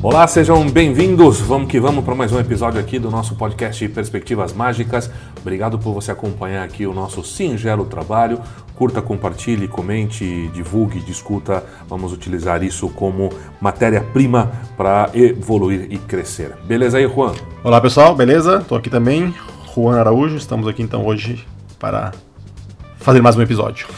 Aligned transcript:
Olá, 0.00 0.28
sejam 0.28 0.64
bem-vindos. 0.70 1.40
Vamos 1.40 1.68
que 1.68 1.80
vamos 1.80 2.04
para 2.04 2.14
mais 2.14 2.30
um 2.30 2.38
episódio 2.38 2.78
aqui 2.78 3.00
do 3.00 3.10
nosso 3.10 3.34
podcast 3.34 3.88
Perspectivas 3.88 4.52
Mágicas. 4.52 5.10
Obrigado 5.40 5.76
por 5.76 5.92
você 5.92 6.12
acompanhar 6.12 6.62
aqui 6.62 6.86
o 6.86 6.94
nosso 6.94 7.24
singelo 7.24 7.84
trabalho. 7.84 8.40
Curta, 8.76 9.02
compartilhe, 9.02 9.66
comente, 9.66 10.46
divulgue, 10.54 11.00
discuta. 11.00 11.64
Vamos 11.88 12.12
utilizar 12.12 12.62
isso 12.62 12.88
como 12.90 13.28
matéria-prima 13.60 14.52
para 14.76 15.10
evoluir 15.14 15.88
e 15.90 15.98
crescer. 15.98 16.54
Beleza 16.64 16.98
aí, 16.98 17.08
Juan? 17.08 17.34
Olá, 17.64 17.80
pessoal, 17.80 18.14
beleza? 18.14 18.58
Estou 18.58 18.78
aqui 18.78 18.88
também, 18.88 19.34
Juan 19.74 19.98
Araújo. 19.98 20.36
Estamos 20.36 20.68
aqui 20.68 20.80
então 20.80 21.04
hoje 21.04 21.44
para 21.76 22.12
fazer 22.98 23.20
mais 23.20 23.34
um 23.34 23.42
episódio. 23.42 23.88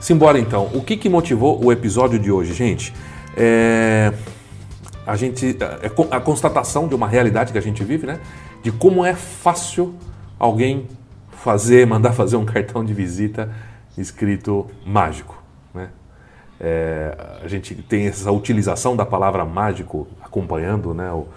Simbora 0.00 0.36
então. 0.36 0.68
O 0.74 0.82
que, 0.82 0.96
que 0.96 1.08
motivou 1.08 1.64
o 1.64 1.70
episódio 1.70 2.18
de 2.18 2.32
hoje, 2.32 2.52
gente? 2.52 2.92
É 3.36 4.12
a 5.06 5.14
gente 5.16 5.56
é 5.82 5.86
a 6.10 6.20
constatação 6.20 6.88
de 6.88 6.94
uma 6.94 7.06
realidade 7.06 7.52
que 7.52 7.58
a 7.58 7.62
gente 7.62 7.84
vive, 7.84 8.06
né? 8.06 8.20
De 8.62 8.72
como 8.72 9.04
é 9.04 9.14
fácil 9.14 9.94
alguém 10.38 10.88
fazer, 11.30 11.86
mandar 11.86 12.12
fazer 12.12 12.36
um 12.36 12.44
cartão 12.44 12.84
de 12.84 12.92
visita 12.92 13.50
escrito 13.96 14.66
mágico, 14.84 15.40
né? 15.72 15.90
É, 16.60 17.16
a 17.42 17.48
gente 17.48 17.74
tem 17.74 18.06
essa 18.06 18.32
utilização 18.32 18.96
da 18.96 19.06
palavra 19.06 19.44
mágico 19.44 20.08
acompanhando, 20.22 20.92
né? 20.92 21.10
O, 21.12 21.28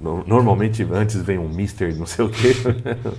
Normalmente 0.00 0.86
antes 0.90 1.16
vem 1.16 1.38
um 1.38 1.48
Mister 1.48 1.94
não 1.94 2.06
sei 2.06 2.24
o 2.24 2.30
quê. 2.30 2.54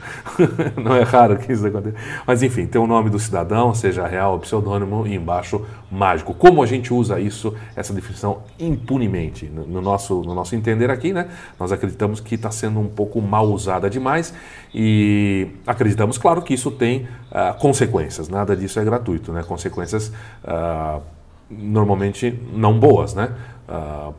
não 0.84 0.95
é 0.95 1.03
raro 1.03 1.38
que 1.38 1.53
isso 1.53 1.66
aconteça. 1.66 1.95
Mas 2.26 2.41
enfim, 2.41 2.66
tem 2.66 2.81
o 2.81 2.88
nome 2.88 3.12
do 3.12 3.20
cidadão, 3.20 3.72
seja 3.76 4.08
real 4.08 4.34
ou 4.34 4.39
pseudônimo, 4.39 5.05
e 5.05 5.13
embaixo 5.13 5.63
mágico. 5.91 6.34
Como 6.34 6.63
a 6.63 6.66
gente 6.66 6.91
usa 6.91 7.20
isso, 7.20 7.53
essa 7.75 7.94
definição 7.94 8.42
impunemente? 8.59 9.45
No 9.45 9.80
nosso, 9.80 10.23
no 10.23 10.33
nosso 10.33 10.55
entender 10.55 10.89
aqui, 10.89 11.14
né? 11.14 11.28
Nós 11.59 11.72
acreditamos 11.72 12.20
que 12.20 12.33
está 12.33 12.50
sendo 12.50 12.80
um 12.80 12.88
pouco 12.88 13.22
mal 13.22 13.48
usada 13.48 13.88
demais 13.88 14.33
e 14.73 15.50
acreditamos, 15.67 16.17
claro, 16.17 16.42
que 16.42 16.55
isso 16.55 16.72
tem 16.72 17.08
uh, 17.31 17.53
consequências. 17.59 18.27
Nada 18.27 18.55
disso 18.55 18.80
é 18.80 18.83
gratuito, 18.83 19.31
né? 19.31 19.44
Consequências 19.44 20.11
uh, 20.44 21.00
normalmente 21.48 22.39
não 22.53 22.80
boas, 22.80 23.14
né? 23.14 23.30
Uh, 23.70 24.14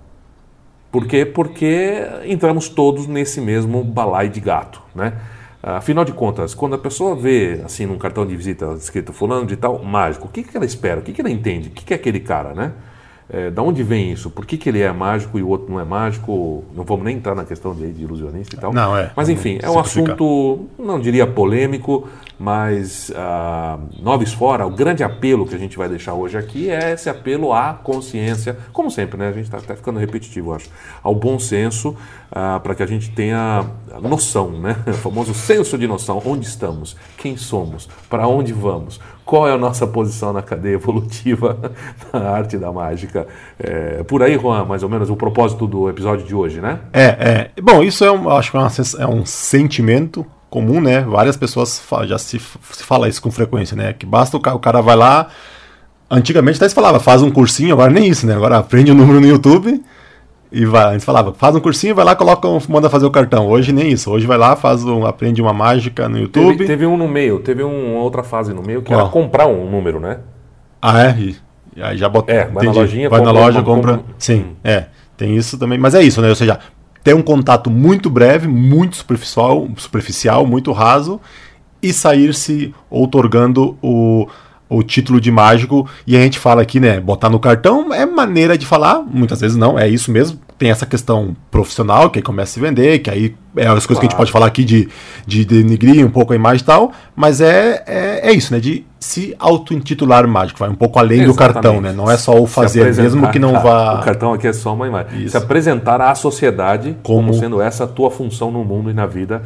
por 0.92 1.06
quê? 1.06 1.24
Porque 1.24 2.06
entramos 2.26 2.68
todos 2.68 3.06
nesse 3.06 3.40
mesmo 3.40 3.82
balai 3.82 4.28
de 4.28 4.38
gato, 4.40 4.82
né? 4.94 5.14
Afinal 5.62 6.04
de 6.04 6.12
contas, 6.12 6.54
quando 6.54 6.74
a 6.74 6.78
pessoa 6.78 7.16
vê 7.16 7.62
assim 7.64 7.86
num 7.86 7.96
cartão 7.96 8.26
de 8.26 8.36
visita 8.36 8.74
escrito 8.74 9.12
fulano 9.12 9.46
de 9.46 9.56
tal, 9.56 9.82
mágico, 9.82 10.26
o 10.26 10.30
que, 10.30 10.42
que 10.42 10.54
ela 10.54 10.66
espera? 10.66 11.00
O 11.00 11.02
que, 11.02 11.12
que 11.12 11.20
ela 11.20 11.30
entende? 11.30 11.68
O 11.68 11.70
que, 11.70 11.84
que 11.84 11.94
é 11.94 11.96
aquele 11.96 12.20
cara, 12.20 12.52
né? 12.52 12.72
É, 13.28 13.50
da 13.50 13.62
onde 13.62 13.82
vem 13.82 14.12
isso? 14.12 14.30
Por 14.30 14.44
que, 14.44 14.58
que 14.58 14.68
ele 14.68 14.80
é 14.80 14.92
mágico 14.92 15.38
e 15.38 15.42
o 15.42 15.48
outro 15.48 15.72
não 15.72 15.80
é 15.80 15.84
mágico? 15.84 16.64
Não 16.74 16.84
vamos 16.84 17.04
nem 17.04 17.16
entrar 17.16 17.34
na 17.34 17.44
questão 17.44 17.74
de, 17.74 17.90
de 17.90 18.02
ilusionista 18.02 18.56
e 18.56 18.58
tal. 18.58 18.72
Não, 18.72 18.96
é. 18.96 19.10
Mas 19.16 19.28
enfim, 19.28 19.58
é 19.62 19.70
um 19.70 19.78
assunto, 19.78 20.66
não 20.78 21.00
diria 21.00 21.26
polêmico, 21.26 22.08
mas 22.38 23.10
uh, 23.10 23.80
noves 24.02 24.32
fora, 24.32 24.66
o 24.66 24.70
grande 24.70 25.04
apelo 25.04 25.46
que 25.46 25.54
a 25.54 25.58
gente 25.58 25.78
vai 25.78 25.88
deixar 25.88 26.12
hoje 26.14 26.36
aqui 26.36 26.68
é 26.68 26.92
esse 26.92 27.08
apelo 27.08 27.52
à 27.52 27.72
consciência, 27.72 28.58
como 28.72 28.90
sempre, 28.90 29.16
né? 29.16 29.28
A 29.28 29.32
gente 29.32 29.44
está 29.44 29.58
até 29.58 29.76
ficando 29.76 29.98
repetitivo, 29.98 30.52
acho, 30.52 30.68
ao 31.02 31.14
bom 31.14 31.38
senso, 31.38 31.90
uh, 31.90 32.58
para 32.60 32.74
que 32.74 32.82
a 32.82 32.86
gente 32.86 33.12
tenha 33.12 33.64
noção, 34.02 34.50
né? 34.50 34.76
O 34.92 34.94
famoso 34.94 35.34
senso 35.34 35.78
de 35.78 35.86
noção, 35.86 36.20
onde 36.24 36.46
estamos, 36.46 36.96
quem 37.16 37.36
somos, 37.36 37.88
para 38.10 38.26
onde 38.26 38.52
vamos, 38.52 39.00
qual 39.32 39.48
é 39.48 39.52
a 39.52 39.56
nossa 39.56 39.86
posição 39.86 40.30
na 40.30 40.42
cadeia 40.42 40.74
evolutiva 40.74 41.72
da 42.12 42.32
arte 42.32 42.58
da 42.58 42.70
mágica. 42.70 43.26
É, 43.58 44.02
por 44.02 44.22
aí, 44.22 44.38
Juan, 44.38 44.66
mais 44.66 44.82
ou 44.82 44.90
menos, 44.90 45.08
o 45.08 45.16
propósito 45.16 45.66
do 45.66 45.88
episódio 45.88 46.26
de 46.26 46.34
hoje, 46.34 46.60
né? 46.60 46.80
É, 46.92 47.50
é. 47.56 47.62
Bom, 47.62 47.82
isso 47.82 48.04
é 48.04 48.12
um, 48.12 48.28
acho 48.28 48.50
que 48.50 48.58
é, 48.58 49.02
é 49.02 49.06
um 49.06 49.24
sentimento 49.24 50.26
comum, 50.50 50.82
né? 50.82 51.00
Várias 51.00 51.34
pessoas 51.34 51.82
já 52.04 52.18
se, 52.18 52.38
se 52.38 52.84
fala 52.84 53.08
isso 53.08 53.22
com 53.22 53.30
frequência, 53.30 53.74
né? 53.74 53.94
Que 53.94 54.04
basta 54.04 54.36
o 54.36 54.40
cara, 54.40 54.54
o 54.54 54.60
cara 54.60 54.82
vai 54.82 54.96
lá. 54.96 55.28
Antigamente 56.10 56.58
até 56.58 56.68
se 56.68 56.74
falava, 56.74 57.00
faz 57.00 57.22
um 57.22 57.30
cursinho, 57.30 57.72
agora 57.72 57.90
nem 57.90 58.06
isso, 58.08 58.26
né? 58.26 58.34
Agora 58.34 58.58
aprende 58.58 58.90
o 58.90 58.94
um 58.94 58.98
número 58.98 59.18
no 59.18 59.26
YouTube 59.26 59.82
e 60.52 60.66
vai. 60.66 60.84
A 60.84 60.92
gente 60.92 61.04
falava, 61.04 61.32
faz 61.32 61.56
um 61.56 61.60
cursinho, 61.60 61.94
vai 61.94 62.04
lá, 62.04 62.14
coloca, 62.14 62.46
manda 62.68 62.90
fazer 62.90 63.06
o 63.06 63.10
cartão. 63.10 63.48
Hoje 63.48 63.72
nem 63.72 63.90
isso. 63.90 64.10
Hoje 64.10 64.26
vai 64.26 64.36
lá, 64.36 64.54
faz 64.54 64.84
um, 64.84 65.06
aprende 65.06 65.40
uma 65.40 65.52
mágica 65.52 66.08
no 66.08 66.18
YouTube. 66.18 66.58
Teve, 66.58 66.66
teve 66.66 66.86
um 66.86 66.96
no 66.96 67.08
meio, 67.08 67.40
teve 67.40 67.64
um, 67.64 67.94
uma 67.94 68.02
outra 68.02 68.22
fase 68.22 68.52
no 68.52 68.62
meio 68.62 68.82
que 68.82 68.88
Qual? 68.88 69.00
era 69.00 69.08
comprar 69.08 69.46
um 69.46 69.70
número, 69.70 69.98
né? 69.98 70.18
Ah, 70.80 71.02
é? 71.06 71.16
E, 71.18 71.36
e 71.74 71.82
aí 71.82 71.96
já 71.96 72.08
bota. 72.08 72.30
É, 72.30 72.44
vai 72.44 72.64
entendi. 72.64 72.66
na 72.66 72.72
lojinha, 72.72 73.08
vai 73.08 73.20
compra, 73.20 73.32
na 73.32 73.40
loja, 73.40 73.62
compra. 73.62 73.96
compra. 73.98 74.14
Sim, 74.18 74.40
hum. 74.40 74.54
é. 74.62 74.86
Tem 75.16 75.36
isso 75.36 75.56
também. 75.58 75.78
Mas 75.78 75.94
é 75.94 76.02
isso, 76.02 76.20
né? 76.20 76.28
Ou 76.28 76.34
seja, 76.34 76.58
ter 77.02 77.14
um 77.14 77.22
contato 77.22 77.70
muito 77.70 78.10
breve, 78.10 78.46
muito 78.46 78.96
superficial, 78.96 79.68
superficial 79.76 80.46
muito 80.46 80.72
raso 80.72 81.20
e 81.82 81.92
sair 81.92 82.34
se 82.34 82.74
outorgando 82.90 83.76
o 83.82 84.26
o 84.72 84.82
título 84.82 85.20
de 85.20 85.30
mágico 85.30 85.88
e 86.06 86.16
a 86.16 86.20
gente 86.20 86.38
fala 86.38 86.62
aqui, 86.62 86.80
né, 86.80 87.00
botar 87.00 87.28
no 87.28 87.38
cartão 87.38 87.92
é 87.92 88.06
maneira 88.06 88.56
de 88.56 88.66
falar, 88.66 89.02
muitas 89.02 89.40
vezes 89.40 89.56
não, 89.56 89.78
é 89.78 89.88
isso 89.88 90.10
mesmo. 90.10 90.38
Tem 90.58 90.70
essa 90.70 90.86
questão 90.86 91.36
profissional 91.50 92.08
que 92.08 92.20
aí 92.20 92.22
começa 92.22 92.52
a 92.52 92.54
se 92.54 92.60
vender, 92.60 93.00
que 93.00 93.10
aí 93.10 93.34
é 93.56 93.66
as 93.66 93.84
coisas 93.84 93.86
claro. 93.86 94.00
que 94.00 94.06
a 94.06 94.08
gente 94.08 94.16
pode 94.16 94.32
falar 94.32 94.46
aqui 94.46 94.64
de, 94.64 94.88
de 95.26 95.44
denigrir 95.44 96.06
um 96.06 96.10
pouco 96.10 96.32
a 96.32 96.36
imagem 96.36 96.62
e 96.62 96.66
tal, 96.66 96.92
mas 97.16 97.40
é, 97.40 97.82
é, 97.86 98.30
é 98.30 98.32
isso, 98.32 98.52
né, 98.52 98.60
de 98.60 98.84
se 99.00 99.34
auto-intitular 99.38 100.26
mágico, 100.28 100.60
vai 100.60 100.68
um 100.68 100.76
pouco 100.76 100.98
além 100.98 101.22
Exatamente. 101.22 101.36
do 101.36 101.54
cartão, 101.54 101.80
né, 101.80 101.92
não 101.92 102.08
é 102.08 102.16
só 102.16 102.40
o 102.40 102.46
fazer, 102.46 102.94
mesmo 102.94 103.28
que 103.30 103.38
não 103.40 103.60
vá... 103.60 104.00
O 104.00 104.04
cartão 104.04 104.32
aqui 104.32 104.46
é 104.46 104.52
só 104.52 104.72
uma 104.72 104.86
imagem. 104.86 105.22
Isso. 105.22 105.30
Se 105.30 105.36
apresentar 105.36 106.00
à 106.00 106.14
sociedade 106.14 106.96
como... 107.02 107.28
como 107.28 107.34
sendo 107.34 107.60
essa 107.60 107.82
a 107.82 107.86
tua 107.88 108.10
função 108.10 108.52
no 108.52 108.64
mundo 108.64 108.88
e 108.90 108.94
na 108.94 109.06
vida 109.06 109.42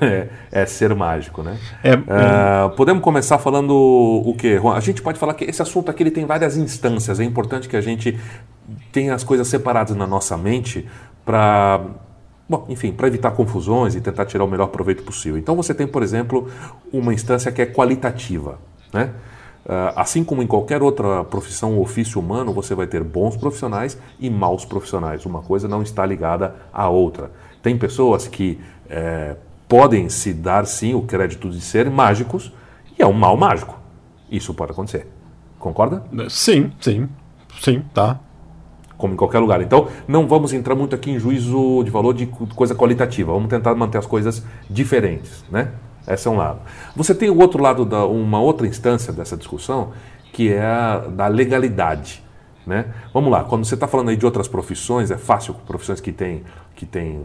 é, 0.04 0.28
é, 0.50 0.66
ser 0.66 0.94
mágico, 0.94 1.42
né? 1.42 1.58
É, 1.82 1.94
uh, 1.94 2.70
podemos 2.76 3.02
começar 3.02 3.38
falando 3.38 3.72
o 3.72 4.34
quê? 4.36 4.60
A 4.74 4.80
gente 4.80 5.02
pode 5.02 5.18
falar 5.18 5.34
que 5.34 5.44
esse 5.44 5.60
assunto 5.60 5.90
aqui 5.90 6.02
ele 6.02 6.10
tem 6.10 6.24
várias 6.24 6.56
instâncias. 6.56 7.20
É 7.20 7.24
importante 7.24 7.68
que 7.68 7.76
a 7.76 7.80
gente 7.80 8.18
tenha 8.92 9.14
as 9.14 9.24
coisas 9.24 9.46
separadas 9.48 9.96
na 9.96 10.06
nossa 10.06 10.36
mente 10.36 10.88
para 11.24 11.80
Bom, 12.50 12.66
enfim, 12.68 12.90
para 12.90 13.06
evitar 13.06 13.30
confusões 13.30 13.94
e 13.94 14.00
tentar 14.00 14.26
tirar 14.26 14.42
o 14.42 14.48
melhor 14.48 14.66
proveito 14.66 15.04
possível. 15.04 15.38
Então 15.38 15.54
você 15.54 15.72
tem, 15.72 15.86
por 15.86 16.02
exemplo, 16.02 16.50
uma 16.92 17.14
instância 17.14 17.52
que 17.52 17.62
é 17.62 17.66
qualitativa. 17.66 18.58
Né? 18.92 19.10
Uh, 19.64 19.94
assim 19.94 20.24
como 20.24 20.42
em 20.42 20.48
qualquer 20.48 20.82
outra 20.82 21.22
profissão 21.22 21.76
ou 21.76 21.82
ofício 21.82 22.20
humano, 22.20 22.52
você 22.52 22.74
vai 22.74 22.88
ter 22.88 23.04
bons 23.04 23.36
profissionais 23.36 23.96
e 24.18 24.28
maus 24.28 24.64
profissionais. 24.64 25.24
Uma 25.24 25.42
coisa 25.42 25.68
não 25.68 25.80
está 25.80 26.04
ligada 26.04 26.56
à 26.72 26.88
outra. 26.88 27.30
Tem 27.62 27.78
pessoas 27.78 28.26
que 28.26 28.58
é, 28.88 29.36
podem 29.70 30.08
se 30.08 30.34
dar 30.34 30.66
sim 30.66 30.94
o 30.94 31.02
crédito 31.02 31.48
de 31.48 31.60
ser 31.60 31.88
mágicos 31.88 32.52
e 32.98 33.00
é 33.00 33.06
um 33.06 33.12
mal 33.12 33.36
mágico. 33.36 33.78
Isso 34.28 34.52
pode 34.52 34.72
acontecer. 34.72 35.06
Concorda? 35.60 36.02
Sim, 36.28 36.72
sim, 36.80 37.08
sim, 37.60 37.84
tá. 37.94 38.18
Como 38.98 39.14
em 39.14 39.16
qualquer 39.16 39.38
lugar. 39.38 39.62
Então, 39.62 39.86
não 40.08 40.26
vamos 40.26 40.52
entrar 40.52 40.74
muito 40.74 40.96
aqui 40.96 41.12
em 41.12 41.20
juízo 41.20 41.84
de 41.84 41.90
valor 41.90 42.12
de 42.14 42.26
coisa 42.26 42.74
qualitativa. 42.74 43.32
Vamos 43.32 43.48
tentar 43.48 43.72
manter 43.76 43.98
as 43.98 44.06
coisas 44.06 44.44
diferentes, 44.68 45.44
né? 45.48 45.70
Esse 46.06 46.26
é 46.26 46.30
um 46.32 46.36
lado. 46.36 46.58
Você 46.96 47.14
tem 47.14 47.30
o 47.30 47.38
outro 47.38 47.62
lado, 47.62 47.84
da, 47.84 48.04
uma 48.04 48.40
outra 48.40 48.66
instância 48.66 49.12
dessa 49.12 49.36
discussão, 49.36 49.92
que 50.32 50.52
é 50.52 50.64
a 50.66 50.98
da 50.98 51.28
legalidade. 51.28 52.24
Né? 52.66 52.86
Vamos 53.14 53.30
lá, 53.30 53.44
quando 53.44 53.64
você 53.64 53.74
está 53.74 53.88
falando 53.88 54.10
aí 54.10 54.16
de 54.16 54.26
outras 54.26 54.46
profissões, 54.46 55.10
é 55.10 55.16
fácil, 55.16 55.54
profissões 55.66 56.00
que 56.00 56.12
têm, 56.12 56.42
que 56.80 56.86
tem, 56.86 57.22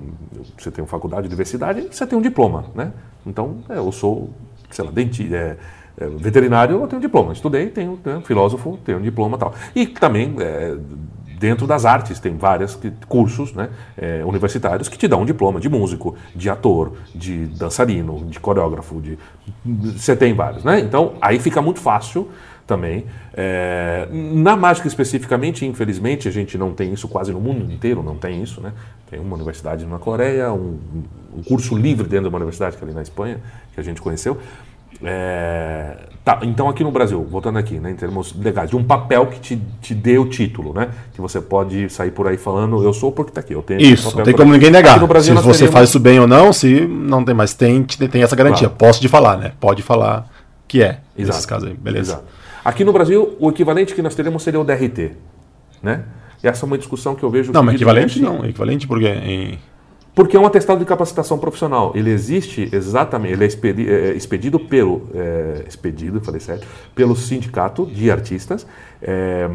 você 0.57 0.69
tem 0.69 0.83
uma 0.83 0.87
faculdade, 0.87 1.27
universidade, 1.27 1.87
você 1.89 2.05
tem 2.05 2.19
um 2.19 2.21
diploma. 2.21 2.65
Né? 2.75 2.91
Então, 3.25 3.59
é, 3.69 3.77
eu 3.77 3.89
sou, 3.89 4.29
sei 4.69 4.83
lá, 4.83 4.91
dentista, 4.91 5.33
é, 5.33 5.57
é, 5.97 6.07
veterinário, 6.09 6.81
eu 6.81 6.87
tenho 6.87 7.01
diploma. 7.01 7.31
Estudei, 7.31 7.67
tenho, 7.67 7.97
filósofo, 8.25 8.77
tenho 8.83 8.99
diploma 8.99 9.37
e 9.37 9.39
tal. 9.39 9.53
E 9.73 9.87
também, 9.87 10.35
é, 10.39 10.75
dentro 11.39 11.65
das 11.65 11.85
artes, 11.85 12.19
tem 12.19 12.35
vários 12.35 12.77
cursos 13.07 13.53
né, 13.53 13.69
é, 13.97 14.25
universitários 14.25 14.89
que 14.89 14.97
te 14.97 15.07
dão 15.07 15.21
um 15.21 15.25
diploma 15.25 15.57
de 15.61 15.69
músico, 15.69 16.17
de 16.35 16.49
ator, 16.49 16.91
de 17.15 17.45
dançarino, 17.45 18.25
de 18.25 18.41
coreógrafo, 18.41 19.01
de, 19.01 19.17
você 19.63 20.17
tem 20.17 20.33
vários. 20.33 20.65
Né? 20.65 20.81
Então, 20.81 21.13
aí 21.21 21.39
fica 21.39 21.61
muito 21.61 21.79
fácil 21.79 22.29
também. 22.65 23.05
É, 23.33 24.07
na 24.11 24.55
mágica 24.55 24.87
especificamente, 24.87 25.65
infelizmente, 25.65 26.27
a 26.27 26.31
gente 26.31 26.57
não 26.57 26.73
tem 26.73 26.93
isso 26.93 27.07
quase 27.07 27.31
no 27.31 27.39
mundo 27.39 27.71
inteiro, 27.71 28.01
não 28.01 28.15
tem 28.15 28.41
isso, 28.41 28.61
né? 28.61 28.73
Tem 29.09 29.19
uma 29.19 29.35
universidade 29.35 29.85
na 29.85 29.99
Coreia, 29.99 30.51
um, 30.51 30.79
um 31.37 31.43
curso 31.43 31.75
livre 31.75 32.07
dentro 32.07 32.23
de 32.23 32.29
uma 32.29 32.37
universidade 32.37 32.75
que 32.75 32.83
é 32.83 32.85
ali 32.85 32.95
na 32.95 33.01
Espanha, 33.01 33.39
que 33.73 33.79
a 33.79 33.83
gente 33.83 34.01
conheceu. 34.01 34.37
É, 35.03 35.97
tá, 36.23 36.39
então 36.43 36.69
aqui 36.69 36.83
no 36.83 36.89
Brasil, 36.89 37.21
voltando 37.29 37.59
aqui, 37.59 37.79
né, 37.79 37.91
em 37.91 37.95
termos 37.95 38.33
legais, 38.33 38.69
de 38.69 38.77
um 38.77 38.83
papel 38.83 39.27
que 39.27 39.39
te, 39.39 39.61
te 39.81 39.93
dê 39.93 40.17
o 40.17 40.25
título, 40.25 40.73
né? 40.73 40.89
Que 41.13 41.21
você 41.21 41.41
pode 41.41 41.89
sair 41.89 42.11
por 42.11 42.27
aí 42.27 42.37
falando, 42.37 42.81
eu 42.81 42.93
sou 42.93 43.11
porque 43.11 43.31
está 43.31 43.41
aqui. 43.41 43.53
Eu 43.53 43.61
tenho 43.61 43.81
isso, 43.81 44.15
não 44.15 44.23
tem 44.23 44.33
como 44.33 44.53
ninguém 44.53 44.71
negar. 44.71 45.05
Brasil, 45.05 45.35
se 45.35 45.43
você 45.43 45.59
teríamos... 45.59 45.73
faz 45.73 45.89
isso 45.89 45.99
bem 45.99 46.19
ou 46.19 46.25
não, 46.25 46.51
se 46.51 46.81
não 46.87 47.23
tem 47.23 47.35
mais, 47.35 47.53
tem, 47.53 47.83
tem 47.83 48.23
essa 48.23 48.35
garantia. 48.35 48.69
Claro. 48.69 48.79
Posso 48.79 49.01
de 49.01 49.07
falar, 49.07 49.37
né? 49.37 49.51
Pode 49.59 49.83
falar 49.83 50.27
que 50.67 50.81
é. 50.81 50.99
Exato. 51.15 51.27
Nesses 51.27 51.45
casos 51.45 51.69
aí, 51.69 51.75
beleza. 51.75 52.13
Exato. 52.13 52.25
Aqui 52.65 52.83
no 52.83 52.91
Brasil, 52.91 53.37
o 53.39 53.51
equivalente 53.51 53.93
que 53.93 54.01
nós 54.01 54.15
teremos 54.15 54.41
seria 54.41 54.59
o 54.59 54.63
DRT. 54.63 55.11
Né? 55.83 56.03
E 56.43 56.47
essa 56.47 56.65
é 56.65 56.67
uma 56.67 56.79
discussão 56.79 57.13
que 57.13 57.21
eu 57.21 57.29
vejo. 57.29 57.53
Não, 57.53 57.61
mas 57.61 57.75
equivalente 57.75 58.19
não. 58.19 58.43
Equivalente 58.43 58.87
porque 58.87 59.07
em... 59.07 59.59
Porque 60.15 60.35
é 60.35 60.39
um 60.39 60.45
atestado 60.45 60.79
de 60.79 60.85
capacitação 60.85 61.37
profissional. 61.37 61.91
Ele 61.93 62.09
existe 62.09 62.67
exatamente, 62.71 63.33
ele 63.33 63.43
é, 63.43 63.47
expedi, 63.47 63.87
é, 63.87 64.07
é 64.07 64.13
expedido 64.13 64.59
pelo, 64.59 65.09
é, 65.13 65.65
expedido, 65.67 66.21
falei 66.21 66.39
certo, 66.39 66.65
pelo 66.95 67.15
sindicato 67.15 67.85
de 67.85 68.09
artistas, 68.09 68.65
é, 69.01 69.47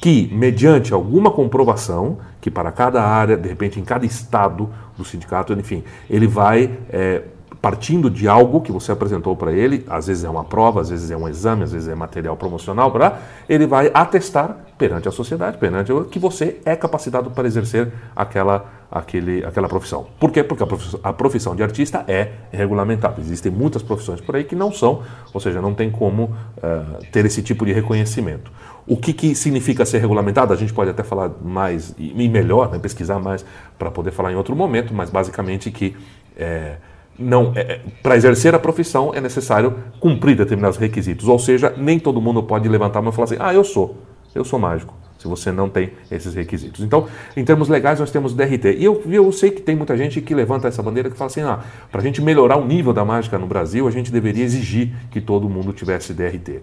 que, 0.00 0.28
mediante 0.32 0.92
alguma 0.92 1.30
comprovação, 1.30 2.18
que 2.42 2.50
para 2.50 2.70
cada 2.70 3.02
área, 3.02 3.36
de 3.36 3.48
repente 3.48 3.80
em 3.80 3.84
cada 3.84 4.04
estado 4.04 4.68
do 4.96 5.04
sindicato, 5.04 5.52
enfim, 5.54 5.82
ele 6.10 6.26
vai 6.26 6.70
é, 6.90 7.22
partindo 7.66 8.08
de 8.08 8.28
algo 8.28 8.60
que 8.60 8.70
você 8.70 8.92
apresentou 8.92 9.34
para 9.34 9.50
ele, 9.50 9.84
às 9.88 10.06
vezes 10.06 10.22
é 10.22 10.30
uma 10.30 10.44
prova, 10.44 10.80
às 10.80 10.88
vezes 10.88 11.10
é 11.10 11.16
um 11.16 11.28
exame, 11.28 11.64
às 11.64 11.72
vezes 11.72 11.88
é 11.88 11.96
material 11.96 12.36
promocional, 12.36 12.92
pra, 12.92 13.18
ele 13.48 13.66
vai 13.66 13.90
atestar 13.92 14.56
perante 14.78 15.08
a 15.08 15.10
sociedade, 15.10 15.58
perante 15.58 15.92
que 16.08 16.16
você 16.16 16.60
é 16.64 16.76
capacitado 16.76 17.28
para 17.28 17.44
exercer 17.44 17.92
aquela, 18.14 18.66
aquele, 18.88 19.44
aquela 19.44 19.68
profissão. 19.68 20.06
Por 20.20 20.30
quê? 20.30 20.44
Porque 20.44 20.62
a 20.62 20.66
profissão, 20.66 21.00
a 21.02 21.12
profissão 21.12 21.56
de 21.56 21.62
artista 21.64 22.04
é 22.06 22.34
regulamentada. 22.52 23.20
Existem 23.20 23.50
muitas 23.50 23.82
profissões 23.82 24.20
por 24.20 24.36
aí 24.36 24.44
que 24.44 24.54
não 24.54 24.70
são, 24.70 25.02
ou 25.34 25.40
seja, 25.40 25.60
não 25.60 25.74
tem 25.74 25.90
como 25.90 26.36
uh, 26.58 27.04
ter 27.10 27.26
esse 27.26 27.42
tipo 27.42 27.66
de 27.66 27.72
reconhecimento. 27.72 28.48
O 28.86 28.96
que, 28.96 29.12
que 29.12 29.34
significa 29.34 29.84
ser 29.84 29.98
regulamentado? 29.98 30.52
A 30.52 30.56
gente 30.56 30.72
pode 30.72 30.90
até 30.90 31.02
falar 31.02 31.32
mais 31.42 31.92
e 31.98 32.28
melhor, 32.28 32.70
né, 32.70 32.78
pesquisar 32.78 33.18
mais 33.18 33.44
para 33.76 33.90
poder 33.90 34.12
falar 34.12 34.30
em 34.30 34.36
outro 34.36 34.54
momento, 34.54 34.94
mas 34.94 35.10
basicamente 35.10 35.72
que 35.72 35.96
é, 36.36 36.76
não 37.18 37.52
é, 37.54 37.60
é 37.60 37.80
para 38.02 38.16
exercer 38.16 38.54
a 38.54 38.58
profissão 38.58 39.12
é 39.14 39.20
necessário 39.20 39.74
cumprir 40.00 40.36
determinados 40.36 40.78
requisitos. 40.78 41.28
Ou 41.28 41.38
seja, 41.38 41.74
nem 41.76 41.98
todo 41.98 42.20
mundo 42.20 42.42
pode 42.42 42.68
levantar 42.68 42.98
a 42.98 43.02
mão 43.02 43.12
e 43.12 43.14
falar 43.14 43.24
assim: 43.24 43.36
ah, 43.38 43.54
eu 43.54 43.64
sou, 43.64 43.96
eu 44.34 44.44
sou 44.44 44.58
mágico. 44.58 44.94
Se 45.18 45.26
você 45.26 45.50
não 45.50 45.68
tem 45.68 45.92
esses 46.10 46.34
requisitos. 46.34 46.84
Então, 46.84 47.08
em 47.34 47.42
termos 47.42 47.68
legais, 47.68 47.98
nós 47.98 48.10
temos 48.10 48.34
DRT. 48.34 48.76
E 48.76 48.84
eu, 48.84 49.02
eu 49.06 49.32
sei 49.32 49.50
que 49.50 49.62
tem 49.62 49.74
muita 49.74 49.96
gente 49.96 50.20
que 50.20 50.34
levanta 50.34 50.68
essa 50.68 50.82
bandeira 50.82 51.08
que 51.08 51.16
fala 51.16 51.30
assim: 51.30 51.40
ah, 51.40 51.60
para 51.90 52.00
a 52.00 52.04
gente 52.04 52.20
melhorar 52.20 52.56
o 52.56 52.66
nível 52.66 52.92
da 52.92 53.04
mágica 53.04 53.38
no 53.38 53.46
Brasil, 53.46 53.88
a 53.88 53.90
gente 53.90 54.12
deveria 54.12 54.44
exigir 54.44 54.92
que 55.10 55.20
todo 55.20 55.48
mundo 55.48 55.72
tivesse 55.72 56.12
DRT. 56.12 56.60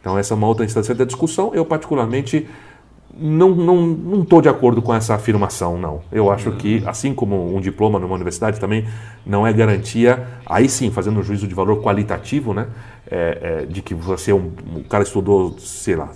Então, 0.00 0.18
essa 0.18 0.34
é 0.34 0.36
uma 0.36 0.46
outra 0.46 0.66
instância 0.66 0.94
da 0.94 1.04
discussão. 1.04 1.52
Eu, 1.54 1.64
particularmente, 1.64 2.46
não 3.16 3.50
estou 3.50 3.64
não, 3.64 3.86
não 3.86 4.40
de 4.40 4.48
acordo 4.48 4.82
com 4.82 4.94
essa 4.94 5.14
afirmação, 5.14 5.78
não. 5.78 6.00
Eu 6.10 6.30
acho 6.30 6.52
que, 6.52 6.82
assim 6.86 7.14
como 7.14 7.54
um 7.54 7.60
diploma 7.60 7.98
numa 7.98 8.14
universidade 8.14 8.58
também 8.58 8.86
não 9.24 9.46
é 9.46 9.52
garantia, 9.52 10.26
aí 10.46 10.68
sim, 10.68 10.90
fazendo 10.90 11.20
um 11.20 11.22
juízo 11.22 11.46
de 11.46 11.54
valor 11.54 11.82
qualitativo, 11.82 12.52
né, 12.52 12.66
é, 13.10 13.62
é, 13.62 13.66
de 13.66 13.82
que 13.82 13.94
você, 13.94 14.32
um, 14.32 14.52
um 14.74 14.82
cara 14.82 15.04
estudou, 15.04 15.56
sei 15.58 15.96
lá, 15.96 16.10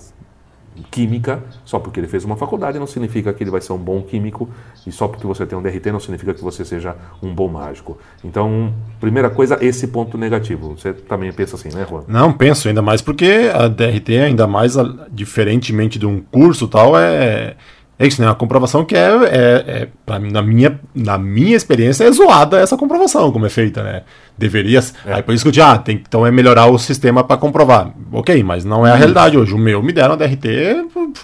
química, 0.90 1.42
só 1.64 1.78
porque 1.78 2.00
ele 2.00 2.08
fez 2.08 2.24
uma 2.24 2.36
faculdade 2.36 2.78
não 2.78 2.86
significa 2.86 3.32
que 3.32 3.42
ele 3.42 3.50
vai 3.50 3.60
ser 3.60 3.72
um 3.72 3.78
bom 3.78 4.02
químico, 4.02 4.48
e 4.86 4.92
só 4.92 5.08
porque 5.08 5.26
você 5.26 5.46
tem 5.46 5.58
um 5.58 5.62
DRT 5.62 5.92
não 5.92 6.00
significa 6.00 6.34
que 6.34 6.42
você 6.42 6.64
seja 6.64 6.96
um 7.22 7.34
bom 7.34 7.48
mágico. 7.48 7.98
Então, 8.24 8.72
primeira 9.00 9.30
coisa, 9.30 9.58
esse 9.60 9.88
ponto 9.88 10.16
negativo. 10.16 10.76
Você 10.76 10.92
também 10.92 11.32
pensa 11.32 11.56
assim, 11.56 11.68
né, 11.74 11.86
Juan? 11.88 12.04
Não, 12.08 12.32
penso, 12.32 12.68
ainda 12.68 12.82
mais 12.82 13.02
porque 13.02 13.50
a 13.52 13.68
DRT, 13.68 14.18
ainda 14.18 14.46
mais 14.46 14.74
diferentemente 15.10 15.98
de 15.98 16.06
um 16.06 16.20
curso 16.20 16.68
tal, 16.68 16.98
é 16.98 17.56
é 17.98 18.06
isso, 18.06 18.22
né? 18.22 18.30
A 18.30 18.34
comprovação 18.34 18.84
que 18.84 18.94
é, 18.94 19.08
é, 19.24 19.88
é 20.08 20.18
na, 20.30 20.40
minha, 20.40 20.80
na 20.94 21.18
minha 21.18 21.56
experiência, 21.56 22.04
é 22.04 22.12
zoada 22.12 22.60
essa 22.60 22.76
comprovação, 22.76 23.32
como 23.32 23.44
é 23.44 23.48
feita, 23.48 23.82
né? 23.82 24.02
Deveria. 24.38 24.80
É. 25.04 25.14
Aí 25.14 25.22
por 25.22 25.34
isso 25.34 25.44
que 25.44 25.48
eu 25.48 25.52
disse, 25.52 25.62
ah, 25.62 25.76
tem, 25.76 26.00
então 26.08 26.24
é 26.26 26.30
melhorar 26.30 26.66
o 26.66 26.78
sistema 26.78 27.24
para 27.24 27.36
comprovar. 27.36 27.90
Ok, 28.12 28.42
mas 28.42 28.64
não 28.64 28.86
é 28.86 28.92
a 28.92 28.94
realidade 28.94 29.36
hoje. 29.36 29.52
O 29.52 29.58
meu 29.58 29.82
me 29.82 29.92
deram 29.92 30.14
a 30.14 30.16
DRT, 30.16 30.46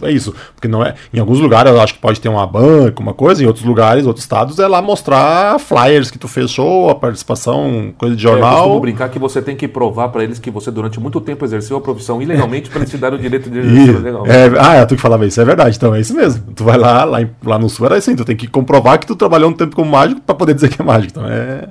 é 0.02 0.10
isso. 0.10 0.34
Porque 0.54 0.66
não 0.66 0.84
é. 0.84 0.94
Em 1.12 1.20
alguns 1.20 1.38
lugares 1.38 1.70
eu 1.70 1.80
acho 1.80 1.94
que 1.94 2.00
pode 2.00 2.20
ter 2.20 2.28
uma 2.28 2.46
banca, 2.46 3.00
uma 3.00 3.14
coisa, 3.14 3.42
em 3.42 3.46
outros 3.46 3.64
lugares, 3.64 4.06
outros 4.06 4.24
estados, 4.24 4.58
é 4.58 4.66
lá 4.66 4.82
mostrar 4.82 5.58
flyers 5.60 6.10
que 6.10 6.18
tu 6.18 6.26
fez 6.26 6.50
show, 6.50 6.90
a 6.90 6.94
participação, 6.94 7.94
coisa 7.96 8.16
de 8.16 8.26
é, 8.26 8.30
jornal. 8.30 8.74
eu 8.74 8.80
brincar 8.80 9.08
que 9.08 9.18
você 9.18 9.40
tem 9.40 9.54
que 9.54 9.68
provar 9.68 10.08
para 10.08 10.24
eles 10.24 10.38
que 10.38 10.50
você 10.50 10.70
durante 10.70 10.98
muito 10.98 11.20
tempo 11.20 11.44
exerceu 11.44 11.76
a 11.76 11.80
profissão 11.80 12.20
ilegalmente 12.20 12.68
para 12.68 12.80
eles 12.80 12.90
te 12.90 12.98
darem 12.98 13.18
o 13.18 13.22
direito 13.22 13.48
de 13.48 13.58
exercer 13.58 14.02
legal. 14.02 14.26
É, 14.26 14.50
ah, 14.58 14.74
é 14.74 14.86
tu 14.86 14.96
que 14.96 15.00
falava 15.00 15.24
isso, 15.24 15.40
é 15.40 15.44
verdade. 15.44 15.76
Então 15.76 15.94
é 15.94 16.00
isso 16.00 16.14
mesmo. 16.14 16.52
Tu 16.54 16.64
vai 16.64 16.76
lá, 16.76 17.04
lá, 17.04 17.18
lá 17.44 17.58
no 17.58 17.68
sul 17.68 17.86
era 17.86 17.96
assim, 17.96 18.16
tu 18.16 18.24
tem 18.24 18.36
que 18.36 18.48
comprovar 18.48 18.98
que 18.98 19.06
tu 19.06 19.14
trabalhou 19.14 19.50
um 19.50 19.52
tempo 19.52 19.76
como 19.76 19.90
mágico 19.90 20.20
para 20.20 20.34
poder 20.34 20.54
dizer 20.54 20.68
que 20.68 20.80
é 20.80 20.84
mágico. 20.84 21.12
Então 21.12 21.30
é. 21.30 21.68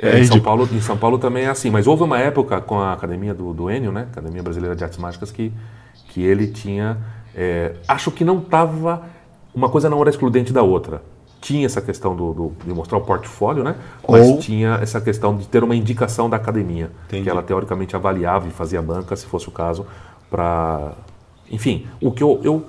É, 0.00 0.18
em, 0.18 0.24
São 0.24 0.40
Paulo, 0.40 0.68
em 0.70 0.80
São 0.80 0.96
Paulo 0.96 1.18
também 1.18 1.44
é 1.44 1.48
assim, 1.48 1.70
mas 1.70 1.86
houve 1.86 2.02
uma 2.02 2.18
época 2.18 2.60
com 2.60 2.78
a 2.78 2.92
academia 2.92 3.32
do, 3.32 3.52
do 3.52 3.70
Enio, 3.70 3.90
né? 3.90 4.06
Academia 4.12 4.42
Brasileira 4.42 4.76
de 4.76 4.84
Artes 4.84 4.98
Mágicas, 4.98 5.30
que, 5.30 5.52
que 6.08 6.22
ele 6.22 6.48
tinha. 6.48 6.98
É, 7.34 7.74
acho 7.88 8.10
que 8.10 8.24
não 8.24 8.38
estava. 8.38 9.04
Uma 9.54 9.68
coisa 9.70 9.88
não 9.88 10.00
era 10.00 10.10
excludente 10.10 10.52
da 10.52 10.62
outra. 10.62 11.02
Tinha 11.40 11.64
essa 11.64 11.80
questão 11.80 12.14
do, 12.14 12.32
do 12.32 12.52
de 12.64 12.74
mostrar 12.74 12.98
o 12.98 13.02
portfólio, 13.02 13.62
né? 13.62 13.76
Mas 14.06 14.26
Ou... 14.26 14.38
tinha 14.38 14.78
essa 14.82 15.00
questão 15.00 15.36
de 15.36 15.46
ter 15.46 15.64
uma 15.64 15.74
indicação 15.74 16.28
da 16.28 16.36
academia, 16.36 16.90
Entendi. 17.06 17.24
que 17.24 17.30
ela 17.30 17.42
teoricamente 17.42 17.94
avaliava 17.96 18.48
e 18.48 18.50
fazia 18.50 18.82
banca, 18.82 19.16
se 19.16 19.26
fosse 19.26 19.48
o 19.48 19.52
caso, 19.52 19.86
para. 20.30 20.92
Enfim, 21.50 21.86
o 22.00 22.10
que 22.10 22.22
eu, 22.22 22.40
eu 22.42 22.66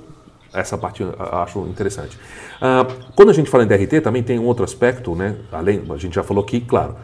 essa 0.54 0.78
parte 0.78 1.02
eu 1.02 1.14
acho 1.18 1.60
interessante. 1.68 2.18
Ah, 2.62 2.86
quando 3.16 3.30
a 3.30 3.34
gente 3.34 3.50
fala 3.50 3.64
em 3.64 3.68
DRT, 3.68 4.02
também 4.02 4.24
tem 4.24 4.40
um 4.40 4.46
outro 4.46 4.64
aspecto, 4.64 5.16
né? 5.16 5.36
Além, 5.52 5.84
a 5.90 5.98
gente 5.98 6.16
já 6.16 6.24
falou 6.24 6.44
aqui, 6.44 6.62
claro, 6.62 6.96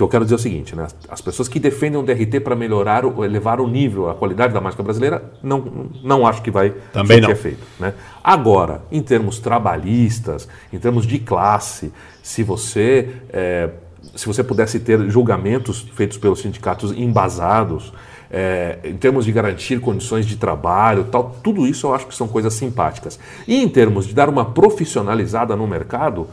que 0.00 0.04
eu 0.04 0.08
quero 0.08 0.24
dizer 0.24 0.36
é 0.36 0.38
o 0.38 0.40
seguinte, 0.40 0.74
né? 0.74 0.86
As 1.10 1.20
pessoas 1.20 1.46
que 1.46 1.60
defendem 1.60 2.00
o 2.00 2.02
DRT 2.02 2.40
para 2.40 2.56
melhorar, 2.56 3.04
elevar 3.04 3.60
o 3.60 3.68
nível, 3.68 4.08
a 4.08 4.14
qualidade 4.14 4.54
da 4.54 4.60
mágica 4.60 4.82
brasileira, 4.82 5.22
não, 5.42 5.90
não 6.02 6.26
acho 6.26 6.40
que 6.40 6.50
vai 6.50 6.70
Também 6.90 7.20
ser 7.20 7.28
não. 7.28 7.36
feito. 7.36 7.60
Né? 7.78 7.92
Agora, 8.24 8.80
em 8.90 9.02
termos 9.02 9.38
trabalhistas, 9.38 10.48
em 10.72 10.78
termos 10.78 11.06
de 11.06 11.18
classe, 11.18 11.92
se 12.22 12.42
você, 12.42 13.10
é, 13.28 13.68
se 14.16 14.24
você 14.26 14.42
pudesse 14.42 14.80
ter 14.80 14.98
julgamentos 15.10 15.82
feitos 15.94 16.16
pelos 16.16 16.40
sindicatos 16.40 16.92
embasados, 16.92 17.92
é, 18.30 18.78
em 18.84 18.96
termos 18.96 19.26
de 19.26 19.32
garantir 19.32 19.80
condições 19.80 20.24
de 20.24 20.36
trabalho, 20.36 21.04
tal, 21.10 21.36
tudo 21.42 21.66
isso 21.66 21.88
eu 21.88 21.94
acho 21.94 22.06
que 22.06 22.14
são 22.14 22.26
coisas 22.26 22.54
simpáticas. 22.54 23.18
E 23.46 23.62
em 23.62 23.68
termos 23.68 24.06
de 24.06 24.14
dar 24.14 24.30
uma 24.30 24.46
profissionalizada 24.46 25.54
no 25.54 25.66
mercado, 25.66 26.26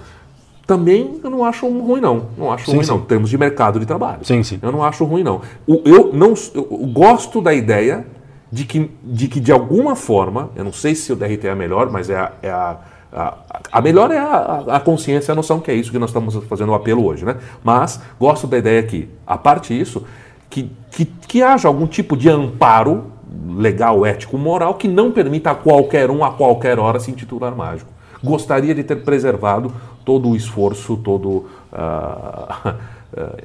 também 0.67 1.19
eu 1.23 1.29
não 1.29 1.45
acho 1.45 1.65
ruim 1.67 2.01
não. 2.01 2.27
Não 2.37 2.51
acho 2.51 2.65
sim, 2.65 2.75
ruim 2.75 2.83
sim. 2.83 2.91
não, 2.91 2.99
em 2.99 3.05
termos 3.05 3.29
de 3.29 3.37
mercado 3.37 3.79
de 3.79 3.85
trabalho. 3.85 4.19
Sim, 4.23 4.43
sim. 4.43 4.59
Eu 4.61 4.71
não 4.71 4.83
acho 4.83 5.05
ruim 5.05 5.23
não. 5.23 5.41
Eu 5.65 6.11
não 6.13 6.33
eu 6.53 6.63
gosto 6.91 7.41
da 7.41 7.53
ideia 7.53 8.05
de 8.51 8.65
que, 8.65 8.91
de 9.01 9.27
que 9.29 9.39
de 9.39 9.51
alguma 9.51 9.95
forma, 9.95 10.51
eu 10.55 10.65
não 10.65 10.73
sei 10.73 10.93
se 10.93 11.11
o 11.11 11.15
DRT 11.15 11.47
é 11.47 11.51
a 11.51 11.55
melhor, 11.55 11.89
mas 11.89 12.09
é 12.09 12.17
a, 12.17 12.31
é 12.41 12.49
a 12.51 12.77
a, 13.09 13.37
a, 13.71 13.81
melhor 13.81 14.11
é 14.11 14.17
a, 14.17 14.63
a, 14.67 14.79
consciência, 14.81 15.31
a 15.31 15.35
noção 15.35 15.61
que 15.61 15.71
é 15.71 15.73
isso 15.73 15.89
que 15.91 15.97
nós 15.97 16.09
estamos 16.09 16.35
fazendo 16.43 16.73
o 16.73 16.75
apelo 16.75 17.05
hoje, 17.05 17.23
né? 17.23 17.37
Mas 17.63 18.01
gosto 18.19 18.45
da 18.45 18.57
ideia 18.57 18.83
que, 18.83 19.07
a 19.25 19.37
parte 19.37 19.73
disso, 19.73 20.03
que, 20.49 20.69
que, 20.91 21.05
que 21.05 21.41
haja 21.41 21.69
algum 21.69 21.87
tipo 21.87 22.17
de 22.17 22.29
amparo 22.29 23.05
legal, 23.49 24.05
ético, 24.05 24.37
moral 24.37 24.75
que 24.75 24.89
não 24.89 25.11
permita 25.11 25.51
a 25.51 25.55
qualquer 25.55 26.11
um, 26.11 26.23
a 26.23 26.31
qualquer 26.31 26.77
hora, 26.79 26.99
se 26.99 27.09
intitular 27.09 27.55
mágico. 27.55 27.89
Gostaria 28.23 28.75
de 28.75 28.83
ter 28.83 28.97
preservado 28.97 29.71
todo 30.07 30.29
o 30.29 30.37
esforço, 30.37 30.95
toda 30.95 31.27
uh, 31.27 31.45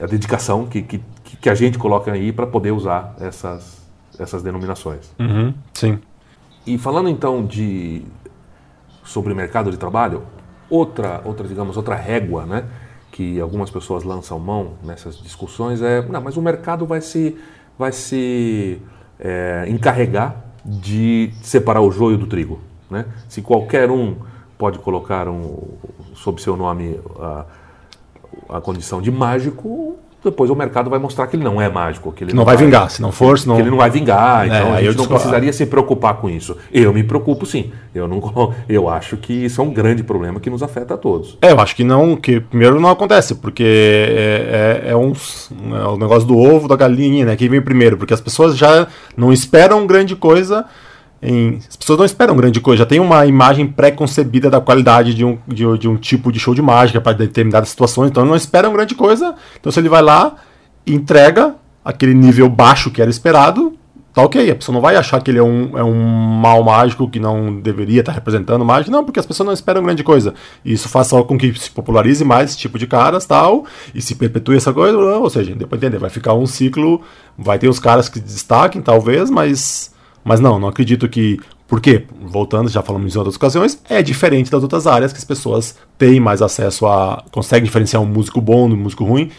a 0.01 0.07
dedicação 0.09 0.65
que, 0.65 0.81
que, 0.81 1.01
que 1.41 1.51
a 1.51 1.57
gente 1.57 1.77
coloca 1.77 2.13
aí 2.13 2.31
para 2.33 2.47
poder 2.47 2.71
usar 2.71 3.17
essas, 3.19 3.85
essas 4.17 4.45
denominações. 4.45 5.11
Uhum, 5.19 5.53
sim. 5.75 5.99
E 6.65 6.79
falando 6.79 7.09
então 7.09 7.45
de 7.45 8.05
sobre 9.03 9.35
mercado 9.35 9.73
de 9.73 9.77
trabalho, 9.77 10.23
outra, 10.71 11.21
outra 11.25 11.49
digamos, 11.49 11.77
outra 11.77 11.97
régua, 11.97 12.47
né, 12.47 12.65
que 13.11 13.41
algumas 13.41 13.69
pessoas 13.69 14.05
lançam 14.05 14.39
mão 14.39 14.75
nessas 14.85 15.21
discussões 15.21 15.83
é, 15.83 16.01
não, 16.07 16.21
mas 16.21 16.37
o 16.37 16.43
mercado 16.43 16.87
vai 16.87 17.01
se, 17.01 17.37
vai 17.77 17.91
se 17.91 18.81
é, 19.19 19.65
encarregar 19.67 20.37
de 20.65 21.33
separar 21.43 21.81
o 21.81 21.91
joio 21.91 22.17
do 22.17 22.29
trigo, 22.29 22.61
né? 22.89 23.07
Se 23.29 23.43
qualquer 23.43 23.91
um 23.91 24.15
pode 24.63 24.79
colocar 24.79 25.27
um, 25.27 25.59
sob 26.15 26.41
seu 26.41 26.57
nome 26.57 26.97
a, 27.19 27.45
a 28.49 28.61
condição 28.61 29.03
de 29.03 29.11
mágico, 29.11 29.97
depois 30.23 30.51
o 30.51 30.55
mercado 30.55 30.89
vai 30.89 31.01
mostrar 31.01 31.27
que 31.27 31.35
ele 31.35 31.43
não 31.43 31.61
é 31.61 31.69
mágico. 31.69 32.13
Que 32.13 32.23
ele 32.23 32.33
não, 32.33 32.37
não 32.39 32.45
vai, 32.45 32.55
vai, 32.55 32.65
vingar, 32.65 32.89
se 32.89 33.03
não 33.03 33.11
for, 33.11 33.37
senão... 33.37 33.57
Que 33.57 33.63
ele 33.63 33.71
não 33.71 33.77
vai 33.77 33.91
vingar, 33.91 34.45
é, 34.45 34.47
então 34.47 34.73
a 34.73 34.81
gente 34.81 34.97
não 34.97 35.07
precisaria 35.07 35.53
se 35.53 35.67
preocupar 35.67 36.15
com 36.19 36.31
isso. 36.31 36.57
Eu 36.73 36.95
me 36.95 37.03
preocupo 37.03 37.45
sim. 37.45 37.73
Eu, 37.93 38.07
não, 38.07 38.55
eu 38.69 38.89
acho 38.89 39.17
que 39.17 39.33
isso 39.33 39.61
é 39.61 39.65
um 39.65 39.73
grande 39.73 40.05
problema 40.05 40.39
que 40.39 40.49
nos 40.49 40.63
afeta 40.63 40.95
a 40.95 40.97
todos. 40.97 41.37
É, 41.43 41.51
eu 41.51 41.59
acho 41.59 41.75
que 41.75 41.83
não, 41.83 42.15
que 42.15 42.39
primeiro 42.39 42.81
não 42.81 42.89
acontece, 42.89 43.35
porque 43.35 43.65
é, 43.65 44.83
é, 44.87 44.91
é, 44.93 44.97
um, 44.97 45.13
é 45.77 45.89
o 45.89 45.97
negócio 45.97 46.29
do 46.29 46.39
ovo, 46.39 46.69
da 46.69 46.77
galinha, 46.77 47.27
né, 47.27 47.35
que 47.35 47.49
vem 47.49 47.61
primeiro, 47.61 47.97
porque 47.97 48.15
as 48.15 48.21
pessoas 48.21 48.57
já 48.57 48.87
não 49.17 49.33
esperam 49.33 49.85
grande 49.89 50.15
coisa 50.15 50.65
em, 51.23 51.61
as 51.69 51.77
pessoas 51.77 51.99
não 51.99 52.05
esperam 52.05 52.35
grande 52.35 52.61
coisa, 52.61 52.81
já 52.81 52.87
tem 52.87 52.99
uma 52.99 53.25
imagem 53.27 53.67
pré-concebida 53.67 54.51
da 54.51 54.61
qualidade 54.61 55.15
de 55.15 55.25
um, 55.25 55.39
de, 55.47 55.79
de, 55.79 55.89
um 55.89 55.97
tipo 55.97 56.33
de 56.33 56.41
show 56.41 56.55
de 56.55 56.61
mágica 56.61 57.01
para 57.01 57.13
determinadas 57.13 57.69
situações, 57.69 58.11
então 58.11 58.25
não 58.25 58.35
esperam 58.35 58.73
grande 58.73 58.95
coisa. 58.95 59.35
Então 59.59 59.71
se 59.71 59.79
ele 59.79 59.89
vai 59.89 60.03
lá, 60.03 60.35
entrega 60.87 61.55
aquele 61.85 62.15
nível 62.15 62.49
baixo 62.49 62.91
que 62.91 63.01
era 63.01 63.11
esperado, 63.11 63.77
tá 64.13 64.23
ok. 64.23 64.51
A 64.51 64.57
pessoa 64.57 64.75
não 64.75 64.81
vai 64.81 64.97
achar 64.97 65.23
que 65.23 65.31
ele 65.31 65.39
é 65.39 65.43
um, 65.43 65.79
é 65.79 65.85
um 65.85 65.95
mal 65.95 66.63
mágico 66.63 67.09
que 67.09 67.19
não 67.19 67.61
deveria 67.61 68.01
estar 68.01 68.13
representando 68.13 68.65
mágica, 68.65 68.91
não, 68.91 69.05
porque 69.05 69.21
as 69.21 69.27
pessoas 69.27 69.47
não 69.47 69.53
esperam 69.53 69.83
grande 69.83 70.05
coisa. 70.05 70.35
Isso 70.65 70.89
faz 70.89 71.09
só 71.09 71.23
com 71.23 71.39
que 71.39 71.53
se 71.55 71.71
popularize 71.71 72.25
mais 72.25 72.51
esse 72.51 72.59
tipo 72.59 72.79
de 72.79 72.87
caras 72.87 73.25
tal, 73.27 73.65
e 73.95 74.03
se 74.03 74.15
perpetue 74.15 74.57
essa 74.57 74.73
coisa, 74.73 74.97
ou 74.99 75.31
seja, 75.31 75.55
pra 75.67 75.77
entender, 75.77 75.99
vai 75.99 76.11
ficar 76.11 76.35
um 76.35 76.47
ciclo, 76.47 77.01
vai 77.37 77.59
ter 77.59 77.69
os 77.69 77.79
caras 77.79 78.09
que 78.09 78.21
destaquem, 78.21 78.83
talvez, 78.83 79.31
mas, 79.31 79.92
mas 80.25 80.41
não, 80.41 80.59
não 80.59 80.69
acredito 80.69 81.09
que. 81.09 81.39
Por 81.67 81.81
quê? 81.81 82.05
Voltando, 82.21 82.69
já 82.69 82.83
falamos 82.83 83.15
em 83.15 83.19
outras 83.19 83.37
ocasiões, 83.37 83.81
é 83.89 84.03
diferente 84.03 84.51
das 84.51 84.63
outras 84.63 84.87
áreas 84.87 85.11
que 85.11 85.19
as 85.19 85.25
pessoas 85.25 85.77
têm 85.97 86.21
mais 86.21 86.43
acesso 86.43 86.87
a. 86.87 87.25
conseguem 87.31 87.65
diferenciar 87.65 88.03
um 88.03 88.07
músico 88.07 88.41
bom 88.41 88.69
do 88.69 88.77
músico 88.77 89.05
ruim 89.05 89.31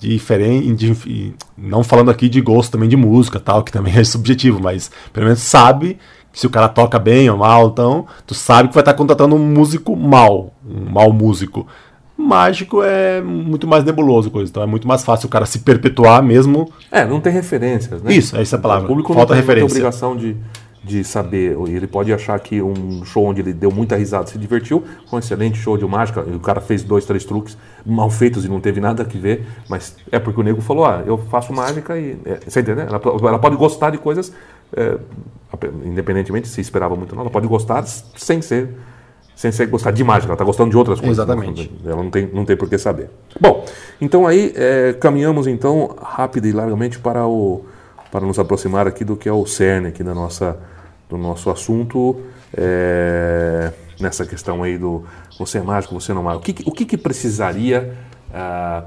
diferente, 0.00 1.34
não 1.56 1.82
falando 1.82 2.10
aqui 2.10 2.28
de 2.28 2.40
gosto 2.40 2.72
também 2.72 2.88
de 2.88 2.96
música, 2.96 3.40
tal, 3.40 3.62
que 3.62 3.72
também 3.72 3.94
é 3.96 4.04
subjetivo, 4.04 4.60
mas 4.60 4.90
pelo 5.12 5.26
menos 5.26 5.40
sabe 5.40 5.98
se 6.32 6.46
o 6.46 6.50
cara 6.50 6.68
toca 6.68 6.98
bem 6.98 7.28
ou 7.30 7.36
mal, 7.36 7.68
então 7.68 8.06
tu 8.26 8.34
sabe 8.34 8.68
que 8.68 8.74
vai 8.74 8.82
estar 8.82 8.94
contratando 8.94 9.34
um 9.34 9.38
músico 9.38 9.96
mal, 9.96 10.52
um 10.64 10.90
mau 10.90 11.12
músico. 11.12 11.66
Mágico 12.20 12.82
é 12.82 13.22
muito 13.22 13.64
mais 13.64 13.84
nebuloso 13.84 14.28
coisa, 14.28 14.50
então 14.50 14.60
é 14.60 14.66
muito 14.66 14.88
mais 14.88 15.04
fácil 15.04 15.28
o 15.28 15.30
cara 15.30 15.46
se 15.46 15.60
perpetuar 15.60 16.20
mesmo. 16.20 16.68
É, 16.90 17.04
não 17.04 17.20
tem 17.20 17.32
referências, 17.32 18.02
né? 18.02 18.12
Isso, 18.12 18.36
é 18.36 18.42
essa 18.42 18.56
a 18.56 18.58
palavra. 18.58 18.86
O 18.86 18.88
público 18.88 19.14
Falta 19.14 19.34
não 19.34 19.40
tem 19.40 19.46
referência. 19.46 19.76
obrigação 19.76 20.16
de, 20.16 20.36
de 20.82 21.04
saber. 21.04 21.56
Ele 21.68 21.86
pode 21.86 22.12
achar 22.12 22.36
que 22.40 22.60
um 22.60 23.04
show 23.04 23.24
onde 23.24 23.40
ele 23.40 23.52
deu 23.52 23.70
muita 23.70 23.94
risada 23.94 24.26
se 24.26 24.36
divertiu, 24.36 24.82
foi 25.08 25.18
um 25.18 25.20
excelente 25.20 25.58
show 25.58 25.78
de 25.78 25.86
mágica, 25.86 26.24
e 26.26 26.34
o 26.34 26.40
cara 26.40 26.60
fez 26.60 26.82
dois, 26.82 27.04
três 27.04 27.24
truques 27.24 27.56
mal 27.86 28.10
feitos 28.10 28.44
e 28.44 28.48
não 28.48 28.60
teve 28.60 28.80
nada 28.80 29.04
a 29.04 29.06
ver, 29.06 29.46
mas 29.68 29.94
é 30.10 30.18
porque 30.18 30.40
o 30.40 30.42
nego 30.42 30.60
falou: 30.60 30.86
ah, 30.86 31.04
eu 31.06 31.18
faço 31.18 31.52
mágica 31.52 31.96
e. 31.96 32.18
É, 32.24 32.40
você 32.44 32.58
entendeu? 32.58 32.84
Ela, 32.84 33.00
ela 33.28 33.38
pode 33.38 33.54
gostar 33.54 33.90
de 33.90 33.98
coisas, 33.98 34.32
é, 34.76 34.98
independentemente 35.84 36.48
se 36.48 36.60
esperava 36.60 36.96
muito 36.96 37.12
ou 37.12 37.16
não, 37.16 37.22
ela 37.22 37.30
pode 37.30 37.46
gostar 37.46 37.86
sem 37.86 38.42
ser. 38.42 38.70
Sem 39.38 39.52
ser 39.52 39.66
gostar 39.66 39.92
de 39.92 40.02
mágica, 40.02 40.26
ela 40.26 40.34
está 40.34 40.44
gostando 40.44 40.70
de 40.70 40.76
outras 40.76 40.98
coisas. 40.98 41.16
Exatamente. 41.16 41.70
Ela 41.86 42.02
não 42.02 42.10
tem, 42.10 42.26
não 42.26 42.44
tem 42.44 42.56
por 42.56 42.68
que 42.68 42.76
saber. 42.76 43.08
Bom, 43.40 43.64
então 44.00 44.26
aí 44.26 44.52
é, 44.56 44.94
caminhamos 44.94 45.46
então 45.46 45.94
rápido 46.02 46.48
e 46.48 46.52
largamente 46.52 46.98
para 46.98 47.24
o 47.24 47.64
para 48.10 48.26
nos 48.26 48.36
aproximar 48.36 48.88
aqui 48.88 49.04
do 49.04 49.16
que 49.16 49.28
é 49.28 49.32
o 49.32 49.46
cerne 49.46 49.88
aqui 49.88 50.02
da 50.02 50.12
nossa, 50.12 50.58
do 51.08 51.16
nosso 51.16 51.50
assunto 51.50 52.20
é, 52.52 53.70
nessa 54.00 54.26
questão 54.26 54.64
aí 54.64 54.76
do 54.76 55.04
você 55.38 55.58
é 55.58 55.62
mágico, 55.62 55.94
você 55.94 56.12
não 56.12 56.22
é 56.22 56.24
mágico. 56.24 56.50
O 56.50 56.54
que, 56.54 56.68
o 56.68 56.72
que, 56.72 56.84
que 56.84 56.96
precisaria 56.96 57.96
ah, 58.34 58.86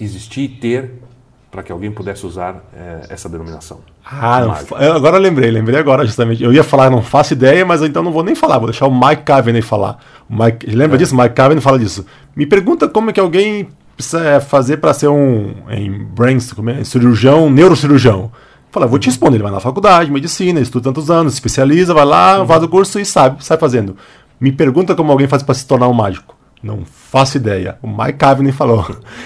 existir 0.00 0.40
e 0.40 0.48
ter 0.48 1.00
para 1.50 1.62
que 1.62 1.72
alguém 1.72 1.90
pudesse 1.90 2.26
usar 2.26 2.62
eh, 2.74 3.06
essa 3.08 3.28
denominação? 3.28 3.80
Ah, 4.04 4.60
eu 4.80 4.92
agora 4.94 5.16
eu 5.16 5.20
lembrei, 5.20 5.50
lembrei 5.50 5.78
agora 5.78 6.04
justamente. 6.04 6.42
Eu 6.42 6.52
ia 6.52 6.62
falar, 6.62 6.90
não 6.90 7.02
faço 7.02 7.32
ideia, 7.32 7.64
mas 7.64 7.82
então 7.82 8.02
não 8.02 8.12
vou 8.12 8.22
nem 8.22 8.34
falar, 8.34 8.58
vou 8.58 8.68
deixar 8.68 8.86
o 8.86 8.94
Mike 8.94 9.22
Caveney 9.22 9.62
falar. 9.62 9.98
O 10.28 10.42
Mike, 10.42 10.66
lembra 10.66 10.98
disso? 10.98 11.16
Mike 11.16 11.34
Caveney 11.34 11.60
fala 11.60 11.78
disso. 11.78 12.04
Me 12.34 12.46
pergunta 12.46 12.88
como 12.88 13.10
é 13.10 13.12
que 13.12 13.20
alguém 13.20 13.68
precisa 13.96 14.40
fazer 14.40 14.76
para 14.76 14.92
ser 14.92 15.08
um 15.08 15.54
em 15.70 16.04
brains, 16.04 16.52
é? 16.78 16.84
cirurgião, 16.84 17.48
neurocirurgião. 17.48 18.30
Fala, 18.70 18.86
vou 18.86 18.98
te 18.98 19.06
responder, 19.06 19.36
ele 19.36 19.42
vai 19.42 19.52
na 19.52 19.60
faculdade, 19.60 20.10
medicina, 20.10 20.60
estuda 20.60 20.84
tantos 20.84 21.10
anos, 21.10 21.32
especializa, 21.32 21.94
vai 21.94 22.04
lá, 22.04 22.44
faz 22.44 22.62
o 22.62 22.68
curso 22.68 23.00
e 23.00 23.06
sabe, 23.06 23.42
sai 23.42 23.56
fazendo. 23.56 23.96
Me 24.38 24.52
pergunta 24.52 24.94
como 24.94 25.10
alguém 25.10 25.26
faz 25.26 25.42
para 25.42 25.54
se 25.54 25.66
tornar 25.66 25.88
um 25.88 25.94
mágico. 25.94 26.35
Não 26.66 26.84
faço 26.84 27.36
ideia. 27.36 27.78
O 27.80 27.86
Mike 27.88 28.14
Caveney 28.18 28.52
falou. 28.52 28.84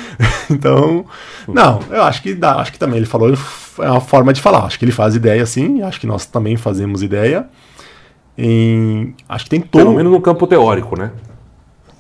então, 0.50 1.04
não, 1.48 1.80
eu 1.90 2.02
acho 2.02 2.22
que 2.22 2.34
dá, 2.34 2.56
acho 2.56 2.70
que 2.72 2.78
também 2.78 2.98
ele 2.98 3.06
falou, 3.06 3.32
é 3.78 3.90
uma 3.90 4.00
forma 4.00 4.32
de 4.32 4.40
falar. 4.40 4.64
Acho 4.66 4.78
que 4.78 4.84
ele 4.84 4.92
faz 4.92 5.14
ideia 5.14 5.44
sim, 5.46 5.80
acho 5.82 5.98
que 5.98 6.06
nós 6.06 6.26
também 6.26 6.56
fazemos 6.56 7.02
ideia. 7.02 7.46
Em, 8.36 9.14
acho 9.28 9.44
que 9.44 9.50
tem 9.50 9.60
todo. 9.60 9.82
Pelo 9.82 9.94
menos 9.96 10.12
no 10.12 10.20
campo 10.20 10.46
teórico, 10.46 10.98
né? 10.98 11.10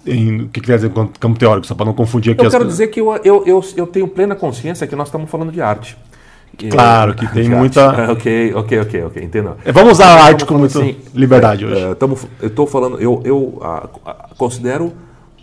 Em, 0.06 0.42
o 0.42 0.48
que 0.48 0.60
quer 0.60 0.76
dizer 0.76 0.90
campo 1.18 1.38
teórico, 1.38 1.66
só 1.66 1.74
para 1.74 1.84
não 1.86 1.92
confundir 1.92 2.32
aqui 2.32 2.42
Eu 2.42 2.46
as 2.46 2.52
quero 2.52 2.64
coisas. 2.64 2.78
dizer 2.78 2.90
que 2.90 3.00
eu, 3.00 3.14
eu, 3.24 3.44
eu, 3.46 3.64
eu 3.76 3.86
tenho 3.86 4.08
plena 4.08 4.34
consciência 4.34 4.86
que 4.86 4.96
nós 4.96 5.08
estamos 5.08 5.30
falando 5.30 5.52
de 5.52 5.60
arte. 5.60 5.96
Claro 6.70 7.14
que 7.14 7.26
tem 7.32 7.48
muita- 7.50 7.90
ok, 8.12 8.54
ok, 8.54 8.80
ok, 8.80 9.04
ok, 9.04 9.22
entendo. 9.22 9.56
É, 9.64 9.72
Vamos 9.72 9.92
usar 9.92 10.06
a 10.06 10.08
Estamos 10.10 10.28
arte 10.32 10.44
com 10.46 10.54
muita 10.58 10.78
assim, 10.78 10.96
liberdade 11.14 11.64
é, 11.64 11.68
hoje. 11.68 11.94
tamo- 11.96 12.18
eu 12.40 12.48
estou 12.48 12.66
falando, 12.66 12.98
eu, 13.00 13.20
eu 13.24 13.60
considero 14.38 14.92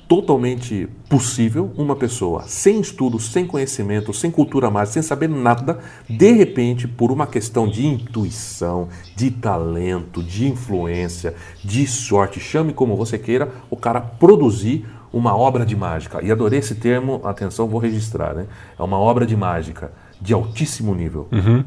totalmente 0.08 0.88
possível 1.10 1.72
uma 1.78 1.96
pessoa 1.96 2.44
sem 2.44 2.80
estudo, 2.80 3.20
sem 3.20 3.46
conhecimento, 3.46 4.14
sem 4.14 4.32
cultura 4.32 4.72
mágica, 4.72 4.94
sem 4.94 5.02
saber 5.02 5.28
nada, 5.28 5.80
de 6.10 6.32
repente, 6.32 6.88
por 6.88 7.12
uma 7.12 7.28
questão 7.28 7.68
de 7.68 7.86
intuição, 7.86 8.88
de 9.16 9.30
talento, 9.30 10.24
de 10.24 10.48
influência, 10.48 11.36
de 11.64 11.86
sorte, 11.86 12.40
chame 12.40 12.74
como 12.74 12.96
você 12.96 13.18
queira, 13.18 13.52
o 13.70 13.76
cara 13.76 14.00
produzir 14.00 14.86
uma 15.12 15.36
obra 15.36 15.66
de 15.66 15.76
mágica. 15.76 16.24
E 16.24 16.32
adorei 16.32 16.60
esse 16.60 16.76
termo, 16.76 17.22
atenção, 17.24 17.68
vou 17.68 17.80
registrar, 17.80 18.34
né? 18.34 18.48
É 18.78 18.84
uma 18.84 18.98
obra 18.98 19.26
de 19.26 19.36
mágica 19.36 19.92
de 20.20 20.34
altíssimo 20.34 20.96
nível 20.96 21.28
Uhum. 21.32 21.64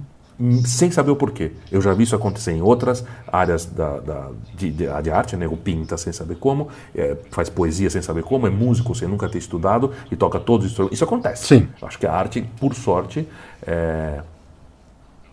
Sem 0.65 0.91
saber 0.91 1.11
o 1.11 1.17
porquê. 1.17 1.53
Eu 1.71 1.81
já 1.83 1.93
vi 1.93 2.05
isso 2.05 2.17
acontecer 2.17 2.53
em 2.53 2.63
outras 2.63 3.05
áreas 3.31 3.67
da, 3.67 3.99
da- 3.99 4.29
de, 4.57 4.71
de- 4.71 5.03
de 5.03 5.11
arte, 5.11 5.37
né? 5.37 5.47
O 5.47 5.57
pinta 5.57 5.97
sem 5.97 6.13
saber 6.13 6.37
como, 6.37 6.69
é, 6.95 7.17
faz 7.31 7.49
poesia 7.49 7.91
sem 7.91 8.01
saber 8.03 8.23
como, 8.23 8.47
é 8.47 8.51
músico 8.51 8.95
sem 8.95 9.07
nunca 9.09 9.29
ter 9.29 9.39
estudado 9.39 9.93
e 10.11 10.17
toca 10.17 10.41
todos 10.41 10.67
os 10.67 10.71
instrumentos. 10.73 10.97
Isso 10.97 11.05
acontece. 11.05 11.47
Sim. 11.47 11.69
Acho 11.83 11.99
que 11.99 12.07
a 12.07 12.13
arte, 12.13 12.43
por 12.59 12.75
sorte, 12.75 13.27
é, 13.67 14.21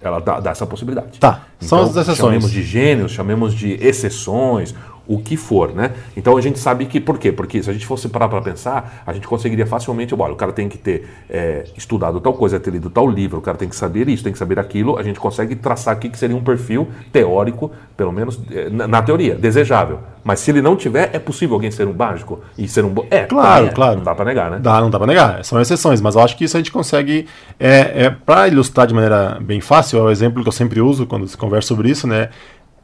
ela 0.01 0.19
dá, 0.19 0.39
dá 0.39 0.51
essa 0.51 0.65
possibilidade. 0.65 1.19
Tá, 1.19 1.43
são 1.59 1.81
as 1.83 1.89
exceções. 1.95 2.17
Chamemos 2.17 2.51
de 2.51 2.61
gênios, 2.61 3.11
chamemos 3.11 3.53
de 3.53 3.73
exceções, 3.73 4.75
o 5.07 5.19
que 5.19 5.37
for, 5.37 5.73
né? 5.73 5.91
Então 6.15 6.37
a 6.37 6.41
gente 6.41 6.59
sabe 6.59 6.85
que, 6.85 6.99
por 6.99 7.17
quê? 7.17 7.31
Porque 7.31 7.63
se 7.63 7.69
a 7.69 7.73
gente 7.73 7.85
fosse 7.85 8.09
parar 8.09 8.27
para 8.27 8.41
pensar, 8.41 9.03
a 9.05 9.13
gente 9.13 9.27
conseguiria 9.27 9.65
facilmente, 9.65 10.13
olha, 10.13 10.33
o 10.33 10.35
cara 10.35 10.51
tem 10.51 10.67
que 10.67 10.77
ter 10.77 11.07
é, 11.29 11.65
estudado 11.77 12.19
tal 12.19 12.33
coisa, 12.33 12.59
ter 12.59 12.71
lido 12.71 12.89
tal 12.89 13.09
livro, 13.09 13.37
o 13.37 13.41
cara 13.41 13.57
tem 13.57 13.69
que 13.69 13.75
saber 13.75 14.09
isso, 14.09 14.23
tem 14.23 14.33
que 14.33 14.39
saber 14.39 14.59
aquilo, 14.59 14.97
a 14.97 15.03
gente 15.03 15.19
consegue 15.19 15.55
traçar 15.55 15.93
aqui 15.93 16.09
que 16.09 16.17
seria 16.17 16.35
um 16.35 16.43
perfil 16.43 16.87
teórico, 17.11 17.71
pelo 17.95 18.11
menos 18.11 18.39
é, 18.51 18.69
na, 18.69 18.87
na 18.87 19.01
teoria, 19.01 19.35
desejável. 19.35 19.99
Mas 20.23 20.41
se 20.41 20.51
ele 20.51 20.61
não 20.61 20.75
tiver, 20.75 21.09
é 21.13 21.19
possível 21.19 21.55
alguém 21.55 21.71
ser 21.71 21.87
um 21.87 21.93
mágico 21.93 22.41
e 22.57 22.67
ser 22.67 22.83
um 22.83 22.89
bom. 22.89 23.05
É, 23.09 23.23
Claro, 23.23 23.67
é. 23.67 23.69
claro. 23.69 23.97
Não 23.97 24.03
dá 24.03 24.13
para 24.13 24.25
negar, 24.25 24.51
né? 24.51 24.59
Dá, 24.59 24.81
não 24.81 24.89
dá 24.89 24.97
pra 24.97 25.07
negar, 25.07 25.45
são 25.45 25.59
exceções, 25.61 26.01
mas 26.01 26.15
eu 26.15 26.21
acho 26.21 26.35
que 26.35 26.43
isso 26.43 26.57
a 26.57 26.59
gente 26.59 26.71
consegue. 26.71 27.27
É, 27.57 28.05
é, 28.05 28.09
para 28.09 28.47
ilustrar 28.47 28.87
de 28.87 28.93
maneira 28.93 29.37
bem 29.39 29.61
fácil, 29.61 29.99
é 29.99 30.01
o 30.01 30.09
exemplo 30.09 30.41
que 30.43 30.49
eu 30.49 30.53
sempre 30.53 30.81
uso 30.81 31.05
quando 31.05 31.27
se 31.27 31.37
conversa 31.37 31.69
sobre 31.69 31.89
isso, 31.89 32.07
né? 32.07 32.29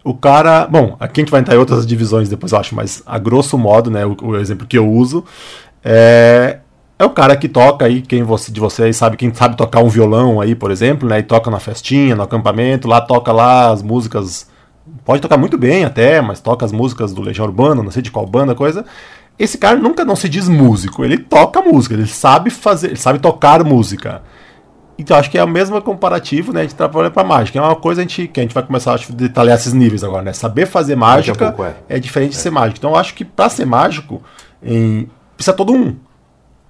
O 0.03 0.13
cara. 0.13 0.67
Bom, 0.67 0.95
aqui 0.99 1.21
a 1.21 1.23
gente 1.23 1.31
vai 1.31 1.39
entrar 1.41 1.55
em 1.55 1.59
outras 1.59 1.85
divisões 1.85 2.27
depois, 2.27 2.51
eu 2.51 2.59
acho, 2.59 2.75
mas 2.75 3.01
a 3.05 3.17
grosso 3.17 3.57
modo, 3.57 3.89
né? 3.89 4.05
O, 4.05 4.17
o 4.21 4.37
exemplo 4.37 4.67
que 4.67 4.77
eu 4.77 4.89
uso 4.89 5.23
é. 5.83 6.59
É 6.99 7.05
o 7.05 7.09
cara 7.09 7.35
que 7.35 7.49
toca 7.49 7.85
aí, 7.85 8.01
quem 8.01 8.23
você, 8.23 8.51
de 8.51 8.59
vocês 8.59 8.95
sabe, 8.95 9.17
quem 9.17 9.33
sabe 9.33 9.57
tocar 9.57 9.81
um 9.81 9.89
violão 9.89 10.39
aí, 10.39 10.53
por 10.53 10.69
exemplo, 10.69 11.09
né? 11.09 11.19
E 11.19 11.23
toca 11.23 11.49
na 11.49 11.59
festinha, 11.59 12.15
no 12.15 12.21
acampamento, 12.21 12.87
lá 12.87 13.01
toca 13.01 13.31
lá 13.31 13.71
as 13.71 13.81
músicas. 13.81 14.47
Pode 15.03 15.21
tocar 15.21 15.35
muito 15.35 15.57
bem 15.57 15.83
até, 15.83 16.21
mas 16.21 16.39
toca 16.39 16.63
as 16.63 16.71
músicas 16.71 17.11
do 17.11 17.21
Legião 17.21 17.47
Urbana, 17.47 17.81
não 17.81 17.91
sei 17.91 18.01
de 18.01 18.11
qual 18.11 18.25
banda, 18.27 18.53
coisa. 18.53 18.85
Esse 19.39 19.57
cara 19.57 19.75
nunca 19.75 20.05
não 20.05 20.15
se 20.15 20.29
diz 20.29 20.47
músico, 20.47 21.03
ele 21.03 21.17
toca 21.17 21.61
música, 21.61 21.95
ele 21.95 22.05
sabe 22.05 22.51
fazer, 22.51 22.87
ele 22.87 22.95
sabe 22.95 23.17
tocar 23.17 23.63
música. 23.63 24.21
Então 25.03 25.17
acho 25.17 25.29
que 25.29 25.37
é 25.37 25.43
o 25.43 25.47
mesmo 25.47 25.79
comparativo, 25.81 26.51
né, 26.53 26.65
de 26.65 26.73
trabalhar 26.73 27.11
para 27.11 27.23
mágica. 27.27 27.59
É 27.59 27.61
uma 27.61 27.75
coisa 27.75 28.01
a 28.01 28.03
gente, 28.03 28.27
que 28.27 28.39
a 28.39 28.43
gente 28.43 28.53
vai 28.53 28.63
começar 28.63 28.93
acho, 28.93 29.11
a 29.11 29.15
detalhar 29.15 29.55
esses 29.57 29.73
níveis 29.73 30.03
agora, 30.03 30.23
né? 30.23 30.33
Saber 30.33 30.65
fazer 30.65 30.95
mágica 30.95 31.51
pouco, 31.51 31.63
é. 31.65 31.75
é. 31.89 31.99
diferente 31.99 32.31
de 32.31 32.37
ser 32.37 32.49
mágico. 32.49 32.77
Então 32.79 32.91
eu 32.91 32.95
acho 32.95 33.13
que 33.13 33.23
para 33.25 33.49
ser 33.49 33.65
mágico, 33.65 34.21
em- 34.63 35.07
precisa 35.35 35.55
todo 35.55 35.73
um 35.73 35.95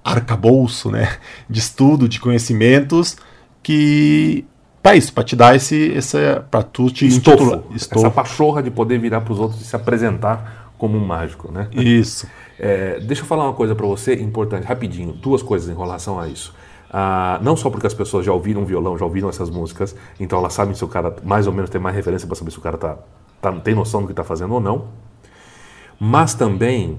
arcabouço, 0.04 0.90
né, 0.90 1.16
de 1.48 1.58
estudo, 1.60 2.08
de 2.08 2.20
conhecimentos 2.20 3.16
que 3.62 4.44
para 4.82 4.94
isso, 4.96 5.12
para 5.14 5.24
te 5.24 5.34
dar 5.34 5.56
esse, 5.56 5.76
esse 5.92 6.18
para 6.50 6.62
tu 6.62 6.90
te 6.90 7.06
Estofo. 7.06 7.42
intitular- 7.42 7.60
Essa 7.90 8.10
pachorra 8.10 8.62
de 8.62 8.70
poder 8.70 8.98
virar 8.98 9.22
para 9.22 9.32
os 9.32 9.38
outros 9.38 9.62
e 9.62 9.64
se 9.64 9.74
apresentar 9.74 10.72
como 10.76 10.98
um 10.98 11.06
mágico, 11.06 11.50
né? 11.50 11.68
Isso. 11.72 12.26
É, 12.58 13.00
deixa 13.00 13.22
eu 13.22 13.26
falar 13.26 13.44
uma 13.44 13.54
coisa 13.54 13.74
para 13.74 13.86
você 13.86 14.14
importante, 14.16 14.64
rapidinho, 14.66 15.12
duas 15.12 15.42
coisas 15.42 15.70
em 15.74 15.78
relação 15.78 16.20
a 16.20 16.28
isso. 16.28 16.54
Ah, 16.96 17.40
não 17.42 17.56
só 17.56 17.70
porque 17.70 17.88
as 17.88 17.92
pessoas 17.94 18.24
já 18.24 18.32
ouviram 18.32 18.64
violão, 18.64 18.96
já 18.96 19.04
ouviram 19.04 19.28
essas 19.28 19.50
músicas, 19.50 19.96
então 20.20 20.38
elas 20.38 20.52
sabem 20.52 20.76
se 20.76 20.84
o 20.84 20.86
cara 20.86 21.16
mais 21.24 21.48
ou 21.48 21.52
menos 21.52 21.68
tem 21.68 21.80
mais 21.80 21.96
referência 21.96 22.24
para 22.24 22.36
saber 22.36 22.52
se 22.52 22.58
o 22.58 22.60
cara 22.60 22.78
tá, 22.78 22.96
tá- 23.42 23.50
tem 23.52 23.74
noção 23.74 24.02
do 24.02 24.06
que 24.06 24.12
está 24.12 24.22
fazendo 24.22 24.54
ou 24.54 24.60
não, 24.60 24.84
mas 25.98 26.34
também 26.34 26.96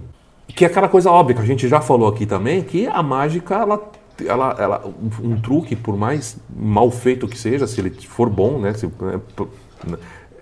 que 0.48 0.66
é 0.66 0.68
aquela 0.68 0.90
coisa 0.90 1.10
óbvia 1.10 1.36
que 1.38 1.42
a 1.42 1.46
gente 1.46 1.66
já 1.70 1.80
falou 1.80 2.10
aqui 2.10 2.26
também, 2.26 2.62
que 2.62 2.88
a 2.88 3.02
mágica 3.02 3.56
ela 3.56 3.82
ela, 4.26 4.56
ela, 4.60 4.84
um, 5.22 5.40
truque, 5.40 5.76
por 5.78 5.96
mais 5.98 6.38
mal 6.54 6.90
feito 6.92 7.26
que 7.28 7.38
seja, 7.38 7.66
se 7.66 7.80
ele 7.82 7.90
for 7.92 8.30
bom, 8.30 8.60
né, 8.60 8.74
se- 8.74 8.90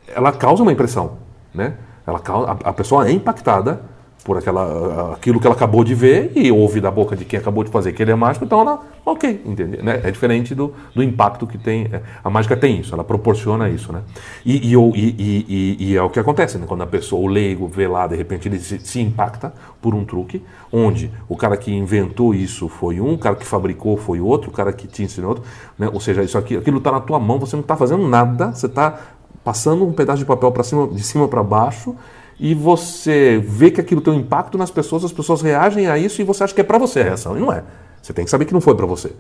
ela 0.08 0.32
causa 0.32 0.64
uma 0.64 0.72
impressão, 0.72 1.18
né? 1.54 1.76
Ela 2.06 2.20
causa, 2.20 2.52
a, 2.52 2.70
a 2.70 2.74
pessoa 2.74 3.08
é 3.08 3.12
impactada 3.12 3.82
por 4.24 4.38
aquela, 4.38 5.14
aquilo 5.14 5.40
que 5.40 5.46
ela 5.46 5.56
acabou 5.56 5.84
de 5.84 5.94
ver 5.94 6.32
e 6.36 6.50
ouve 6.52 6.80
da 6.80 6.90
boca 6.90 7.14
de 7.16 7.26
quem 7.26 7.38
acabou 7.38 7.64
de 7.64 7.70
fazer 7.70 7.92
que 7.92 8.02
ele 8.02 8.12
é 8.12 8.16
mágico, 8.16 8.46
então 8.46 8.62
ela 8.62 8.80
ok, 9.06 9.42
entendeu? 9.46 9.84
Né? 9.84 10.00
É 10.02 10.10
diferente 10.12 10.56
do, 10.56 10.74
do 10.96 11.04
impacto 11.04 11.46
que 11.46 11.58
tem. 11.58 11.90
é, 11.92 12.02
A 12.24 12.30
mágica 12.30 12.56
tem 12.56 12.80
isso, 12.80 12.94
ela 12.94 13.04
proporciona 13.04 13.70
isso, 13.70 13.92
né? 13.92 14.02
E, 14.46 14.72
e, 14.74 14.76
e- 14.76 15.46
e- 15.50 15.78
e 15.92 15.96
é 15.98 16.02
o 16.02 16.10
que 16.10 16.20
acontece, 16.20 16.58
né? 16.58 16.66
Quando 16.66 16.84
a 16.84 16.88
pessoa, 16.88 17.22
o 17.22 17.28
leigo, 17.28 17.68
vê 17.68 17.86
lá, 17.86 18.08
de 18.08 18.16
repente 18.16 18.48
ele 18.48 18.60
se, 18.60 18.80
se 18.80 19.02
impacta 19.02 19.54
por 19.82 19.94
um 19.94 20.06
truque, 20.06 20.42
onde 20.72 21.12
o 21.28 21.36
cara 21.36 21.58
que 21.58 21.74
inventou 21.74 22.34
isso 22.34 22.70
foi 22.70 23.02
um, 23.02 23.16
o 23.16 23.18
cara 23.18 23.36
que 23.36 23.46
fabricou 23.46 23.98
foi 23.98 24.22
outro, 24.22 24.50
o 24.52 24.54
cara 24.54 24.72
que 24.72 24.88
te 24.88 25.04
ensinou 25.04 25.32
outro, 25.32 25.44
né? 25.78 25.90
Ou 25.92 26.00
seja, 26.00 26.24
isso 26.24 26.38
aqui, 26.38 26.56
aquilo 26.56 26.78
está 26.78 26.94
na 26.94 27.02
tua 27.02 27.20
mão, 27.20 27.40
você 27.40 27.58
não 27.58 27.62
está 27.62 27.76
fazendo 27.76 28.08
nada, 28.08 28.54
você 28.54 28.68
está 28.68 28.98
passando 29.44 29.86
um 29.86 29.92
pedaço 29.92 30.20
de 30.20 30.26
papel 30.26 30.50
para 30.54 30.64
cima, 30.64 30.88
de 30.88 31.04
cima 31.04 31.28
para 31.28 31.44
baixo 31.44 31.94
e 32.44 32.54
você 32.54 33.42
vê 33.42 33.72
que 33.72 33.80
aquilo 33.80 34.02
tem 34.02 34.14
um 34.14 34.20
impacto 34.20 34.58
nas 34.58 34.70
pessoas, 34.70 35.06
as 35.06 35.14
pessoas 35.14 35.42
reagem 35.42 35.88
a 35.88 35.98
isso 35.98 36.22
e 36.22 36.26
você 36.26 36.44
acha 36.44 36.54
que 36.54 36.60
é 36.60 36.64
para 36.64 36.78
você 36.78 37.00
a 37.00 37.04
reação. 37.06 37.38
E 37.38 37.40
não 37.40 37.50
é. 37.50 37.64
Você 38.02 38.12
tem 38.12 38.26
que 38.26 38.30
saber 38.30 38.44
que 38.44 38.54
não 38.54 38.60
foi 38.60 38.76
para 38.76 38.86
você. 38.86 39.14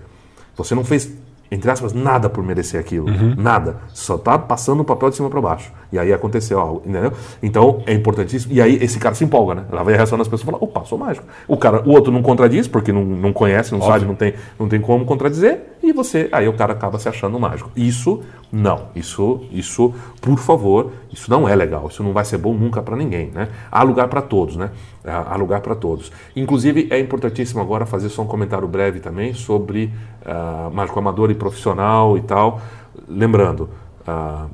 Você 0.58 0.76
não 0.76 0.84
fez, 0.84 1.10
entre 1.50 1.72
aspas, 1.72 1.94
nada 1.94 2.30
por 2.30 2.44
merecer 2.44 2.78
aquilo. 2.78 3.08
Nada. 3.38 3.78
Só 3.94 4.18
tá 4.18 4.38
passando 4.38 4.82
o 4.82 4.84
papel 4.84 5.10
de 5.10 5.16
cima 5.16 5.30
para 5.30 5.40
baixo. 5.40 5.72
E 5.90 5.98
aí 5.98 6.12
aconteceu 6.12 6.60
algo, 6.60 6.82
entendeu? 6.86 7.14
Então 7.42 7.82
é 7.88 7.94
importantíssimo. 7.94 8.52
E 8.52 8.62
aí 8.62 8.78
esse 8.84 9.00
cara 9.00 9.16
se 9.16 9.24
empolga, 9.24 9.56
né? 9.56 9.66
Ela 9.72 9.84
vai 9.84 9.94
a 9.94 9.98
reação 9.98 10.18
das 10.18 10.28
pessoas 10.28 10.42
e 10.42 10.46
fala: 10.46 10.58
opa, 10.60 10.84
sou 10.84 10.98
mágico. 10.98 11.26
O, 11.48 11.56
cara, 11.56 11.82
o 11.88 11.92
outro 11.92 12.12
não 12.12 12.22
contradiz, 12.22 12.68
porque 12.68 12.92
não, 12.92 13.06
não 13.06 13.32
conhece, 13.32 13.72
não 13.72 13.82
sabe, 13.82 14.04
não 14.04 14.16
tem, 14.16 14.34
não 14.60 14.68
tem 14.68 14.82
como 14.82 15.06
contradizer. 15.06 15.62
E 15.84 15.92
você, 15.92 16.30
aí 16.32 16.48
o 16.48 16.54
cara 16.54 16.72
acaba 16.72 16.98
se 16.98 17.10
achando 17.10 17.38
mágico. 17.38 17.70
Isso, 17.76 18.22
não. 18.50 18.88
Isso, 18.96 19.42
isso, 19.52 19.94
por 20.22 20.38
favor, 20.40 20.92
isso 21.12 21.30
não 21.30 21.48
é 21.48 21.54
legal. 21.54 21.88
Isso 21.90 22.02
não 22.02 22.14
vai 22.14 22.24
ser 22.24 22.38
bom 22.38 22.54
nunca 22.54 22.82
para 22.82 22.96
ninguém, 22.96 23.30
né? 23.32 23.50
Há 23.70 23.84
lugar 23.84 24.08
para 24.08 24.22
todos, 24.22 24.56
né? 24.56 24.72
Há 25.06 25.36
lugar 25.36 25.60
para 25.60 25.76
todos. 25.76 26.10
Inclusive, 26.36 26.88
é 26.90 26.98
importantíssimo 27.00 27.60
agora 27.62 27.86
fazer 27.86 28.08
só 28.08 28.22
um 28.22 28.28
comentário 28.28 28.66
breve 28.66 29.02
também 29.02 29.34
sobre 29.34 29.92
ah, 30.26 30.70
mágico 30.74 30.98
amador 30.98 31.30
e 31.30 31.36
profissional 31.36 32.18
e 32.18 32.22
tal. 32.22 32.62
Lembrando, 33.08 33.70
ah, 34.08 34.46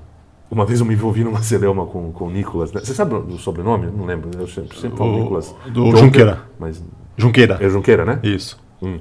uma 0.49 0.65
vez 0.65 0.79
eu 0.79 0.85
me 0.87 0.95
envolvi 0.95 1.23
numa 1.23 1.41
celeuma 1.43 1.85
com, 1.85 2.11
com 2.11 2.25
o 2.25 2.29
Nicolas. 2.31 2.71
Né? 2.71 2.81
Você 2.83 2.95
sabe 2.95 3.13
o 3.13 3.37
sobrenome? 3.37 3.85
Não 3.85 4.05
lembro. 4.05 4.31
Eu 4.39 4.47
sempre, 4.47 4.75
sempre 4.79 4.97
falo 4.97 5.13
O- 5.15 5.19
Nicolas. 5.21 5.55
do 5.67 5.85
Jonker, 5.85 5.99
Junqueira. 5.99 6.41
Mas 6.57 6.83
Junqueira. 7.15 7.57
é 7.61 7.69
Junqueira, 7.69 8.03
né? 8.03 8.19
Isso. 8.23 8.59
Hum. 8.81 8.97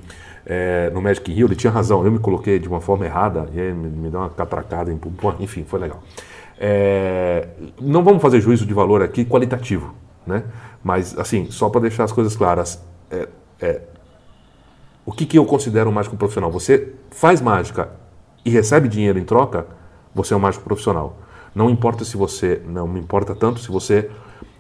É, 0.50 0.88
no 0.94 1.02
Magic 1.02 1.30
Rio, 1.30 1.46
ele 1.46 1.54
tinha 1.54 1.70
razão. 1.70 2.02
Eu 2.04 2.10
me 2.10 2.18
coloquei 2.18 2.58
de 2.58 2.66
uma 2.66 2.80
forma 2.80 3.04
errada 3.04 3.46
e 3.52 3.60
aí 3.60 3.72
me, 3.72 3.88
me 3.88 4.08
deu 4.08 4.20
uma 4.20 4.30
catracada, 4.30 4.90
em, 4.90 4.98
enfim, 5.40 5.62
foi 5.64 5.78
legal. 5.78 6.02
É, 6.58 7.48
não 7.78 8.02
vamos 8.02 8.22
fazer 8.22 8.40
juízo 8.40 8.64
de 8.64 8.72
valor 8.72 9.02
aqui 9.02 9.24
qualitativo, 9.26 9.94
né? 10.26 10.44
Mas, 10.82 11.16
assim, 11.18 11.50
só 11.50 11.68
para 11.68 11.82
deixar 11.82 12.04
as 12.04 12.12
coisas 12.12 12.34
claras, 12.34 12.82
é, 13.10 13.28
é, 13.60 13.82
o 15.04 15.12
que, 15.12 15.26
que 15.26 15.38
eu 15.38 15.44
considero 15.44 15.90
um 15.90 15.92
mágico 15.92 16.16
profissional? 16.16 16.50
Você 16.50 16.94
faz 17.10 17.40
mágica 17.40 17.90
e 18.44 18.50
recebe 18.50 18.88
dinheiro 18.88 19.18
em 19.18 19.24
troca, 19.24 19.66
você 20.14 20.32
é 20.32 20.36
um 20.36 20.40
mágico 20.40 20.64
profissional. 20.64 21.18
Não 21.54 21.68
importa 21.68 22.04
se 22.04 22.16
você, 22.16 22.62
não 22.66 22.88
me 22.88 23.00
importa 23.00 23.34
tanto 23.34 23.60
se 23.60 23.68
você 23.68 24.10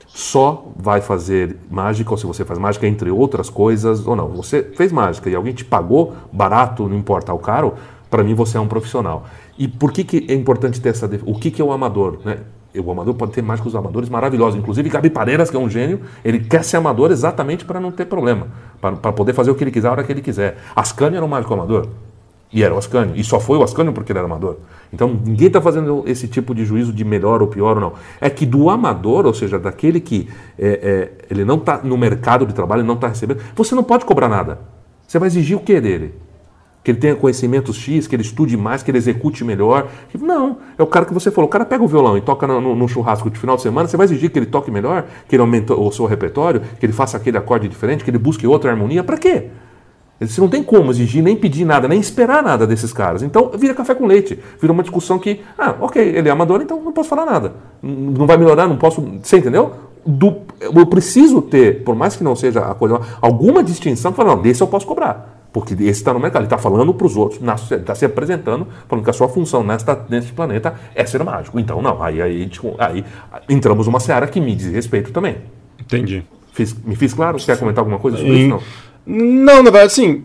só 0.08 0.66
vai 0.76 1.00
fazer 1.00 1.56
mágica 1.70 2.10
ou 2.10 2.16
se 2.16 2.26
você 2.26 2.44
faz 2.44 2.58
mágica 2.58 2.86
entre 2.86 3.10
outras 3.10 3.48
coisas 3.48 4.06
ou 4.06 4.16
não. 4.16 4.28
Você 4.30 4.62
fez 4.74 4.90
mágica 4.90 5.30
e 5.30 5.34
alguém 5.34 5.52
te 5.52 5.64
pagou 5.64 6.14
barato, 6.32 6.88
não 6.88 6.96
importa 6.96 7.32
o 7.32 7.38
caro, 7.38 7.74
para 8.10 8.24
mim 8.24 8.34
você 8.34 8.56
é 8.56 8.60
um 8.60 8.66
profissional. 8.66 9.26
E 9.56 9.68
por 9.68 9.92
que, 9.92 10.04
que 10.04 10.26
é 10.28 10.34
importante 10.34 10.80
ter 10.80 10.90
essa 10.90 11.08
O 11.24 11.34
que, 11.34 11.50
que 11.50 11.60
é 11.60 11.64
o 11.64 11.72
amador? 11.72 12.18
Né? 12.24 12.38
O 12.76 12.90
amador 12.90 13.14
pode 13.14 13.32
ter 13.32 13.42
mágicos 13.42 13.74
amadores 13.74 14.08
maravilhosos. 14.08 14.58
Inclusive 14.58 14.88
Gabi 14.88 15.10
Pareiras, 15.10 15.50
que 15.50 15.56
é 15.56 15.60
um 15.60 15.68
gênio, 15.68 16.00
ele 16.24 16.38
quer 16.40 16.62
ser 16.62 16.76
amador 16.76 17.10
exatamente 17.10 17.64
para 17.64 17.80
não 17.80 17.90
ter 17.90 18.06
problema. 18.06 18.48
Para 18.80 19.12
poder 19.12 19.32
fazer 19.32 19.50
o 19.50 19.54
que 19.54 19.64
ele 19.64 19.70
quiser 19.70 19.88
a 19.88 19.92
hora 19.92 20.04
que 20.04 20.12
ele 20.12 20.22
quiser. 20.22 20.58
Ascanio 20.76 21.16
era 21.16 21.24
um 21.24 21.28
mágico 21.28 21.52
amador. 21.54 21.88
E 22.52 22.62
era 22.62 22.74
o 22.74 22.78
Ascanio. 22.78 23.14
E 23.14 23.22
só 23.22 23.38
foi 23.38 23.58
o 23.58 23.62
Ascanio 23.62 23.92
porque 23.92 24.10
ele 24.10 24.18
era 24.18 24.26
amador. 24.26 24.56
Então 24.92 25.08
ninguém 25.24 25.48
está 25.48 25.60
fazendo 25.60 26.02
esse 26.06 26.26
tipo 26.26 26.54
de 26.54 26.64
juízo 26.64 26.92
de 26.92 27.04
melhor 27.04 27.42
ou 27.42 27.48
pior 27.48 27.76
ou 27.76 27.80
não. 27.80 27.92
É 28.20 28.30
que 28.30 28.46
do 28.46 28.70
amador, 28.70 29.26
ou 29.26 29.34
seja, 29.34 29.58
daquele 29.58 30.00
que 30.00 30.28
é, 30.58 30.68
é, 30.68 31.26
ele 31.30 31.44
não 31.44 31.56
está 31.56 31.78
no 31.82 31.96
mercado 31.98 32.46
de 32.46 32.54
trabalho, 32.54 32.80
ele 32.80 32.88
não 32.88 32.94
está 32.94 33.08
recebendo, 33.08 33.40
você 33.54 33.74
não 33.74 33.84
pode 33.84 34.04
cobrar 34.06 34.28
nada. 34.28 34.60
Você 35.06 35.18
vai 35.18 35.26
exigir 35.26 35.56
o 35.56 35.60
que 35.60 35.78
dele? 35.80 36.14
Que 36.82 36.92
ele 36.92 36.98
tenha 36.98 37.14
conhecimentos 37.16 37.76
X, 37.76 38.06
que 38.06 38.14
ele 38.16 38.22
estude 38.22 38.56
mais, 38.56 38.82
que 38.82 38.90
ele 38.90 38.96
execute 38.96 39.44
melhor. 39.44 39.88
Não, 40.18 40.56
é 40.78 40.82
o 40.82 40.86
cara 40.86 41.04
que 41.04 41.12
você 41.12 41.30
falou. 41.30 41.48
O 41.48 41.50
cara 41.50 41.66
pega 41.66 41.84
o 41.84 41.88
violão 41.88 42.16
e 42.16 42.22
toca 42.22 42.46
no- 42.46 42.74
no 42.74 42.88
churrasco 42.88 43.28
de 43.30 43.38
final 43.38 43.56
de 43.56 43.62
semana, 43.62 43.86
você 43.86 43.96
vai 43.96 44.06
exigir 44.06 44.30
que 44.30 44.38
ele 44.38 44.46
toque 44.46 44.70
melhor, 44.70 45.04
que 45.28 45.36
ele 45.36 45.42
aumente 45.42 45.70
o 45.70 45.90
seu 45.90 46.06
repertório, 46.06 46.62
que 46.80 46.86
ele 46.86 46.94
faça 46.94 47.18
aquele 47.18 47.36
acorde 47.36 47.68
diferente, 47.68 48.02
que 48.04 48.10
ele 48.10 48.16
busque 48.18 48.46
outra 48.46 48.70
harmonia. 48.70 49.04
Para 49.04 49.18
quê? 49.18 49.48
Você 50.20 50.40
não 50.40 50.48
tem 50.48 50.62
como 50.64 50.90
exigir, 50.90 51.22
nem 51.22 51.36
pedir 51.36 51.64
nada, 51.64 51.86
nem 51.86 52.00
esperar 52.00 52.42
nada 52.42 52.66
desses 52.66 52.92
caras. 52.92 53.22
Então, 53.22 53.52
vira 53.56 53.72
café 53.74 53.94
com 53.94 54.04
leite. 54.06 54.38
Vira 54.60 54.72
uma 54.72 54.82
discussão 54.82 55.18
que, 55.18 55.40
ah, 55.56 55.76
ok, 55.80 56.02
ele 56.02 56.28
é 56.28 56.32
amador, 56.32 56.60
então 56.60 56.82
não 56.82 56.92
posso 56.92 57.08
falar 57.08 57.24
nada. 57.24 57.52
Não 57.82 58.26
vai 58.26 58.36
melhorar, 58.36 58.66
não 58.66 58.76
posso. 58.76 59.00
Você 59.22 59.38
entendeu? 59.38 59.72
Do- 60.04 60.38
eu 60.60 60.86
preciso 60.86 61.40
ter, 61.42 61.84
por 61.84 61.94
mais 61.94 62.16
que 62.16 62.24
não 62.24 62.34
seja 62.34 62.60
a 62.60 62.74
coisa, 62.74 63.00
alguma 63.20 63.62
distinção, 63.62 64.12
falar, 64.12 64.34
não, 64.34 64.42
desse 64.42 64.60
eu 64.60 64.66
posso 64.66 64.86
cobrar. 64.86 65.36
Porque 65.52 65.72
esse 65.74 65.84
está 66.00 66.12
no 66.12 66.18
mercado, 66.20 66.42
ele 66.42 66.46
está 66.46 66.58
falando 66.58 66.92
para 66.92 67.06
os 67.06 67.16
outros, 67.16 67.40
está 67.70 67.94
se 67.94 68.04
apresentando, 68.04 68.66
falando 68.88 69.04
que 69.04 69.10
a 69.10 69.14
sua 69.14 69.28
função 69.28 69.62
nesta, 69.62 70.04
neste 70.08 70.32
planeta 70.32 70.74
é 70.94 71.06
ser 71.06 71.22
mágico. 71.22 71.58
Então, 71.60 71.80
não, 71.80 72.02
aí, 72.02 72.20
aí, 72.20 72.46
tipo, 72.48 72.74
aí 72.78 73.04
entramos 73.48 73.86
numa 73.86 74.00
seara 74.00 74.26
que 74.26 74.40
me 74.40 74.54
diz 74.54 74.72
respeito 74.72 75.10
também. 75.12 75.36
Entendi. 75.80 76.24
Fiz- 76.52 76.74
me 76.84 76.96
fiz 76.96 77.14
claro? 77.14 77.38
Quer 77.38 77.56
comentar 77.58 77.80
alguma 77.82 77.98
coisa 77.98 78.16
sobre 78.18 78.32
isso? 78.32 78.44
Em- 78.46 78.48
Não. 78.48 78.60
Não, 79.08 79.62
na 79.62 79.70
verdade, 79.70 79.86
assim. 79.86 80.24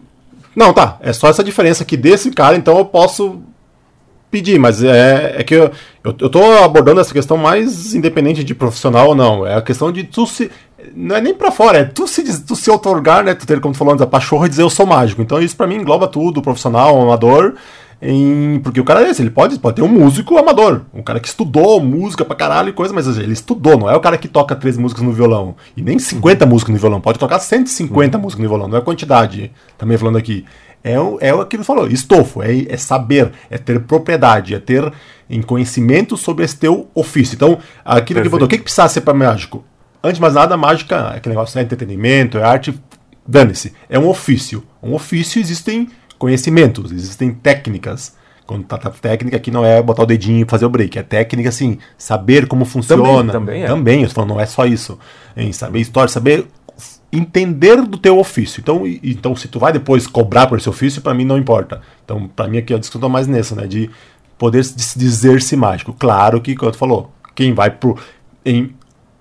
Não, 0.54 0.74
tá. 0.74 0.98
É 1.02 1.14
só 1.14 1.30
essa 1.30 1.44
diferença 1.44 1.86
que 1.86 1.96
desse 1.96 2.30
cara, 2.32 2.58
então 2.58 2.78
eu 2.78 2.86
posso 2.86 3.42
pedir, 4.30 4.60
mas 4.60 4.84
é, 4.84 5.36
é 5.38 5.44
que 5.44 5.54
eu, 5.54 5.72
eu, 6.04 6.16
eu 6.20 6.30
tô 6.30 6.44
abordando 6.64 7.00
essa 7.00 7.14
questão 7.14 7.38
mais 7.38 7.96
independente 7.96 8.44
de 8.44 8.54
profissional 8.54 9.10
ou 9.10 9.16
não. 9.16 9.48
É 9.48 9.56
a 9.56 9.62
questão 9.62 9.92
de 9.92 10.04
tu 10.04 10.28
se. 10.28 10.52
Não 10.94 11.16
é 11.16 11.22
nem 11.22 11.34
pra 11.34 11.50
fora, 11.50 11.78
é 11.78 11.86
tu 11.86 12.08
se, 12.08 12.44
tu 12.44 12.56
se 12.56 12.70
otorgar, 12.70 13.24
né? 13.24 13.34
Tu 13.34 13.48
ter, 13.48 13.62
como 13.62 13.74
tu 13.74 13.78
falou 13.78 13.94
antes, 13.94 14.04
a 14.04 14.08
pachorra 14.08 14.48
e 14.48 14.50
dizer 14.50 14.64
eu 14.64 14.70
sou 14.70 14.86
mágico. 14.86 15.22
Então 15.22 15.42
isso 15.42 15.56
pra 15.56 15.66
mim 15.66 15.76
engloba 15.76 16.08
tudo, 16.08 16.42
profissional, 16.42 17.02
amador. 17.02 17.56
Em, 18.06 18.60
porque 18.60 18.82
o 18.82 18.84
cara 18.84 19.02
é 19.02 19.10
esse, 19.10 19.22
ele 19.22 19.30
pode, 19.30 19.58
pode 19.60 19.78
ter 19.78 19.82
um 19.82 19.88
músico 19.88 20.38
amador, 20.38 20.82
um 20.94 21.02
cara 21.02 21.22
que 21.22 21.28
estudou 21.30 21.80
música 21.80 22.26
pra 22.26 22.36
caralho 22.36 22.68
e 22.68 22.74
coisa, 22.74 22.94
mas 22.94 23.08
ele 23.18 23.32
estudou, 23.32 23.78
não 23.78 23.90
é 23.90 23.96
o 23.96 24.02
cara 24.02 24.18
que 24.18 24.28
toca 24.28 24.54
três 24.58 24.78
músicas 24.78 25.02
no 25.06 25.14
violão, 25.14 25.56
e 25.78 25.82
nem 25.82 25.98
50 25.98 26.46
músicas 26.46 26.74
no 26.74 26.80
violão, 26.82 27.00
pode 27.00 27.18
tocar 27.18 27.40
150 27.40 28.18
músicas 28.18 28.44
no 28.44 28.50
violão, 28.50 28.68
não 28.68 28.78
é 28.78 28.82
quantidade, 28.82 29.54
também 29.78 29.98
falando 29.98 30.18
aqui. 30.18 30.44
É, 30.84 31.00
o- 31.00 31.18
é 31.22 31.30
aquilo 31.30 31.62
que 31.62 31.64
falou, 31.64 31.88
estofo, 31.88 32.44
é, 32.44 32.66
é 32.68 32.76
saber, 32.76 33.32
é 33.50 33.58
ter 33.58 33.80
propriedade, 33.80 34.54
é 34.54 34.60
ter 34.60 34.92
em 35.30 35.42
conhecimento 35.42 36.18
sobre 36.18 36.44
esse 36.44 36.58
teu 36.58 36.90
ofício. 36.94 37.36
Então, 37.36 37.58
aquilo 37.86 38.06
que 38.06 38.14
Perfeito. 38.16 38.32
falou, 38.32 38.46
o 38.46 38.50
que, 38.50 38.58
que 38.58 38.64
precisa 38.66 38.90
ser 38.90 39.00
para 39.00 39.14
mágico? 39.14 39.64
Antes 40.04 40.16
de 40.18 40.22
mais 40.22 40.34
nada, 40.34 40.58
mágica, 40.58 41.08
aquele 41.08 41.36
negócio, 41.36 41.58
é 41.58 41.62
entretenimento, 41.62 42.38
é 42.38 42.44
arte, 42.44 42.78
dane-se, 43.26 43.72
é 43.90 43.98
um 43.98 44.10
ofício. 44.10 44.62
Um 44.82 44.94
ofício 44.94 45.40
existem 45.40 45.88
conhecimentos, 46.24 46.90
existem 46.90 47.34
técnicas. 47.34 48.16
Quando 48.48 48.64
tá, 48.64 48.78
tá 48.78 48.90
técnica 48.90 49.36
aqui 49.36 49.52
não 49.52 49.66
é 49.66 49.82
botar 49.82 50.04
o 50.04 50.06
dedinho 50.06 50.46
e 50.46 50.50
fazer 50.50 50.66
o 50.66 50.70
break, 50.70 50.98
é 50.98 51.04
técnica 51.04 51.50
assim, 51.50 51.78
saber 51.98 52.48
como 52.48 52.64
funciona. 52.64 53.30
também 53.32 53.64
é. 53.64 53.68
Também, 53.68 54.02
eu 54.04 54.08
tô 54.08 54.14
falando, 54.16 54.30
não 54.30 54.40
é 54.40 54.46
só 54.46 54.66
isso. 54.66 54.98
Em 55.36 55.52
saber 55.52 55.80
história, 55.82 56.08
saber 56.08 56.48
entender 57.12 57.82
do 57.82 57.98
teu 57.98 58.18
ofício. 58.18 58.62
Então, 58.62 58.88
e- 58.88 59.02
então 59.04 59.36
se 59.36 59.50
tu 59.50 59.60
vai 59.60 59.74
depois 59.74 60.08
cobrar 60.08 60.48
por 60.48 60.58
esse 60.58 60.70
ofício, 60.70 61.02
pra 61.02 61.14
mim 61.14 61.26
não 61.26 61.38
importa. 61.38 61.82
Então, 62.06 62.30
pra 62.34 62.48
mim 62.48 62.58
aqui 62.58 62.74
a 62.74 62.78
discussão 62.78 63.02
tá 63.02 63.10
mais 63.10 63.28
nessa, 63.28 63.54
né, 63.54 63.68
de 63.68 63.90
poder 64.38 64.64
se 64.64 64.98
dizer-se 64.98 65.56
mágico. 65.58 65.92
Claro 65.94 66.40
que, 66.42 66.56
como 66.56 66.72
tu 66.72 66.78
falou, 66.78 67.12
quem 67.36 67.54
vai 67.54 67.70
pro 67.70 67.98
em 68.46 68.74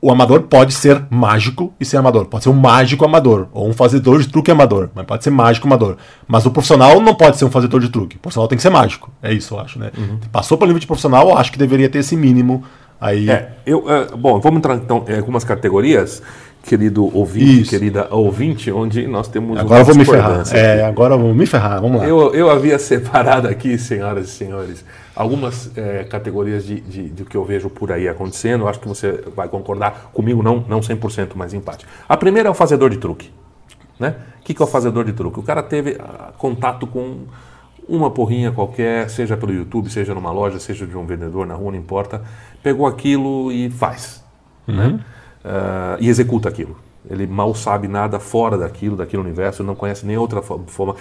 o 0.05 0.11
amador 0.11 0.43
pode 0.43 0.75
ser 0.75 1.07
mágico 1.09 1.73
e 1.79 1.85
ser 1.85 1.97
amador. 1.97 2.27
Pode 2.27 2.43
ser 2.43 2.51
um 2.51 2.55
mágico 2.55 3.05
amador, 3.05 3.47
ou 3.53 3.69
um 3.69 3.73
fazedor 3.73 4.21
de 4.21 4.29
truque 4.29 4.51
amador, 4.51 4.91
mas 4.93 5.07
pode 5.07 5.23
ser 5.23 5.31
mágico 5.31 5.69
amador. 5.69 5.97
Mas 6.27 6.45
o 6.45 6.51
profissional 6.51 7.01
não 7.01 7.15
pode 7.15 7.39
ser 7.39 7.45
um 7.45 7.51
fazedor 7.51 7.81
de 7.81 7.89
truque. 7.89 8.17
O 8.17 8.19
profissional 8.19 8.49
tem 8.49 8.57
que 8.57 8.63
ser 8.63 8.71
mágico. 8.71 9.13
É 9.23 9.33
isso, 9.33 9.55
eu 9.55 9.61
acho, 9.61 9.79
né? 9.79 9.93
Passou 10.33 10.59
pelo 10.59 10.71
nível 10.71 10.81
de 10.81 10.89
profissional, 10.89 11.29
eu 11.29 11.39
acho 11.39 11.53
que 11.53 11.59
deveria 11.59 11.89
ter 11.89 12.01
esse 12.01 12.17
mínimo 12.17 12.65
aí. 13.01 13.31
É, 13.31 13.53
eu, 13.65 13.89
é, 13.89 14.07
bom, 14.17 14.41
vamos 14.41 14.59
entrar 14.59 14.75
então 14.75 15.05
em 15.07 15.17
algumas 15.17 15.45
categorias, 15.45 16.21
querido 16.65 17.09
ouvinte, 17.17 17.63
Isso. 17.63 17.71
querida 17.71 18.09
ouvinte, 18.11 18.73
onde 18.73 19.07
nós 19.07 19.29
temos 19.29 19.57
Agora 19.57 19.85
vou 19.85 19.95
me 19.95 20.05
ferrar. 20.05 20.43
É, 20.53 20.85
agora 20.85 21.17
vou 21.17 21.33
me 21.33 21.47
ferrar. 21.47 21.81
Vamos 21.81 22.01
lá. 22.01 22.09
Eu, 22.09 22.35
eu 22.35 22.51
havia 22.51 22.77
separado 22.77 23.47
aqui, 23.47 23.79
senhoras 23.79 24.27
e 24.27 24.31
senhores, 24.33 24.85
algumas 25.15 25.77
é, 25.77 26.05
categorias 26.05 26.65
de, 26.65 26.81
de, 26.81 27.09
de 27.11 27.25
que 27.25 27.37
eu 27.37 27.45
vejo 27.45 27.69
por 27.69 27.93
aí 27.93 28.09
acontecendo. 28.09 28.67
Acho 28.67 28.81
que 28.81 28.89
você 28.89 29.25
vai 29.35 29.49
concordar 29.49 30.11
comigo, 30.13 30.43
não, 30.43 30.65
não 30.69 30.81
100%, 30.81 31.33
mas 31.35 31.55
empate. 31.55 31.87
A 32.09 32.17
primeira 32.17 32.49
é 32.49 32.51
o 32.51 32.55
fazedor 32.55 32.91
de 32.91 32.99
truque. 32.99 33.31
Né? 33.99 34.17
O 34.41 34.43
que, 34.43 34.55
que 34.55 34.63
é 34.63 34.65
o 34.65 34.69
fazedor 34.69 35.05
de 35.05 35.13
truque? 35.13 35.39
O 35.39 35.43
cara 35.43 35.63
teve 35.63 35.97
ah, 36.01 36.33
contato 36.37 36.87
com 36.87 37.21
uma 37.89 38.11
porrinha 38.11 38.53
qualquer, 38.53 39.09
seja 39.11 39.37
pelo 39.37 39.53
YouTube, 39.53 39.91
seja 39.91 40.15
numa 40.15 40.33
loja, 40.33 40.59
seja 40.59 40.87
de 40.87 40.97
um 40.97 41.05
vendedor 41.07 41.47
na 41.47 41.55
rua, 41.55 41.73
não 41.73 41.79
importa. 41.79 42.23
Pegou 42.63 42.87
aquilo 42.87 43.53
e 43.53 43.71
faz. 43.71 44.25
Né? 44.67 45.01
Ah, 45.45 45.97
e 46.01 46.09
executa 46.09 46.49
aquilo. 46.49 46.77
Ele 47.11 47.27
mal 47.27 47.55
sabe 47.55 47.89
nada 47.89 48.21
fora 48.21 48.57
daquilo, 48.57 48.97
daquele 48.97 49.23
universo, 49.23 49.65
não 49.65 49.75
conhece 49.75 50.07
nem 50.07 50.17
outra 50.17 50.41
forma, 50.41 50.95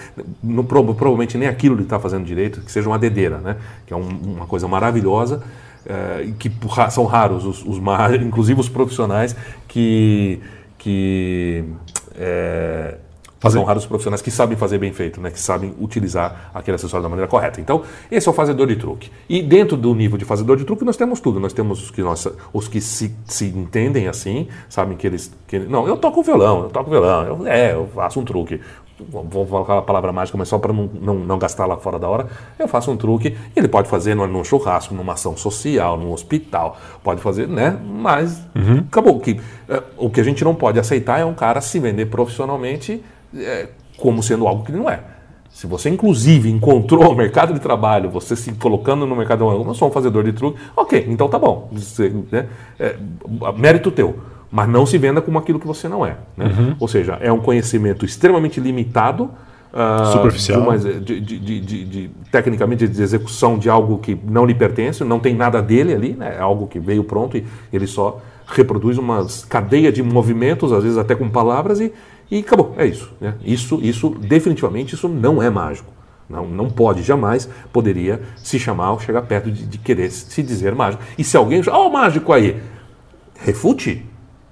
não, 0.44 0.64
provavelmente 0.64 1.38
nem 1.38 1.48
aquilo 1.48 1.76
ele 1.76 1.84
está 1.84 2.00
fazendo 2.00 2.26
direito, 2.26 2.62
que 2.62 2.72
seja 2.72 2.90
uma 2.90 2.98
dedeira, 2.98 3.38
né? 3.38 3.58
que 3.86 3.94
é 3.94 3.96
um, 3.96 4.10
uma 4.10 4.48
coisa 4.48 4.68
maravilhosa, 4.68 5.44
é, 5.86 6.32
que 6.40 6.52
são 6.90 7.06
raros, 7.06 7.46
os, 7.46 7.64
os, 7.66 7.78
inclusive 8.22 8.60
os 8.60 8.68
profissionais 8.68 9.36
que, 9.68 10.40
que 10.78 11.64
é, 12.16 12.98
Fazer. 13.42 13.58
São 13.58 13.64
raros 13.64 13.82
os 13.84 13.90
profissionais 13.90 14.22
que 14.22 14.30
sabem 14.30 14.56
fazer 14.56 14.78
bem 14.78 14.94
feito, 14.94 15.20
né? 15.20 15.32
que 15.32 15.40
sabem 15.40 15.74
utilizar 15.82 16.52
aquele 16.54 16.76
acessório 16.76 17.02
da 17.02 17.10
maneira 17.10 17.28
correta. 17.28 17.60
Então, 17.60 17.82
esse 18.12 18.28
é 18.28 18.32
o 18.32 18.34
fazedor 18.36 18.68
de 18.68 18.76
truque. 18.76 19.12
E 19.28 19.42
dentro 19.42 19.76
do 19.76 19.96
nível 19.96 20.16
de 20.16 20.26
fazedor 20.26 20.58
de 20.58 20.64
truque, 20.64 20.86
nós 20.86 20.96
temos 20.96 21.20
tudo. 21.20 21.40
Nós 21.40 21.52
temos 21.52 21.82
os 21.82 21.90
que, 21.90 22.04
nós, 22.04 22.28
os 22.54 22.68
que 22.68 22.80
se, 22.80 23.16
se 23.26 23.46
entendem 23.48 24.08
assim, 24.08 24.48
sabem 24.70 24.96
que 24.96 25.08
eles. 25.08 25.34
Que, 25.48 25.58
não, 25.58 25.88
eu 25.88 25.98
toco 25.98 26.22
violão, 26.22 26.66
eu 26.66 26.70
toco 26.70 26.92
violão, 26.92 27.24
eu, 27.24 27.48
é, 27.48 27.74
eu 27.74 27.90
faço 27.96 28.20
um 28.20 28.24
truque. 28.24 28.62
Vou 29.10 29.48
colocar 29.48 29.80
a 29.80 29.82
palavra 29.82 30.12
mágica, 30.12 30.38
mas 30.38 30.48
só 30.48 30.60
para 30.60 30.72
não, 30.72 30.88
não, 31.02 31.16
não, 31.16 31.40
gastar 31.40 31.66
lá 31.66 31.78
fora 31.78 31.98
da 31.98 32.08
hora. 32.08 32.28
Eu 32.60 32.68
faço 32.68 32.92
um 32.92 32.98
truque. 32.98 33.36
Ele 33.56 33.68
pode 33.68 33.90
fazer 33.90 34.14
num, 34.14 34.28
num 34.28 34.44
churrasco, 34.44 34.94
numa 34.94 35.14
ação 35.14 35.36
social, 35.36 35.98
num 35.98 36.12
hospital. 36.12 36.78
Pode 37.04 37.20
fazer, 37.20 37.48
né? 37.48 37.80
Mas 37.84 38.40
uhum. 38.56 38.86
acabou. 38.88 39.20
Que, 39.20 39.32
uh, 39.32 39.84
o 39.98 40.12
que 40.12 40.22
a 40.22 40.24
gente 40.24 40.44
não 40.44 40.54
pode 40.54 40.80
aceitar 40.80 41.20
é 41.20 41.26
um 41.26 41.34
cara 41.34 41.60
se 41.60 41.80
vender 41.80 42.06
profissionalmente 42.06 43.04
é, 43.36 43.70
como 43.98 44.22
sendo 44.22 44.48
algo 44.48 44.64
que 44.64 44.72
não 44.72 44.90
é. 44.90 45.00
Se 45.52 45.68
você, 45.68 45.90
inclusive, 45.90 46.50
encontrou 46.50 47.12
o 47.12 47.16
mercado 47.16 47.54
de 47.54 47.60
trabalho, 47.60 48.10
você 48.10 48.36
se 48.36 48.54
colocando 48.54 49.06
no 49.06 49.16
mercado, 49.16 49.50
eu 49.50 49.74
sou 49.74 49.90
um 49.90 49.92
fazedor 49.92 50.24
de 50.24 50.32
truque, 50.32 50.58
ok, 50.76 51.06
então 51.10 51.28
tá 51.28 51.38
bom. 51.38 51.70
Você, 51.74 52.12
né, 52.32 52.48
é, 52.80 52.96
mérito 53.58 53.92
teu. 53.92 54.18
Mas 54.50 54.68
não 54.68 54.86
se 54.86 54.98
venda 54.98 55.22
como 55.22 55.38
aquilo 55.38 55.60
que 55.60 55.68
você 55.68 55.88
não 55.88 56.06
é. 56.06 56.18
Né? 56.36 56.46
Uhum. 56.46 56.76
Ou 56.80 56.88
seja, 56.88 57.18
é 57.22 57.32
um 57.32 57.40
conhecimento 57.40 58.06
extremamente 58.06 58.60
limitado. 58.60 59.30
Uh, 59.74 60.12
Superficial. 60.12 60.78
De, 60.78 61.22
de, 61.22 61.40
de, 61.40 61.86
de, 61.86 62.10
tecnicamente 62.30 62.86
de 62.86 63.02
execução 63.02 63.58
de 63.58 63.70
algo 63.70 63.98
que 64.00 64.20
não 64.26 64.46
lhe 64.46 64.54
pertence, 64.54 65.04
não 65.06 65.20
tem 65.20 65.34
nada 65.34 65.62
dele 65.62 65.94
ali, 65.94 66.14
né? 66.14 66.36
é 66.38 66.42
algo 66.42 66.68
que 66.68 66.78
veio 66.78 67.06
pronto 67.06 67.38
e 67.38 67.46
ele 67.72 67.88
só 67.88 68.20
reproduz 68.46 68.98
uma 68.98 69.26
cadeia 69.48 69.90
de 69.90 70.04
movimentos, 70.04 70.74
às 70.74 70.84
vezes 70.84 70.98
até 70.98 71.16
com 71.16 71.30
palavras, 71.30 71.80
e, 71.80 71.94
e 72.32 72.40
acabou, 72.40 72.74
é 72.78 72.86
isso. 72.86 73.12
Né? 73.20 73.36
Isso, 73.44 73.80
isso 73.84 74.10
definitivamente, 74.10 74.96
isso 74.96 75.10
não 75.10 75.44
é 75.44 75.50
mágico. 75.50 75.92
Não, 76.30 76.48
não 76.48 76.70
pode, 76.70 77.04
jamais 77.04 77.50
poderia 77.74 78.22
se 78.38 78.58
chamar 78.58 78.94
ou 78.94 79.00
chegar 79.00 79.22
perto 79.24 79.52
de, 79.52 79.66
de 79.66 79.78
querer 79.78 80.10
se 80.10 80.42
dizer 80.42 80.74
mágico. 80.74 81.04
E 81.18 81.26
se 81.26 81.36
alguém, 81.36 81.62
ó, 81.68 81.88
oh, 81.88 81.90
mágico 81.90 82.32
aí, 82.32 82.62
refute. 83.44 84.06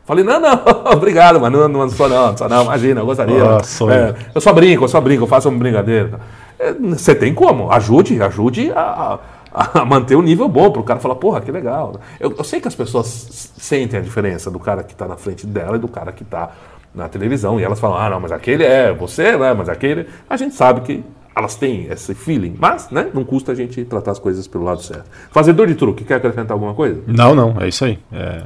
Falei, 0.04 0.26
não, 0.26 0.42
não, 0.42 0.62
obrigado, 0.92 1.40
mas 1.40 1.52
não, 1.52 1.70
não 1.70 1.90
sou 1.90 2.10
não, 2.10 2.36
não, 2.50 2.64
imagina, 2.64 3.00
eu 3.00 3.06
gostaria. 3.06 3.42
Ah, 3.42 3.62
é, 3.94 4.16
eu 4.36 4.42
só 4.42 4.52
brinco, 4.52 4.84
eu 4.84 4.88
só 4.90 5.00
brinco, 5.00 5.24
eu 5.24 5.28
faço 5.28 5.48
um 5.48 5.58
brincadeira. 5.58 6.20
É, 6.60 6.74
você 6.74 7.16
tem 7.16 7.34
como, 7.34 7.72
ajude, 7.72 8.22
ajude 8.22 8.72
a, 8.74 9.20
a, 9.54 9.80
a 9.80 9.86
manter 9.86 10.16
o 10.16 10.20
um 10.20 10.22
nível 10.22 10.50
bom 10.50 10.70
para 10.72 10.82
o 10.82 10.84
cara 10.84 11.00
falar, 11.00 11.16
porra, 11.16 11.40
que 11.40 11.52
legal. 11.52 11.96
Eu, 12.20 12.36
eu, 12.38 12.44
sei 12.44 12.60
que 12.60 12.68
as 12.68 12.76
pessoas 12.76 13.54
sentem 13.58 14.00
a 14.00 14.02
diferença 14.02 14.52
do 14.52 14.60
cara 14.60 14.84
que 14.84 14.92
está 14.92 15.08
na 15.08 15.16
frente 15.16 15.48
dela 15.48 15.78
e 15.78 15.80
do 15.80 15.88
cara 15.88 16.12
que 16.12 16.24
está 16.24 16.52
na 17.00 17.10
televisão 17.10 17.60
e 17.60 17.64
elas 17.64 17.80
falam, 17.80 17.98
ah, 17.98 18.10
não, 18.10 18.20
mas 18.20 18.32
aquele 18.32 18.64
é 18.64 18.94
você, 18.94 19.36
né? 19.38 19.54
Mas 19.54 19.70
aquele. 19.70 20.06
A 20.30 20.38
gente 20.38 20.54
sabe 20.54 20.82
que 20.82 21.04
elas 21.36 21.56
têm 21.56 21.88
esse 21.90 22.14
feeling, 22.14 22.56
mas 22.60 22.90
né, 22.92 23.10
não 23.14 23.24
custa 23.24 23.54
a 23.54 23.56
gente 23.56 23.84
tratar 23.86 24.12
as 24.12 24.20
coisas 24.20 24.46
pelo 24.46 24.66
lado 24.66 24.82
certo. 24.84 25.10
Fazedor 25.32 25.68
de 25.68 25.76
truque, 25.76 26.04
quer 26.04 26.16
acrescentar 26.16 26.52
alguma 26.52 26.74
coisa? 26.74 27.02
Não, 27.08 27.34
não, 27.34 27.56
é 27.60 27.68
isso 27.68 27.86
aí. 27.86 27.98
É... 28.12 28.44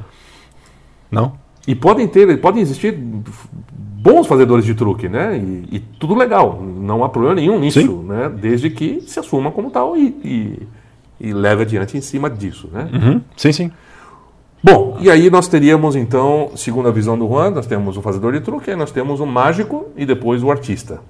Não. 1.10 1.34
E 1.68 1.74
podem 1.74 2.08
ter, 2.08 2.40
podem 2.40 2.62
existir 2.62 2.92
bons 2.94 4.28
fazedores 4.28 4.66
de 4.66 4.76
truque, 4.76 5.08
né? 5.10 5.38
E, 5.38 5.78
e 5.78 5.80
tudo 5.80 6.14
legal, 6.14 6.62
não 6.62 7.04
há 7.04 7.10
problema 7.10 7.36
nenhum 7.36 7.60
nisso, 7.60 7.82
Sim. 7.82 8.04
né? 8.04 8.30
Desde 8.30 8.70
que 8.70 9.02
se 9.02 9.20
assuma 9.20 9.50
como 9.50 9.72
tal 9.72 9.98
e, 9.98 10.08
e, 10.24 11.28
e 11.30 11.34
leve 11.34 11.64
adiante 11.64 11.98
em 11.98 12.02
cima 12.02 12.30
disso, 12.30 12.70
né? 12.72 12.90
Uhum. 12.94 13.22
Sim, 13.36 13.52
sim. 13.52 13.72
Bom, 14.64 14.96
e 15.02 15.12
aí 15.12 15.30
nós 15.30 15.50
teríamos 15.50 15.94
então, 15.94 16.52
segundo 16.56 16.88
a 16.88 16.92
visão 16.92 17.20
do 17.20 17.28
Juan, 17.28 17.50
nós 17.50 17.68
temos 17.68 17.98
o 17.98 18.02
fazedor 18.02 18.32
de 18.32 18.40
truque, 18.40 18.72
aí 18.72 18.78
nós 18.78 18.92
temos 18.92 19.20
o 19.20 19.26
mágico 19.26 19.88
e 19.98 20.06
depois 20.06 20.42
o 20.42 20.50
artista. 20.50 21.02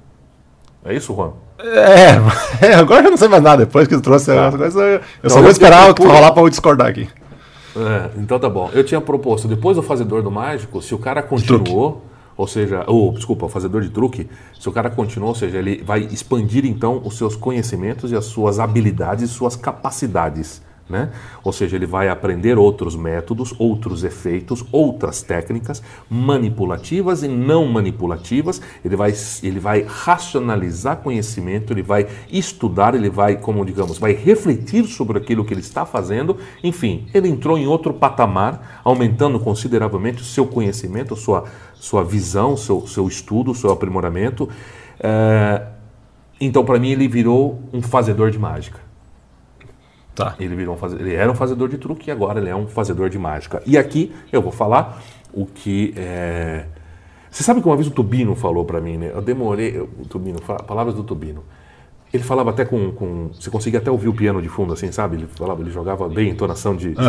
É 0.84 0.96
isso, 0.96 1.14
Juan? 1.14 1.34
É, 1.60 2.66
é 2.66 2.74
agora 2.74 3.06
eu 3.06 3.12
não 3.12 3.18
sei 3.18 3.28
mais 3.28 3.44
nada. 3.44 3.64
Depois 3.64 3.88
que 3.88 3.96
tu 3.96 4.02
trouxe 4.02 4.34
tá. 4.34 4.48
as 4.48 4.56
coisas, 4.56 4.76
eu 4.76 5.02
não, 5.22 5.30
só 5.30 5.40
vou 5.40 5.52
esperar 5.52 5.88
o 5.88 5.94
que 5.94 6.04
rolar 6.04 6.32
para 6.32 6.42
eu 6.42 6.50
discordar 6.50 6.88
aqui. 6.88 7.08
É, 7.78 8.10
então 8.18 8.40
tá 8.40 8.50
bom. 8.50 8.72
Eu 8.74 8.84
tinha 8.84 9.00
proposto, 9.00 9.48
depois 9.48 9.78
do 9.78 9.84
fazedor 9.84 10.24
do 10.24 10.32
mágico, 10.32 10.82
se 10.82 10.96
o 10.96 10.98
cara 10.98 11.22
continuou, 11.22 12.04
ou 12.36 12.48
seja, 12.48 12.84
ou 12.88 13.14
desculpa, 13.14 13.46
o 13.46 13.50
fazedor 13.50 13.84
de 13.84 13.90
truque, 13.90 14.28
se 14.60 14.68
o 14.68 14.72
cara 14.72 14.90
continuou, 14.90 15.30
ou 15.30 15.36
seja, 15.36 15.60
ele 15.60 15.84
vai 15.84 16.02
expandir 16.02 16.66
então 16.66 17.00
os 17.06 17.20
seus 17.20 17.36
conhecimentos 17.36 18.12
e 18.12 18.16
as 18.16 18.26
suas 18.26 18.60
habilidades, 18.60 19.30
suas 19.30 19.56
capacidades 19.56 20.60
né? 20.94 21.10
Ou 21.44 21.52
seja, 21.52 21.76
ele 21.76 21.88
vai 21.88 22.08
aprender 22.08 22.58
outros 22.58 22.96
métodos, 22.96 23.54
outros 23.58 24.04
efeitos, 24.04 24.64
outras 24.72 25.24
técnicas 25.24 25.82
manipulativas 26.08 27.24
e 27.24 27.28
não 27.28 27.66
manipulativas. 27.66 28.62
Ele 28.86 28.96
vai, 28.96 29.12
ele 29.42 29.60
vai 29.60 29.84
racionalizar 29.86 30.98
conhecimento, 30.98 31.74
ele 31.74 31.82
vai 31.82 32.08
estudar, 32.32 32.94
ele 32.94 33.10
vai, 33.10 33.36
como 33.36 33.66
digamos, 33.66 33.98
vai 33.98 34.14
refletir 34.14 34.86
sobre 34.86 35.18
aquilo 35.18 35.44
que 35.44 35.54
ele 35.54 35.62
está 35.62 35.86
fazendo. 35.86 36.38
Enfim, 36.64 37.08
ele 37.14 37.28
entrou 37.28 37.58
em 37.58 37.66
outro 37.66 37.94
patamar, 37.94 38.82
aumentando 38.84 39.40
consideravelmente 39.40 40.22
o 40.22 40.26
seu 40.26 40.46
conhecimento, 40.46 41.16
sua, 41.16 41.46
sua 41.74 42.04
visão, 42.04 42.56
seu, 42.56 42.86
seu 42.86 43.08
estudo, 43.08 43.56
seu 43.56 43.72
aprimoramento. 43.72 44.48
É, 45.00 45.64
então, 46.40 46.64
para 46.64 46.78
mim, 46.78 46.92
ele 46.92 47.08
virou 47.08 47.60
um 47.74 47.82
fazedor 47.82 48.30
de 48.30 48.38
mágica. 48.38 48.93
Tá. 50.16 50.36
Ele, 50.40 50.56
virou 50.56 50.78
um 50.80 51.00
ele 51.00 51.16
era 51.16 51.32
um 51.32 51.36
fazedor 51.36 51.68
de 51.68 51.78
truque 51.78 52.10
e 52.10 52.12
agora 52.12 52.40
ele 52.40 52.50
é 52.50 52.56
um 52.56 52.68
fazedor 52.68 53.10
de 53.10 53.18
mágica. 53.18 53.62
E 53.66 53.78
aqui 53.78 54.14
eu 54.32 54.42
vou 54.42 54.52
falar 54.52 55.02
o 55.34 55.46
que. 55.46 55.94
É... 55.98 56.66
Você 57.32 57.44
sabe 57.44 57.62
que 57.62 57.68
uma 57.68 57.76
vez 57.76 57.88
o 57.88 57.92
Tubino 57.92 58.36
falou 58.36 58.64
para 58.64 58.80
mim, 58.80 58.98
né? 58.98 59.12
Eu 59.14 59.22
demorei. 59.22 59.80
O 59.80 60.06
Tubino, 60.08 60.40
palavras 60.40 60.94
do 60.94 61.04
Tubino. 61.04 61.44
Ele 62.14 62.22
falava 62.22 62.52
até 62.52 62.64
com, 62.64 62.92
com, 62.92 63.32
Você 63.34 63.50
conseguia 63.50 63.80
até 63.80 63.90
ouvir 63.90 64.08
o 64.08 64.14
piano 64.14 64.40
de 64.40 64.48
fundo, 64.48 64.72
assim, 64.72 64.92
sabe? 64.92 65.18
Ele 65.18 65.28
falava, 65.28 65.62
ele 65.62 65.72
jogava 65.72 66.08
bem 66.08 66.30
entonação 66.30 66.76
de. 66.76 66.94
de 66.94 67.02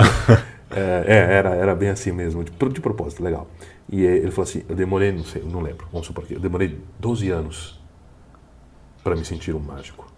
é, 0.70 1.04
é, 1.06 1.34
era, 1.34 1.54
era 1.54 1.74
bem 1.74 1.90
assim 1.90 2.10
mesmo, 2.10 2.42
de, 2.42 2.50
de 2.50 2.80
propósito, 2.80 3.22
legal. 3.22 3.46
E 3.90 4.02
ele 4.02 4.30
falou 4.30 4.48
assim: 4.48 4.62
eu 4.66 4.74
demorei, 4.74 5.12
não 5.12 5.24
sei, 5.24 5.42
não 5.42 5.60
lembro, 5.60 5.86
vamos 5.92 6.06
supor 6.06 6.24
que 6.24 6.34
eu 6.34 6.40
demorei 6.40 6.78
12 6.98 7.28
anos 7.30 7.78
para 9.02 9.14
me 9.14 9.26
sentir 9.26 9.54
um 9.54 9.60
mágico. 9.60 10.13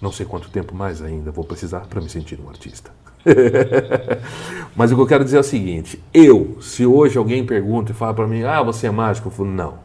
Não 0.00 0.12
sei 0.12 0.26
quanto 0.26 0.50
tempo 0.50 0.74
mais 0.74 1.00
ainda 1.00 1.30
vou 1.30 1.44
precisar 1.44 1.80
para 1.80 2.00
me 2.00 2.08
sentir 2.08 2.38
um 2.40 2.48
artista. 2.48 2.90
Mas 4.76 4.92
o 4.92 4.94
que 4.94 5.00
eu 5.00 5.06
quero 5.06 5.24
dizer 5.24 5.38
é 5.38 5.40
o 5.40 5.44
seguinte: 5.44 6.00
eu, 6.12 6.58
se 6.60 6.86
hoje 6.86 7.18
alguém 7.18 7.44
pergunta 7.44 7.92
e 7.92 7.94
fala 7.94 8.14
para 8.14 8.26
mim, 8.26 8.42
ah, 8.42 8.62
você 8.62 8.86
é 8.86 8.90
mágico? 8.90 9.28
Eu 9.28 9.32
falo, 9.32 9.50
não. 9.50 9.78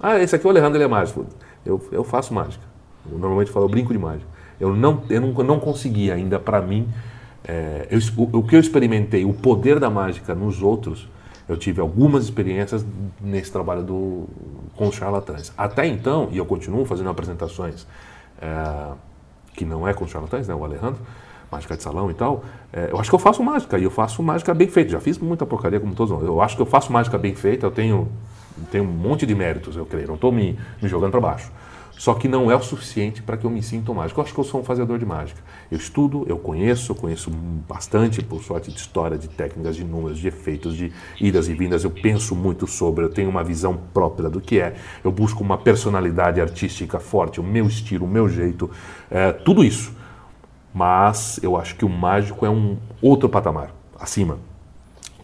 Ah, 0.00 0.18
esse 0.18 0.34
aqui 0.34 0.46
é 0.46 0.48
o 0.48 0.50
Alejandro, 0.50 0.76
ele 0.76 0.84
é 0.84 0.88
mágico. 0.88 1.26
Eu, 1.64 1.86
eu 1.90 2.04
faço 2.04 2.34
mágica. 2.34 2.64
Eu 3.10 3.18
normalmente 3.18 3.50
falo, 3.50 3.64
eu 3.66 3.68
brinco 3.68 3.92
de 3.92 3.98
mágica. 3.98 4.26
Eu 4.60 4.74
não, 4.74 5.02
eu 5.08 5.20
não, 5.20 5.32
não 5.44 5.60
consegui 5.60 6.10
ainda, 6.10 6.38
para 6.38 6.60
mim, 6.60 6.88
é, 7.44 7.86
eu, 7.90 7.98
o, 8.16 8.38
o 8.38 8.42
que 8.42 8.56
eu 8.56 8.60
experimentei, 8.60 9.24
o 9.24 9.32
poder 9.32 9.78
da 9.78 9.88
mágica 9.88 10.34
nos 10.34 10.62
outros, 10.62 11.08
eu 11.48 11.56
tive 11.56 11.80
algumas 11.80 12.24
experiências 12.24 12.84
nesse 13.20 13.50
trabalho 13.50 13.82
do, 13.82 14.28
com 14.76 14.88
os 14.88 14.94
charlatães. 14.94 15.52
Até 15.56 15.86
então, 15.86 16.28
e 16.30 16.36
eu 16.36 16.44
continuo 16.44 16.84
fazendo 16.84 17.08
apresentações. 17.08 17.86
É, 18.40 19.07
que 19.58 19.64
não 19.64 19.88
é 19.88 19.92
com 19.92 20.06
charlatães, 20.06 20.46
né, 20.46 20.54
o 20.54 20.64
Alejandro, 20.64 21.00
mágica 21.50 21.76
de 21.76 21.82
salão 21.82 22.08
e 22.08 22.14
tal, 22.14 22.44
é, 22.72 22.90
eu 22.92 23.00
acho 23.00 23.10
que 23.10 23.14
eu 23.14 23.18
faço 23.18 23.42
mágica, 23.42 23.76
e 23.76 23.82
eu 23.82 23.90
faço 23.90 24.22
mágica 24.22 24.54
bem 24.54 24.68
feita. 24.68 24.92
Já 24.92 25.00
fiz 25.00 25.18
muita 25.18 25.44
porcaria 25.44 25.80
como 25.80 25.94
todos. 25.94 26.22
Eu 26.22 26.40
acho 26.40 26.54
que 26.54 26.62
eu 26.62 26.66
faço 26.66 26.92
mágica 26.92 27.18
bem 27.18 27.34
feita, 27.34 27.66
eu 27.66 27.70
tenho, 27.70 28.08
tenho 28.70 28.84
um 28.84 28.86
monte 28.86 29.26
de 29.26 29.34
méritos, 29.34 29.76
eu 29.76 29.84
creio. 29.84 30.06
Não 30.06 30.14
estou 30.14 30.30
me, 30.30 30.56
me 30.80 30.88
jogando 30.88 31.10
para 31.10 31.20
baixo. 31.20 31.50
Só 31.98 32.14
que 32.14 32.28
não 32.28 32.48
é 32.48 32.54
o 32.54 32.62
suficiente 32.62 33.20
para 33.20 33.36
que 33.36 33.44
eu 33.44 33.50
me 33.50 33.60
sinta 33.60 33.92
mágico. 33.92 34.20
Eu 34.20 34.24
acho 34.24 34.32
que 34.32 34.38
eu 34.38 34.44
sou 34.44 34.60
um 34.60 34.64
fazedor 34.64 35.00
de 35.00 35.04
mágica. 35.04 35.40
Eu 35.68 35.76
estudo, 35.76 36.24
eu 36.28 36.38
conheço, 36.38 36.92
eu 36.92 36.96
conheço 36.96 37.28
bastante, 37.68 38.22
por 38.22 38.40
sorte, 38.40 38.70
de 38.70 38.78
história, 38.78 39.18
de 39.18 39.26
técnicas, 39.28 39.74
de 39.74 39.82
números, 39.82 40.16
de 40.18 40.28
efeitos, 40.28 40.76
de 40.76 40.92
idas 41.20 41.48
e 41.48 41.54
vindas. 41.54 41.82
Eu 41.82 41.90
penso 41.90 42.36
muito 42.36 42.68
sobre, 42.68 43.04
eu 43.04 43.08
tenho 43.08 43.28
uma 43.28 43.42
visão 43.42 43.76
própria 43.92 44.30
do 44.30 44.40
que 44.40 44.60
é. 44.60 44.76
Eu 45.02 45.10
busco 45.10 45.42
uma 45.42 45.58
personalidade 45.58 46.40
artística 46.40 47.00
forte, 47.00 47.40
o 47.40 47.42
meu 47.42 47.66
estilo, 47.66 48.06
o 48.06 48.08
meu 48.08 48.28
jeito, 48.28 48.70
é, 49.10 49.32
tudo 49.32 49.64
isso. 49.64 49.92
Mas 50.72 51.40
eu 51.42 51.56
acho 51.56 51.74
que 51.74 51.84
o 51.84 51.88
mágico 51.88 52.46
é 52.46 52.50
um 52.50 52.76
outro 53.02 53.28
patamar, 53.28 53.74
acima. 53.98 54.38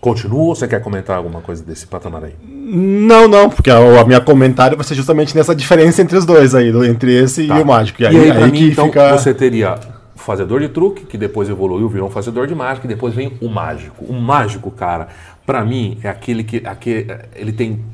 Continua 0.01 0.41
ou 0.41 0.55
você 0.57 0.67
quer 0.67 0.83
comentar 0.83 1.17
alguma 1.17 1.41
coisa 1.41 1.63
desse 1.65 1.87
patamar 1.87 2.25
aí? 2.25 2.54
Não, 2.77 3.29
não, 3.29 3.49
porque 3.49 3.71
a, 3.71 4.01
a 4.01 4.05
minha 4.05 4.21
comentário 4.21 4.77
vai 4.77 4.85
ser 4.85 4.97
justamente 4.97 5.37
nessa 5.37 5.55
diferença 5.55 6.03
entre 6.03 6.19
os 6.19 6.27
dois 6.27 6.57
aí, 6.57 6.71
entre 6.89 7.15
esse 7.15 7.47
tá. 7.47 7.59
e 7.59 7.63
o 7.63 7.67
mágico. 7.67 8.03
E, 8.03 8.05
e 8.05 8.07
aí, 8.09 8.31
aí, 8.33 8.51
mim, 8.51 8.59
que 8.59 8.65
então, 8.73 8.87
fica... 8.87 9.17
você 9.17 9.33
teria 9.33 9.77
o 10.15 10.19
fazedor 10.19 10.61
de 10.61 10.69
truque, 10.69 11.07
que 11.07 11.17
depois 11.17 11.49
evoluiu, 11.49 11.89
virou 11.89 12.09
um 12.09 12.11
fazedor 12.11 12.49
de 12.49 12.55
mágica, 12.55 12.87
e 12.87 12.89
depois 12.89 13.15
vem 13.15 13.39
o 13.41 13.49
mágico. 13.49 14.05
O 14.05 14.13
mágico, 14.13 14.73
cara, 14.73 15.07
para 15.47 15.65
mim, 15.65 15.99
é 16.03 16.09
aquele 16.09 16.43
que, 16.43 16.67
aquele, 16.67 17.07
ele 17.37 17.53
tem 17.53 17.85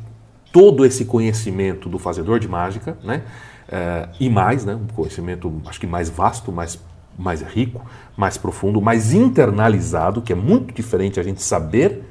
todo 0.50 0.86
esse 0.86 1.04
conhecimento 1.04 1.86
do 1.86 1.98
fazedor 1.98 2.38
de 2.38 2.48
mágica, 2.48 2.96
né? 3.04 3.22
É, 3.68 4.08
e 4.18 4.30
mais, 4.30 4.64
né? 4.64 4.74
Um 4.74 4.86
conhecimento, 4.86 5.60
acho 5.66 5.78
que 5.78 5.86
mais 5.86 6.08
vasto, 6.08 6.50
mais, 6.50 6.80
mais 7.18 7.42
rico, 7.42 7.84
mais 8.16 8.38
profundo, 8.38 8.80
mais 8.80 9.12
internalizado, 9.12 10.22
que 10.22 10.32
é 10.32 10.36
muito 10.36 10.72
diferente 10.72 11.20
a 11.20 11.22
gente 11.22 11.42
saber 11.42 12.02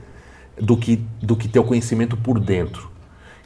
do 0.60 0.78
que, 0.78 0.98
do 1.22 1.36
que 1.36 1.48
ter 1.48 1.60
o 1.60 1.64
conhecimento 1.64 2.16
por 2.18 2.40
dentro. 2.40 2.90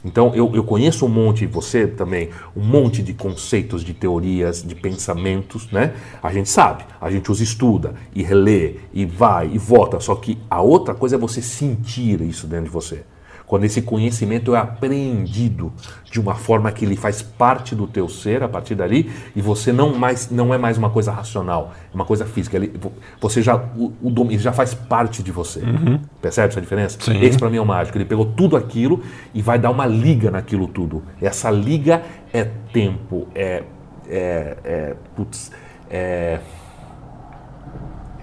Então, 0.04 0.34
eu, 0.34 0.54
eu 0.54 0.62
conheço 0.62 1.06
um 1.06 1.08
monte, 1.08 1.46
você 1.46 1.86
também, 1.86 2.28
um 2.54 2.62
monte 2.62 3.02
de 3.02 3.14
conceitos, 3.14 3.82
de 3.82 3.94
teorias, 3.94 4.62
de 4.62 4.74
pensamentos, 4.74 5.70
né? 5.72 5.94
A 6.22 6.30
gente 6.30 6.50
sabe, 6.50 6.84
a 7.00 7.10
gente 7.10 7.30
os 7.30 7.40
estuda 7.40 7.94
e 8.14 8.22
relê 8.22 8.76
e 8.92 9.06
vai 9.06 9.50
e 9.50 9.56
volta, 9.56 9.98
só 10.00 10.14
que 10.14 10.38
a 10.50 10.60
outra 10.60 10.94
coisa 10.94 11.16
é 11.16 11.18
você 11.18 11.40
sentir 11.40 12.20
isso 12.20 12.46
dentro 12.46 12.66
de 12.66 12.70
você 12.70 13.02
quando 13.46 13.64
esse 13.64 13.82
conhecimento 13.82 14.54
é 14.54 14.58
apreendido 14.58 15.72
de 16.10 16.20
uma 16.20 16.34
forma 16.34 16.70
que 16.72 16.84
ele 16.84 16.96
faz 16.96 17.22
parte 17.22 17.74
do 17.74 17.86
teu 17.86 18.08
ser 18.08 18.42
a 18.42 18.48
partir 18.48 18.74
dali 18.74 19.10
e 19.34 19.42
você 19.42 19.72
não 19.72 19.94
mais 19.94 20.30
não 20.30 20.54
é 20.54 20.58
mais 20.58 20.78
uma 20.78 20.90
coisa 20.90 21.12
racional, 21.12 21.74
é 21.92 21.94
uma 21.94 22.04
coisa 22.04 22.24
física. 22.24 22.56
Ele, 22.56 22.72
você 23.20 23.42
já 23.42 23.56
o, 23.56 23.92
o 24.02 24.26
ele 24.30 24.38
já 24.38 24.52
faz 24.52 24.74
parte 24.74 25.22
de 25.22 25.30
você. 25.30 25.60
Uhum. 25.60 26.00
Percebe 26.22 26.48
essa 26.48 26.60
diferença? 26.60 26.98
Sim. 27.00 27.20
Esse 27.20 27.38
para 27.38 27.50
mim 27.50 27.58
é 27.58 27.60
o 27.60 27.66
mágico. 27.66 27.98
Ele 27.98 28.04
pegou 28.04 28.24
tudo 28.24 28.56
aquilo 28.56 29.02
e 29.34 29.42
vai 29.42 29.58
dar 29.58 29.70
uma 29.70 29.86
liga 29.86 30.30
naquilo 30.30 30.66
tudo. 30.66 31.02
Essa 31.20 31.50
liga 31.50 32.02
é 32.32 32.44
tempo, 32.72 33.28
é 33.34 33.62
é, 34.08 34.56
é, 34.64 34.94
putz, 35.16 35.50
é 35.90 36.40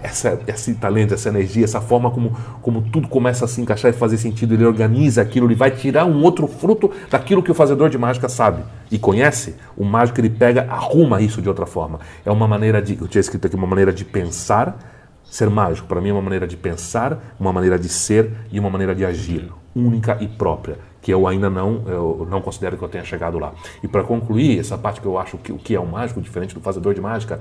essa, 0.03 0.39
esse 0.47 0.73
talento, 0.75 1.13
essa 1.13 1.29
energia, 1.29 1.63
essa 1.63 1.81
forma 1.81 2.11
como, 2.11 2.35
como 2.61 2.81
tudo 2.81 3.07
começa 3.07 3.45
a 3.45 3.47
se 3.47 3.61
encaixar 3.61 3.91
e 3.91 3.93
fazer 3.93 4.17
sentido, 4.17 4.53
ele 4.53 4.65
organiza 4.65 5.21
aquilo, 5.21 5.47
ele 5.47 5.55
vai 5.55 5.71
tirar 5.71 6.05
um 6.05 6.23
outro 6.23 6.47
fruto 6.47 6.91
daquilo 7.09 7.43
que 7.43 7.51
o 7.51 7.53
fazedor 7.53 7.89
de 7.89 7.97
mágica 7.97 8.27
sabe 8.27 8.63
e 8.91 8.97
conhece. 8.97 9.55
O 9.77 9.85
mágico 9.85 10.19
ele 10.19 10.29
pega, 10.29 10.65
arruma 10.69 11.21
isso 11.21 11.41
de 11.41 11.49
outra 11.49 11.65
forma. 11.65 11.99
É 12.25 12.31
uma 12.31 12.47
maneira 12.47 12.81
de, 12.81 12.97
eu 12.99 13.07
tinha 13.07 13.19
escrito 13.19 13.47
aqui, 13.47 13.55
uma 13.55 13.67
maneira 13.67 13.93
de 13.93 14.03
pensar, 14.03 14.77
ser 15.23 15.49
mágico. 15.49 15.87
Para 15.87 16.01
mim 16.01 16.09
é 16.09 16.13
uma 16.13 16.21
maneira 16.21 16.47
de 16.47 16.57
pensar, 16.57 17.35
uma 17.39 17.53
maneira 17.53 17.77
de 17.79 17.89
ser 17.89 18.31
e 18.51 18.59
uma 18.59 18.69
maneira 18.69 18.93
de 18.93 19.05
agir, 19.05 19.49
única 19.75 20.17
e 20.19 20.27
própria 20.27 20.77
que 21.01 21.11
eu 21.11 21.27
ainda 21.27 21.49
não, 21.49 21.81
eu 21.87 22.27
não 22.29 22.41
considero 22.41 22.77
que 22.77 22.83
eu 22.83 22.87
tenha 22.87 23.03
chegado 23.03 23.39
lá. 23.39 23.53
E 23.81 23.87
para 23.87 24.03
concluir, 24.03 24.59
essa 24.59 24.77
parte 24.77 25.01
que 25.01 25.07
eu 25.07 25.17
acho 25.17 25.37
que 25.37 25.51
o 25.51 25.57
que 25.57 25.73
é 25.73 25.79
um 25.79 25.87
mágico, 25.87 26.21
diferente 26.21 26.53
do 26.53 26.61
fazedor 26.61 26.93
de 26.93 27.01
mágica, 27.01 27.39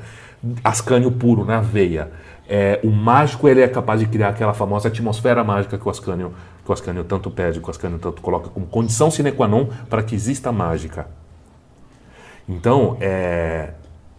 ascânio 0.64 1.12
puro, 1.12 1.44
na 1.44 1.60
veia. 1.60 2.10
É, 2.48 2.80
o 2.82 2.90
mágico 2.90 3.48
ele 3.48 3.60
é 3.60 3.68
capaz 3.68 4.00
de 4.00 4.06
criar 4.06 4.30
aquela 4.30 4.54
famosa 4.54 4.88
atmosfera 4.88 5.44
mágica 5.44 5.78
que 5.78 5.86
o 5.86 5.90
Ascânio, 5.90 6.32
que 6.64 6.70
o 6.70 6.72
Ascânio 6.72 7.04
tanto 7.04 7.30
pede, 7.30 7.60
que 7.60 7.66
o 7.66 7.70
Ascânio 7.70 7.98
tanto 7.98 8.22
coloca 8.22 8.48
como 8.48 8.66
condição 8.66 9.10
sine 9.10 9.30
qua 9.30 9.46
non 9.46 9.68
para 9.88 10.02
que 10.02 10.14
exista 10.14 10.50
mágica. 10.50 11.06
Então, 12.48 12.96
é, 13.00 13.70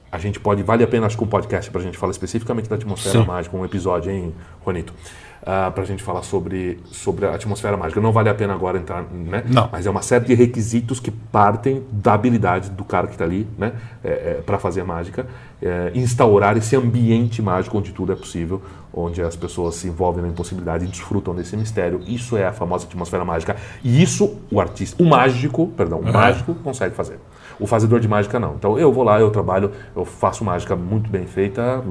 a 0.09 0.17
gente 0.17 0.39
pode, 0.39 0.61
vale 0.63 0.83
a 0.83 0.87
pena, 0.87 1.07
acho 1.07 1.17
que 1.17 1.23
um 1.23 1.27
podcast 1.27 1.69
para 1.71 1.81
a 1.81 1.83
gente 1.83 1.97
falar 1.97 2.11
especificamente 2.11 2.69
da 2.69 2.75
atmosfera 2.75 3.19
Sim. 3.19 3.25
mágica, 3.25 3.57
um 3.57 3.65
episódio, 3.65 4.11
hein, 4.11 4.33
Juanito? 4.63 4.93
Uh, 5.41 5.67
ah, 5.67 5.71
para 5.73 5.83
a 5.83 5.85
gente 5.85 6.03
falar 6.03 6.23
sobre, 6.23 6.79
sobre 6.91 7.25
a 7.25 7.35
atmosfera 7.35 7.75
mágica. 7.75 7.99
Não 7.99 8.11
vale 8.11 8.29
a 8.29 8.33
pena 8.33 8.53
agora 8.53 8.77
entrar, 8.77 9.03
né? 9.11 9.43
Não. 9.47 9.69
Mas 9.71 9.85
é 9.85 9.89
uma 9.89 10.01
série 10.01 10.25
de 10.25 10.33
requisitos 10.33 10.99
que 10.99 11.11
partem 11.11 11.83
da 11.91 12.13
habilidade 12.13 12.69
do 12.69 12.83
cara 12.83 13.07
que 13.07 13.13
está 13.13 13.25
ali, 13.25 13.47
né? 13.57 13.73
É, 14.03 14.09
é, 14.09 14.41
para 14.45 14.57
fazer 14.59 14.81
a 14.81 14.85
mágica, 14.85 15.27
é, 15.61 15.91
instaurar 15.95 16.57
esse 16.57 16.75
ambiente 16.75 17.41
mágico 17.41 17.77
onde 17.77 17.91
tudo 17.91 18.11
é 18.11 18.15
possível, 18.15 18.61
onde 18.93 19.21
as 19.21 19.35
pessoas 19.35 19.75
se 19.75 19.87
envolvem 19.87 20.23
na 20.23 20.29
impossibilidade 20.29 20.85
e 20.85 20.87
desfrutam 20.87 21.33
desse 21.33 21.55
mistério. 21.55 22.01
Isso 22.05 22.37
é 22.37 22.45
a 22.45 22.53
famosa 22.53 22.85
atmosfera 22.85 23.23
mágica. 23.23 23.55
E 23.83 24.01
isso 24.01 24.37
o 24.51 24.59
artista, 24.59 25.01
o 25.01 25.05
mágico, 25.05 25.67
perdão, 25.67 25.99
o 25.99 26.11
mágico 26.11 26.53
consegue 26.55 26.95
fazer. 26.95 27.19
O 27.61 27.67
fazedor 27.67 27.99
de 27.99 28.07
mágica 28.07 28.39
não. 28.39 28.55
Então 28.55 28.79
eu 28.79 28.91
vou 28.91 29.03
lá, 29.03 29.19
eu 29.19 29.29
trabalho, 29.29 29.71
eu 29.95 30.03
faço 30.03 30.43
mágica 30.43 30.75
muito 30.75 31.11
bem 31.11 31.27
feita. 31.27 31.83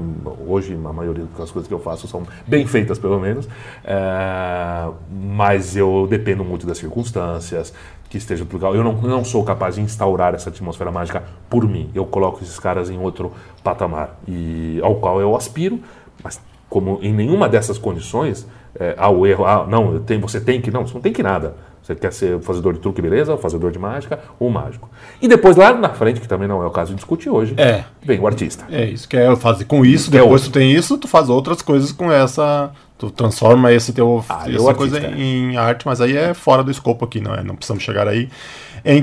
Hoje 0.45 0.73
a 0.73 0.93
maioria 0.93 1.25
das 1.37 1.49
coisas 1.49 1.65
que 1.65 1.73
eu 1.73 1.79
faço 1.79 2.09
são 2.09 2.23
bem 2.45 2.67
feitas, 2.67 2.99
pelo 2.99 3.17
menos. 3.17 3.47
É, 3.85 4.89
mas 5.09 5.77
eu 5.77 6.05
dependo 6.09 6.43
muito 6.43 6.67
das 6.67 6.77
circunstâncias, 6.77 7.73
que 8.09 8.17
esteja 8.17 8.43
tudo 8.43 8.55
legal. 8.55 8.75
Eu 8.75 8.83
não, 8.83 9.01
não 9.01 9.23
sou 9.23 9.45
capaz 9.45 9.75
de 9.75 9.81
instaurar 9.81 10.35
essa 10.35 10.49
atmosfera 10.49 10.91
mágica 10.91 11.23
por 11.49 11.65
mim. 11.65 11.89
Eu 11.95 12.05
coloco 12.05 12.43
esses 12.43 12.59
caras 12.59 12.89
em 12.89 12.99
outro 12.99 13.31
patamar 13.63 14.19
e 14.27 14.77
ao 14.83 14.95
qual 14.95 15.21
eu 15.21 15.33
aspiro, 15.37 15.79
mas 16.21 16.41
como 16.69 16.99
em 17.01 17.13
nenhuma 17.13 17.47
dessas 17.47 17.77
condições 17.77 18.45
é, 18.77 18.95
há 18.97 19.09
o 19.09 19.25
erro, 19.25 19.45
ah, 19.45 19.65
não, 19.67 19.99
tenho, 19.99 20.19
você 20.21 20.41
tem 20.41 20.61
que, 20.61 20.69
não, 20.69 20.85
você 20.85 20.93
não 20.93 21.01
tem 21.01 21.13
que 21.13 21.23
nada. 21.23 21.55
Você 21.81 21.95
quer 21.95 22.13
ser 22.13 22.39
fazedor 22.41 22.73
de 22.73 22.79
truque, 22.79 23.01
beleza? 23.01 23.35
Fazedor 23.37 23.71
de 23.71 23.79
mágica 23.79 24.19
ou 24.39 24.49
mágico. 24.49 24.89
E 25.21 25.27
depois 25.27 25.55
lá 25.55 25.73
na 25.73 25.89
frente, 25.89 26.21
que 26.21 26.27
também 26.27 26.47
não 26.47 26.61
é 26.61 26.67
o 26.67 26.69
caso 26.69 26.91
de 26.91 26.95
discutir 26.95 27.29
hoje, 27.29 27.55
é. 27.57 27.83
vem 28.03 28.19
o 28.19 28.27
artista. 28.27 28.65
É 28.69 28.85
isso 28.85 29.09
que 29.09 29.17
é 29.17 29.35
fazer 29.35 29.65
com 29.65 29.83
isso, 29.83 30.11
depois 30.11 30.43
é 30.43 30.45
tu 30.45 30.51
tem 30.51 30.71
isso, 30.71 30.97
tu 30.97 31.07
faz 31.07 31.29
outras 31.29 31.61
coisas 31.61 31.91
com 31.91 32.11
essa. 32.11 32.71
Tu 32.99 33.09
transforma 33.09 33.71
esse 33.73 33.93
teu 33.93 34.23
ah, 34.29 34.43
essa 34.47 34.51
artista, 34.51 34.73
coisa 34.75 34.99
é. 34.99 35.11
em 35.17 35.57
arte, 35.57 35.87
mas 35.87 35.99
aí 35.99 36.15
é 36.15 36.35
fora 36.35 36.63
do 36.63 36.69
escopo 36.69 37.03
aqui, 37.03 37.19
não 37.19 37.33
é? 37.33 37.43
Não 37.43 37.55
precisamos 37.55 37.83
chegar 37.83 38.07
aí. 38.07 38.29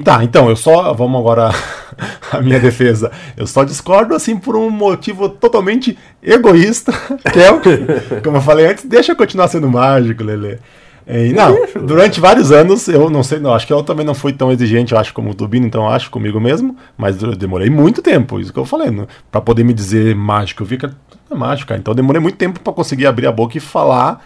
Tá, 0.05 0.23
então, 0.25 0.49
eu 0.49 0.57
só. 0.57 0.93
Vamos 0.93 1.21
agora 1.21 1.51
a 2.31 2.41
minha 2.41 2.61
defesa. 2.61 3.11
Eu 3.37 3.47
só 3.47 3.65
discordo 3.65 4.15
assim 4.15 4.37
por 4.37 4.57
um 4.57 4.71
motivo 4.71 5.29
totalmente 5.29 5.99
egoísta, 6.23 6.93
que 7.33 7.41
é 7.41 7.51
o 7.51 7.61
que, 7.61 7.79
como 8.23 8.37
eu 8.37 8.41
falei 8.41 8.67
antes, 8.67 8.85
deixa 8.85 9.13
eu 9.13 9.17
continuar 9.17 9.49
sendo 9.49 9.69
mágico, 9.69 10.23
Lele. 10.23 10.59
É, 11.11 11.33
não, 11.33 11.57
durante 11.87 12.21
vários 12.21 12.53
anos, 12.53 12.87
eu 12.87 13.09
não 13.09 13.23
sei, 13.23 13.39
não, 13.39 13.55
acho 13.55 13.67
que 13.67 13.73
eu 13.73 13.83
também 13.83 14.05
não 14.05 14.15
fui 14.15 14.31
tão 14.31 14.53
exigente, 14.53 14.93
eu 14.93 14.99
acho, 14.99 15.15
como 15.15 15.31
o 15.31 15.35
Dubino, 15.35 15.67
então 15.67 15.85
eu 15.85 15.89
acho 15.89 16.11
comigo 16.11 16.39
mesmo, 16.39 16.77
mas 16.99 17.23
eu 17.23 17.35
demorei 17.35 17.71
muito 17.71 18.03
tempo, 18.03 18.39
isso 18.39 18.53
que 18.53 18.59
eu 18.59 18.67
falei, 18.67 18.91
né, 18.91 19.07
para 19.33 19.41
poder 19.41 19.65
me 19.65 19.73
dizer 19.73 20.15
mágico. 20.15 20.63
Eu 20.63 20.67
vi 20.67 20.77
que 20.77 20.85
é 20.85 21.35
mágico, 21.35 21.69
cara. 21.69 21.81
Então 21.81 21.93
eu 21.93 21.97
demorei 21.97 22.21
muito 22.21 22.37
tempo 22.37 22.61
para 22.61 22.75
conseguir 22.75 23.07
abrir 23.07 23.27
a 23.27 23.33
boca 23.33 23.57
e 23.57 23.61
falar 23.61 24.23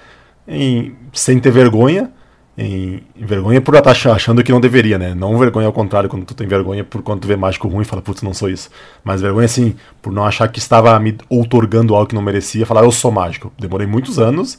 em, 0.46 0.96
sem 1.12 1.38
ter 1.38 1.52
vergonha. 1.52 2.10
Em, 2.58 3.02
em 3.16 3.24
vergonha 3.24 3.62
por 3.62 3.74
estar 3.74 3.92
achando 4.12 4.44
que 4.44 4.52
não 4.52 4.60
deveria, 4.60 4.98
né? 4.98 5.14
Não 5.14 5.38
vergonha 5.38 5.66
ao 5.68 5.72
contrário, 5.72 6.10
quando 6.10 6.26
tu 6.26 6.34
tem 6.34 6.46
vergonha 6.46 6.84
por 6.84 7.00
quando 7.00 7.20
tu 7.20 7.28
vê 7.28 7.34
mágico 7.34 7.66
ruim 7.66 7.80
e 7.80 7.84
fala, 7.84 8.02
putz, 8.02 8.22
não 8.22 8.34
sou 8.34 8.50
isso. 8.50 8.68
Mas 9.02 9.22
vergonha, 9.22 9.46
assim, 9.46 9.74
por 10.02 10.12
não 10.12 10.24
achar 10.24 10.48
que 10.48 10.58
estava 10.58 10.98
me 10.98 11.16
outorgando 11.30 11.94
algo 11.94 12.08
que 12.08 12.14
não 12.14 12.20
merecia, 12.20 12.66
falar, 12.66 12.82
eu 12.82 12.92
sou 12.92 13.10
mágico. 13.10 13.50
Demorei 13.58 13.86
muitos 13.86 14.18
anos 14.18 14.58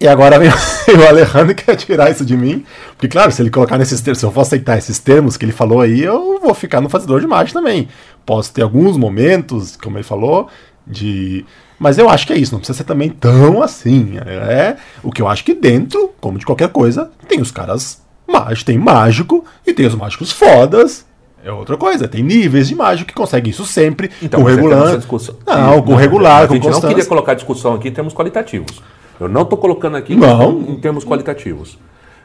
e 0.00 0.08
agora 0.08 0.38
vem 0.38 0.48
o 0.96 1.08
Alejandro 1.08 1.54
quer 1.54 1.76
tirar 1.76 2.10
isso 2.10 2.24
de 2.24 2.34
mim. 2.34 2.64
Porque, 2.92 3.06
claro, 3.06 3.30
se 3.30 3.42
ele 3.42 3.50
colocar 3.50 3.76
nesses 3.76 4.00
termos, 4.00 4.18
se 4.18 4.24
eu 4.24 4.32
for 4.32 4.40
aceitar 4.40 4.78
esses 4.78 4.98
termos 4.98 5.36
que 5.36 5.44
ele 5.44 5.52
falou 5.52 5.82
aí, 5.82 6.02
eu 6.02 6.40
vou 6.40 6.54
ficar 6.54 6.80
no 6.80 6.88
fazedor 6.88 7.20
de 7.20 7.26
mágica 7.26 7.60
também. 7.60 7.86
Posso 8.24 8.50
ter 8.50 8.62
alguns 8.62 8.96
momentos, 8.96 9.76
como 9.76 9.98
ele 9.98 10.04
falou, 10.04 10.48
de. 10.86 11.44
Mas 11.78 11.98
eu 11.98 12.08
acho 12.08 12.26
que 12.26 12.32
é 12.32 12.38
isso, 12.38 12.52
não 12.52 12.60
precisa 12.60 12.78
ser 12.78 12.84
também 12.84 13.10
tão 13.10 13.62
assim. 13.62 14.16
É 14.24 14.76
o 15.02 15.12
que 15.12 15.20
eu 15.20 15.28
acho 15.28 15.44
que 15.44 15.54
dentro, 15.54 16.12
como 16.18 16.38
de 16.38 16.46
qualquer 16.46 16.70
coisa, 16.70 17.10
tem 17.28 17.40
os 17.40 17.50
caras 17.50 18.02
mágicos, 18.26 18.64
tem 18.64 18.78
mágico 18.78 19.44
e 19.66 19.72
tem 19.74 19.86
os 19.86 19.94
mágicos 19.94 20.32
fodas. 20.32 21.04
É 21.42 21.50
outra 21.50 21.76
coisa, 21.76 22.06
tem 22.06 22.22
níveis 22.22 22.68
de 22.68 22.74
mágico 22.74 23.08
que 23.08 23.14
conseguem 23.14 23.50
isso 23.50 23.64
sempre, 23.64 24.10
então, 24.22 24.42
com 24.42 24.46
regular. 24.46 24.98
Não, 25.46 25.82
com 25.82 25.94
regular, 25.94 26.46
com 26.46 26.54
A 26.54 26.56
gente 26.56 26.68
não 26.68 26.80
queria 26.80 27.04
colocar 27.06 27.34
discussão 27.34 27.74
aqui 27.74 27.88
em 27.88 27.92
termos 27.92 28.12
qualitativos. 28.12 28.82
Eu 29.18 29.28
não 29.28 29.42
estou 29.42 29.58
colocando 29.58 29.96
aqui 29.96 30.14
não. 30.14 30.60
Em, 30.60 30.76
termos 30.76 31.04
qualitativos. 31.04 31.78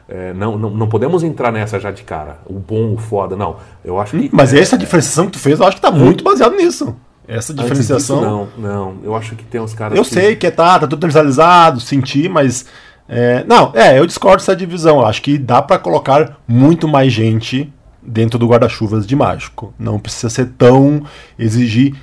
É, 0.08 0.32
não, 0.34 0.56
não, 0.56 0.70
não, 0.70 0.88
podemos 0.88 1.22
entrar 1.22 1.50
nessa 1.50 1.80
já 1.80 1.90
de 1.90 2.02
cara. 2.02 2.38
O 2.46 2.54
bom, 2.54 2.94
o 2.94 2.98
foda, 2.98 3.36
não. 3.36 3.56
Eu 3.84 3.98
acho 3.98 4.16
que. 4.16 4.30
Mas 4.32 4.54
é, 4.54 4.60
essa 4.60 4.78
diferenciação 4.78 5.26
que 5.26 5.32
tu 5.32 5.38
fez, 5.38 5.60
eu 5.60 5.66
acho 5.66 5.76
que 5.76 5.86
está 5.86 5.90
muito 5.90 6.22
baseado 6.22 6.54
nisso. 6.54 6.94
Essa 7.26 7.52
diferenciação. 7.52 8.18
Disso, 8.18 8.28
não, 8.28 8.48
não. 8.56 8.94
Eu 9.02 9.14
acho 9.14 9.34
que 9.34 9.44
tem 9.44 9.60
uns 9.60 9.74
caras. 9.74 9.96
Eu 9.96 10.04
que... 10.04 10.10
sei 10.10 10.36
que 10.36 10.46
é, 10.46 10.50
tá, 10.50 10.78
tá 10.78 10.86
tudo 10.86 11.02
neutralizado, 11.02 11.80
senti, 11.80 12.28
mas. 12.28 12.66
É, 13.08 13.44
não, 13.46 13.72
é, 13.74 13.98
eu 13.98 14.06
discordo 14.06 14.38
dessa 14.38 14.54
divisão. 14.54 15.00
Eu 15.00 15.06
acho 15.06 15.22
que 15.22 15.38
dá 15.38 15.60
para 15.60 15.78
colocar 15.78 16.38
muito 16.46 16.86
mais 16.86 17.12
gente 17.12 17.72
dentro 18.06 18.38
do 18.38 18.46
guarda-chuvas 18.46 19.06
de 19.06 19.16
mágico. 19.16 19.74
Não 19.78 19.98
precisa 19.98 20.30
ser 20.30 20.46
tão. 20.58 21.02
exigir 21.38 21.94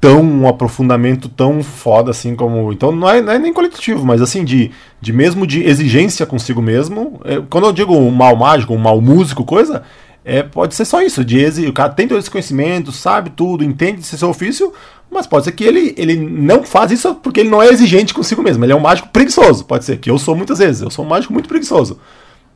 tão 0.00 0.22
um 0.22 0.46
aprofundamento 0.46 1.28
tão 1.28 1.62
foda 1.62 2.10
assim 2.10 2.36
como. 2.36 2.72
Então 2.72 2.92
não 2.92 3.08
é, 3.08 3.20
não 3.20 3.32
é 3.32 3.38
nem 3.38 3.52
coletivo, 3.52 4.04
mas 4.04 4.20
assim, 4.22 4.44
de, 4.44 4.70
de 5.00 5.12
mesmo 5.12 5.46
de 5.46 5.62
exigência 5.64 6.26
consigo 6.26 6.62
mesmo. 6.62 7.20
É, 7.24 7.42
quando 7.48 7.66
eu 7.66 7.72
digo 7.72 7.96
um 7.96 8.10
mal 8.10 8.36
mágico, 8.36 8.74
um 8.74 8.78
mal 8.78 9.00
músico, 9.00 9.44
coisa, 9.44 9.82
é, 10.24 10.42
pode 10.42 10.74
ser 10.74 10.84
só 10.84 11.00
isso. 11.02 11.24
De 11.24 11.38
exi... 11.38 11.66
O 11.66 11.72
cara 11.72 11.90
tem 11.90 12.06
todo 12.06 12.18
esse 12.18 12.30
conhecimento, 12.30 12.92
sabe 12.92 13.30
tudo, 13.30 13.64
entende 13.64 14.00
esse 14.00 14.18
seu 14.18 14.28
ofício, 14.28 14.72
mas 15.10 15.26
pode 15.26 15.44
ser 15.44 15.52
que 15.52 15.64
ele, 15.64 15.94
ele 15.96 16.16
não 16.16 16.62
faz 16.62 16.90
isso 16.90 17.14
porque 17.16 17.40
ele 17.40 17.48
não 17.48 17.62
é 17.62 17.68
exigente 17.68 18.12
consigo 18.12 18.42
mesmo. 18.42 18.64
Ele 18.64 18.72
é 18.72 18.76
um 18.76 18.80
mágico 18.80 19.08
preguiçoso. 19.08 19.64
Pode 19.64 19.84
ser 19.84 19.98
que 19.98 20.10
eu 20.10 20.18
sou 20.18 20.36
muitas 20.36 20.58
vezes. 20.58 20.82
Eu 20.82 20.90
sou 20.90 21.04
um 21.04 21.08
mágico 21.08 21.32
muito 21.32 21.48
preguiçoso. 21.48 21.98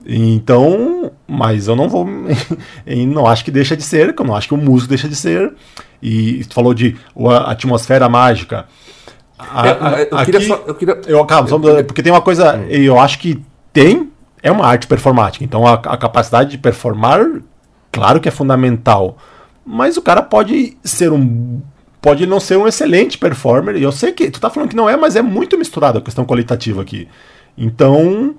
Então, 0.06 1.12
mas 1.26 1.68
eu 1.68 1.76
não 1.76 1.88
vou. 1.88 2.06
não 3.08 3.26
acho 3.26 3.44
que 3.44 3.50
deixa 3.50 3.76
de 3.76 3.82
ser, 3.82 4.14
eu 4.16 4.24
não 4.24 4.34
acho 4.34 4.48
que 4.48 4.54
o 4.54 4.58
músico 4.58 4.88
deixa 4.88 5.08
de 5.08 5.16
ser. 5.16 5.52
E 6.02 6.44
tu 6.44 6.54
falou 6.54 6.72
de 6.72 6.96
a 7.28 7.52
atmosfera 7.52 8.08
mágica. 8.08 8.66
A, 9.38 9.68
é, 9.68 10.08
eu, 10.10 10.18
aqui, 10.18 10.32
queria 10.32 10.46
só. 10.46 10.64
Eu 10.66 10.74
queria... 10.74 11.00
eu, 11.06 11.24
calma, 11.24 11.48
só, 11.48 11.58
porque 11.58 12.02
tem 12.02 12.12
uma 12.12 12.22
coisa. 12.22 12.56
Hum. 12.56 12.66
Eu 12.68 12.98
acho 12.98 13.18
que 13.18 13.42
tem 13.72 14.10
é 14.42 14.50
uma 14.50 14.66
arte 14.66 14.86
performática. 14.86 15.44
Então 15.44 15.66
a, 15.66 15.74
a 15.74 15.96
capacidade 15.96 16.50
de 16.50 16.58
performar, 16.58 17.24
claro 17.92 18.20
que 18.20 18.28
é 18.28 18.32
fundamental. 18.32 19.18
Mas 19.64 19.96
o 19.96 20.02
cara 20.02 20.22
pode 20.22 20.76
ser 20.82 21.12
um 21.12 21.60
pode 22.00 22.26
não 22.26 22.40
ser 22.40 22.56
um 22.56 22.66
excelente 22.66 23.18
performer. 23.18 23.76
E 23.76 23.82
eu 23.82 23.92
sei 23.92 24.12
que 24.12 24.30
tu 24.30 24.40
tá 24.40 24.48
falando 24.48 24.70
que 24.70 24.76
não 24.76 24.88
é, 24.88 24.96
mas 24.96 25.16
é 25.16 25.22
muito 25.22 25.58
misturado 25.58 25.98
a 25.98 26.02
questão 26.02 26.24
qualitativa 26.24 26.80
aqui. 26.80 27.06
Então, 27.56 28.36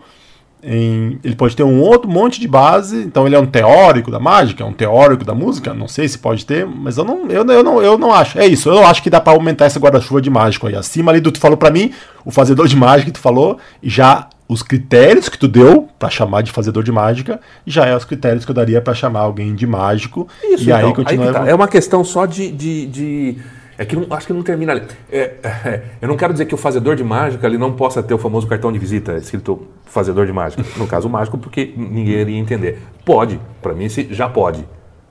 em, 0.63 1.19
ele 1.23 1.35
pode 1.35 1.55
ter 1.55 1.63
um 1.63 1.81
outro 1.81 2.09
monte 2.09 2.39
de 2.39 2.47
base. 2.47 2.97
Então, 2.97 3.25
ele 3.25 3.35
é 3.35 3.39
um 3.39 3.45
teórico 3.45 4.11
da 4.11 4.19
mágica, 4.19 4.63
é 4.63 4.67
um 4.67 4.73
teórico 4.73 5.25
da 5.25 5.33
música. 5.33 5.73
Não 5.73 5.87
sei 5.87 6.07
se 6.07 6.17
pode 6.17 6.45
ter, 6.45 6.65
mas 6.65 6.97
eu 6.97 7.03
não, 7.03 7.27
eu, 7.27 7.45
eu 7.45 7.63
não, 7.63 7.81
eu 7.81 7.97
não 7.97 8.13
acho. 8.13 8.39
É 8.39 8.45
isso. 8.45 8.69
Eu 8.69 8.85
acho 8.85 9.01
que 9.01 9.09
dá 9.09 9.19
para 9.19 9.33
aumentar 9.33 9.67
esse 9.67 9.79
guarda-chuva 9.79 10.21
de 10.21 10.29
mágico 10.29 10.67
aí. 10.67 10.75
Acima 10.75 11.11
ali 11.11 11.19
do 11.19 11.31
tu 11.31 11.39
falou 11.39 11.57
para 11.57 11.71
mim, 11.71 11.91
o 12.25 12.31
fazedor 12.31 12.67
de 12.67 12.75
mágica 12.75 13.11
que 13.11 13.19
tu 13.19 13.21
falou, 13.21 13.57
e 13.81 13.89
já 13.89 14.27
os 14.51 14.61
critérios 14.61 15.29
que 15.29 15.37
tu 15.37 15.47
deu 15.47 15.87
para 15.97 16.09
chamar 16.09 16.41
de 16.41 16.51
fazedor 16.51 16.83
de 16.83 16.91
mágica 16.91 17.39
já 17.65 17.85
é 17.85 17.95
os 17.95 18.03
critérios 18.03 18.43
que 18.43 18.51
eu 18.51 18.55
daria 18.55 18.81
para 18.81 18.93
chamar 18.93 19.21
alguém 19.21 19.55
de 19.55 19.65
mágico. 19.65 20.27
Isso, 20.43 20.63
e 20.63 20.73
então, 20.73 20.89
aí 20.89 20.93
continua. 20.93 21.27
Aí 21.27 21.33
tá. 21.33 21.47
É 21.47 21.55
uma 21.55 21.69
questão 21.69 22.03
só 22.03 22.25
de, 22.25 22.51
de, 22.51 22.85
de... 22.87 23.37
É 23.81 23.85
que 23.85 23.95
não, 23.95 24.05
acho 24.15 24.27
que 24.27 24.33
não 24.33 24.43
termina 24.43 24.73
ali. 24.73 24.83
É, 25.11 25.33
é, 25.43 25.83
eu 25.99 26.07
não 26.07 26.15
quero 26.15 26.31
dizer 26.31 26.45
que 26.45 26.53
o 26.53 26.57
fazedor 26.57 26.95
de 26.95 27.03
mágica 27.03 27.47
ele 27.47 27.57
não 27.57 27.73
possa 27.73 28.03
ter 28.03 28.13
o 28.13 28.17
famoso 28.19 28.45
cartão 28.45 28.71
de 28.71 28.77
visita 28.77 29.17
escrito 29.17 29.67
fazedor 29.85 30.27
de 30.27 30.31
mágica. 30.31 30.63
No 30.77 30.85
caso, 30.85 31.09
mágico, 31.09 31.35
porque 31.35 31.73
ninguém 31.75 32.13
iria 32.13 32.37
entender. 32.37 32.77
Pode, 33.03 33.39
para 33.59 33.73
mim, 33.73 33.89
já 33.89 34.29
pode. 34.29 34.63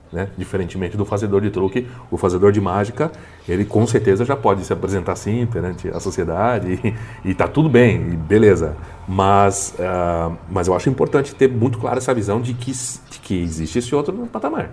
Né? 0.09 0.29
Diferentemente 0.37 0.95
do 0.95 1.03
fazedor 1.03 1.41
de 1.41 1.49
truque, 1.49 1.85
o 2.09 2.15
fazedor 2.15 2.53
de 2.53 2.61
mágica, 2.61 3.11
ele 3.45 3.65
com 3.65 3.85
certeza 3.85 4.23
já 4.23 4.37
pode 4.37 4.63
se 4.63 4.71
apresentar 4.71 5.11
assim 5.11 5.45
perante 5.45 5.89
a 5.89 5.99
sociedade 5.99 6.79
e, 7.25 7.31
está 7.31 7.49
tudo 7.49 7.67
bem, 7.67 7.99
beleza. 7.99 8.77
Mas, 9.05 9.75
uh, 9.79 10.33
mas 10.49 10.69
eu 10.69 10.73
acho 10.73 10.89
importante 10.89 11.35
ter 11.35 11.49
muito 11.49 11.77
clara 11.77 11.97
essa 11.97 12.13
visão 12.13 12.39
de 12.39 12.53
que, 12.53 12.71
de 12.71 13.19
que 13.21 13.43
existe 13.43 13.79
esse 13.79 13.93
outro 13.93 14.13
patamar. 14.31 14.69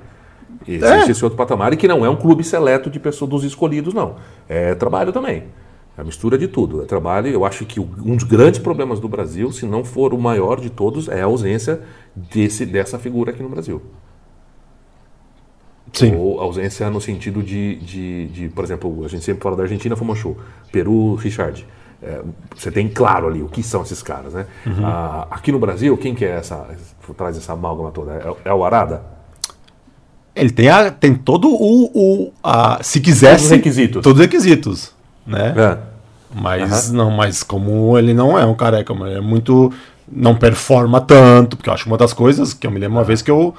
Existe 0.69 1.09
é. 1.09 1.11
esse 1.11 1.25
outro 1.25 1.37
patamar 1.37 1.73
e 1.73 1.77
que 1.77 1.89
não 1.89 2.05
é 2.05 2.11
um 2.11 2.17
clube 2.17 2.45
seleto 2.45 2.91
de 2.91 3.01
pessoas 3.01 3.31
dos 3.31 3.45
escolhidos, 3.45 3.95
não. 3.95 4.17
É 4.49 4.75
trabalho 4.75 5.13
também. 5.13 5.45
É 5.97 6.01
a 6.03 6.05
mistura 6.05 6.37
de 6.37 6.47
tudo. 6.47 6.83
É 6.83 6.85
trabalho. 6.85 7.29
Eu 7.29 7.45
acho 7.45 7.65
que 7.65 7.81
um 7.81 8.15
dos 8.15 8.25
grandes 8.25 8.61
problemas 8.61 9.01
do 9.01 9.09
Brasil, 9.09 9.51
se 9.51 9.65
não 9.65 9.83
for 9.83 10.13
o 10.13 10.19
maior 10.19 10.61
de 10.61 10.69
todos, 10.69 11.09
é 11.09 11.23
a 11.23 11.25
ausência 11.25 11.81
desse, 12.15 12.67
dessa 12.67 12.99
figura 12.99 13.31
aqui 13.31 13.43
no 13.43 13.49
Brasil. 13.49 13.81
Sim. 15.93 16.15
Ou 16.17 16.39
ausência 16.39 16.89
no 16.91 17.01
sentido 17.01 17.43
de, 17.43 17.77
de, 17.77 18.27
de, 18.29 18.49
por 18.51 18.63
exemplo, 18.63 19.05
a 19.05 19.09
gente 19.09 19.25
sempre 19.25 19.43
fala 19.43 19.57
da 19.57 19.63
Argentina, 19.63 19.97
Fumanchu, 19.97 20.37
Peru, 20.71 21.15
Richard. 21.15 21.67
É, 22.01 22.23
você 22.55 22.71
tem 22.71 22.89
claro 22.89 23.27
ali 23.27 23.43
o 23.43 23.49
que 23.49 23.63
são 23.63 23.83
esses 23.83 24.03
caras, 24.03 24.35
né? 24.35 24.47
Uhum. 24.67 24.87
Ah, 24.87 25.27
aqui 25.31 25.51
no 25.51 25.59
Brasil, 25.59 25.97
quem 25.97 26.15
que 26.15 26.25
é 26.25 26.31
essa, 26.31 26.69
traz 27.17 27.37
essa 27.37 27.55
amálgama 27.55 27.91
toda? 27.91 28.13
É, 28.45 28.51
é 28.51 28.55
o 28.55 28.65
Arada? 28.65 29.18
Ele 30.39 30.51
tem, 30.51 30.69
a, 30.69 30.91
tem 30.91 31.15
todo 31.15 31.49
o, 31.49 31.91
o 31.95 32.33
a, 32.43 32.79
se 32.83 33.01
quisesse... 33.01 33.35
Todos 33.35 33.45
os 33.45 33.51
requisitos. 33.51 34.03
Todos 34.03 34.21
os 34.21 34.25
requisitos, 34.25 34.93
né? 35.27 35.55
É. 35.57 35.79
Mas, 36.35 36.89
uhum. 36.89 36.97
não, 36.97 37.11
mas 37.11 37.43
como 37.43 37.99
ele 37.99 38.15
não 38.15 38.39
é 38.39 38.45
um 38.45 38.55
careca, 38.55 38.93
ele 38.93 39.15
é 39.15 39.21
muito... 39.21 39.73
Não 40.11 40.35
performa 40.35 41.01
tanto, 41.01 41.57
porque 41.57 41.69
eu 41.69 41.75
acho 41.75 41.87
uma 41.87 41.99
das 41.99 42.15
coisas 42.15 42.55
que 42.55 42.67
eu 42.67 42.71
me 42.71 42.79
lembro 42.79 42.97
uma 42.97 43.05
vez 43.05 43.21
que 43.21 43.31
eu 43.31 43.55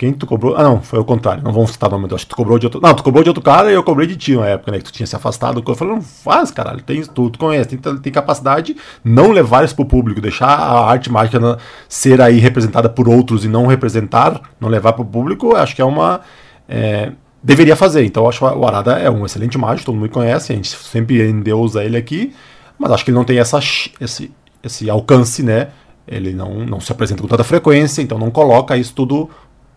quem 0.00 0.14
tu 0.14 0.26
cobrou? 0.26 0.56
Ah, 0.56 0.62
não, 0.62 0.80
foi 0.80 0.98
o 0.98 1.04
contrário. 1.04 1.42
Não 1.44 1.52
vamos 1.52 1.72
citar 1.72 1.90
o 1.90 1.92
nome 1.92 2.08
do. 2.08 2.14
Acho 2.14 2.24
que 2.24 2.30
tu 2.30 2.36
cobrou 2.36 2.58
de 2.58 2.64
outro. 2.64 2.80
Não, 2.80 2.94
tu 2.94 3.02
cobrou 3.02 3.22
de 3.22 3.28
outro 3.28 3.42
cara 3.42 3.70
e 3.70 3.74
eu 3.74 3.82
cobrei 3.82 4.06
de 4.06 4.16
ti 4.16 4.34
na 4.34 4.46
época, 4.46 4.72
né? 4.72 4.78
Que 4.78 4.84
tu 4.84 4.92
tinha 4.92 5.06
se 5.06 5.14
afastado. 5.14 5.62
Eu 5.66 5.74
falei, 5.74 5.92
não 5.92 6.00
faz, 6.00 6.50
caralho. 6.50 6.80
Tem, 6.80 7.02
tu, 7.02 7.28
tu 7.28 7.38
conhece, 7.38 7.76
tem, 7.76 7.98
tem 7.98 8.10
capacidade. 8.10 8.74
Não 9.04 9.30
levar 9.30 9.62
isso 9.62 9.74
pro 9.76 9.84
público, 9.84 10.18
deixar 10.18 10.48
a 10.48 10.86
arte 10.90 11.12
mágica 11.12 11.58
ser 11.86 12.18
aí 12.22 12.38
representada 12.38 12.88
por 12.88 13.10
outros 13.10 13.44
e 13.44 13.48
não 13.48 13.66
representar, 13.66 14.40
não 14.58 14.70
levar 14.70 14.94
pro 14.94 15.04
público, 15.04 15.54
acho 15.54 15.76
que 15.76 15.82
é 15.82 15.84
uma. 15.84 16.22
É, 16.66 17.12
deveria 17.42 17.76
fazer. 17.76 18.02
Então, 18.02 18.26
acho 18.26 18.38
que 18.38 18.44
o 18.46 18.66
Arada 18.66 18.92
é 18.92 19.10
um 19.10 19.26
excelente 19.26 19.58
mágico, 19.58 19.84
todo 19.84 19.98
mundo 19.98 20.08
conhece, 20.08 20.50
a 20.50 20.56
gente 20.56 20.70
sempre 20.70 21.28
endeusa 21.28 21.84
ele 21.84 21.98
aqui, 21.98 22.32
mas 22.78 22.90
acho 22.90 23.04
que 23.04 23.10
ele 23.10 23.18
não 23.18 23.24
tem 23.24 23.38
essa, 23.38 23.58
esse, 24.00 24.32
esse 24.64 24.88
alcance, 24.88 25.42
né? 25.42 25.68
Ele 26.08 26.32
não, 26.32 26.64
não 26.64 26.80
se 26.80 26.90
apresenta 26.90 27.20
com 27.20 27.28
tanta 27.28 27.44
frequência, 27.44 28.00
então 28.00 28.18
não 28.18 28.30
coloca 28.30 28.78
isso 28.78 28.94
tudo 28.94 29.28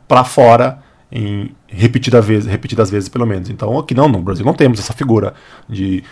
para 0.08 0.24
fora 0.24 0.80
em 1.12 1.56
repetidas 1.68 2.26
vezes, 2.26 2.50
repetidas 2.50 2.90
vezes 2.90 3.10
pelo 3.10 3.26
menos. 3.26 3.50
Então 3.50 3.78
aqui 3.78 3.94
não, 3.94 4.08
no 4.08 4.22
Brasil 4.22 4.46
não 4.46 4.54
temos 4.54 4.80
essa 4.80 4.94
figura 4.94 5.34
de 5.70 6.04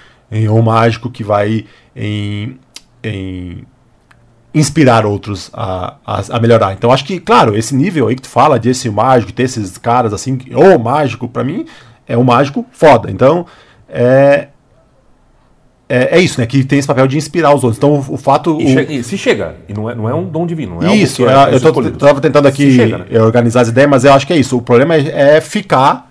um 0.50 0.62
mágico 0.62 1.10
que 1.10 1.24
vai 1.24 1.66
em, 1.96 2.58
em 3.04 3.66
inspirar 4.54 5.06
outros 5.06 5.50
a, 5.54 5.96
a, 6.06 6.22
a, 6.30 6.40
melhorar. 6.40 6.74
Então 6.74 6.92
acho 6.92 7.04
que, 7.04 7.20
claro, 7.20 7.58
esse 7.58 7.76
nível 7.76 8.08
aí 8.08 8.16
que 8.16 8.22
tu 8.22 8.30
fala 8.30 8.60
desse 8.60 8.90
mágico, 8.90 9.34
ter 9.34 9.44
esses 9.44 9.78
caras 9.78 10.14
assim, 10.14 10.40
ou 10.54 10.78
mágico, 10.80 11.28
para 11.28 11.44
mim 11.44 11.66
é 12.08 12.18
um 12.18 12.24
mágico 12.24 12.66
foda. 12.72 13.10
Então 13.10 13.46
é, 13.90 14.50
é, 15.94 16.18
é, 16.18 16.22
isso, 16.22 16.40
né? 16.40 16.48
Que 16.48 16.64
tem 16.64 16.80
esse 16.80 16.88
papel 16.88 17.06
de 17.06 17.18
inspirar 17.18 17.54
os 17.54 17.66
outros. 17.66 17.78
Então, 17.78 17.96
o, 17.96 18.14
o 18.14 18.18
fato. 18.18 18.62
E, 18.62 18.64
o... 18.64 18.68
Che 18.68 18.94
e, 18.94 19.04
se 19.04 19.18
chega, 19.18 19.58
e 19.68 19.74
não 19.74 19.90
é, 19.90 19.94
não 19.94 20.08
é 20.08 20.14
um 20.16 20.24
dom 20.24 20.48
divino. 20.48 20.80
Não 20.80 20.90
é 20.90 20.96
isso, 20.96 21.28
é, 21.28 21.52
eu 21.52 21.58
estava 21.58 22.22
tentando 22.22 22.48
aqui 22.48 22.72
chega, 22.72 23.00
né? 23.00 23.22
organizar 23.22 23.60
as 23.60 23.68
ideias, 23.68 23.90
mas 23.90 24.06
eu 24.06 24.14
acho 24.14 24.26
que 24.26 24.32
é 24.32 24.38
isso. 24.38 24.56
O 24.58 24.62
problema 24.62 24.96
é, 24.96 25.36
é, 25.36 25.42
ficar 25.42 26.10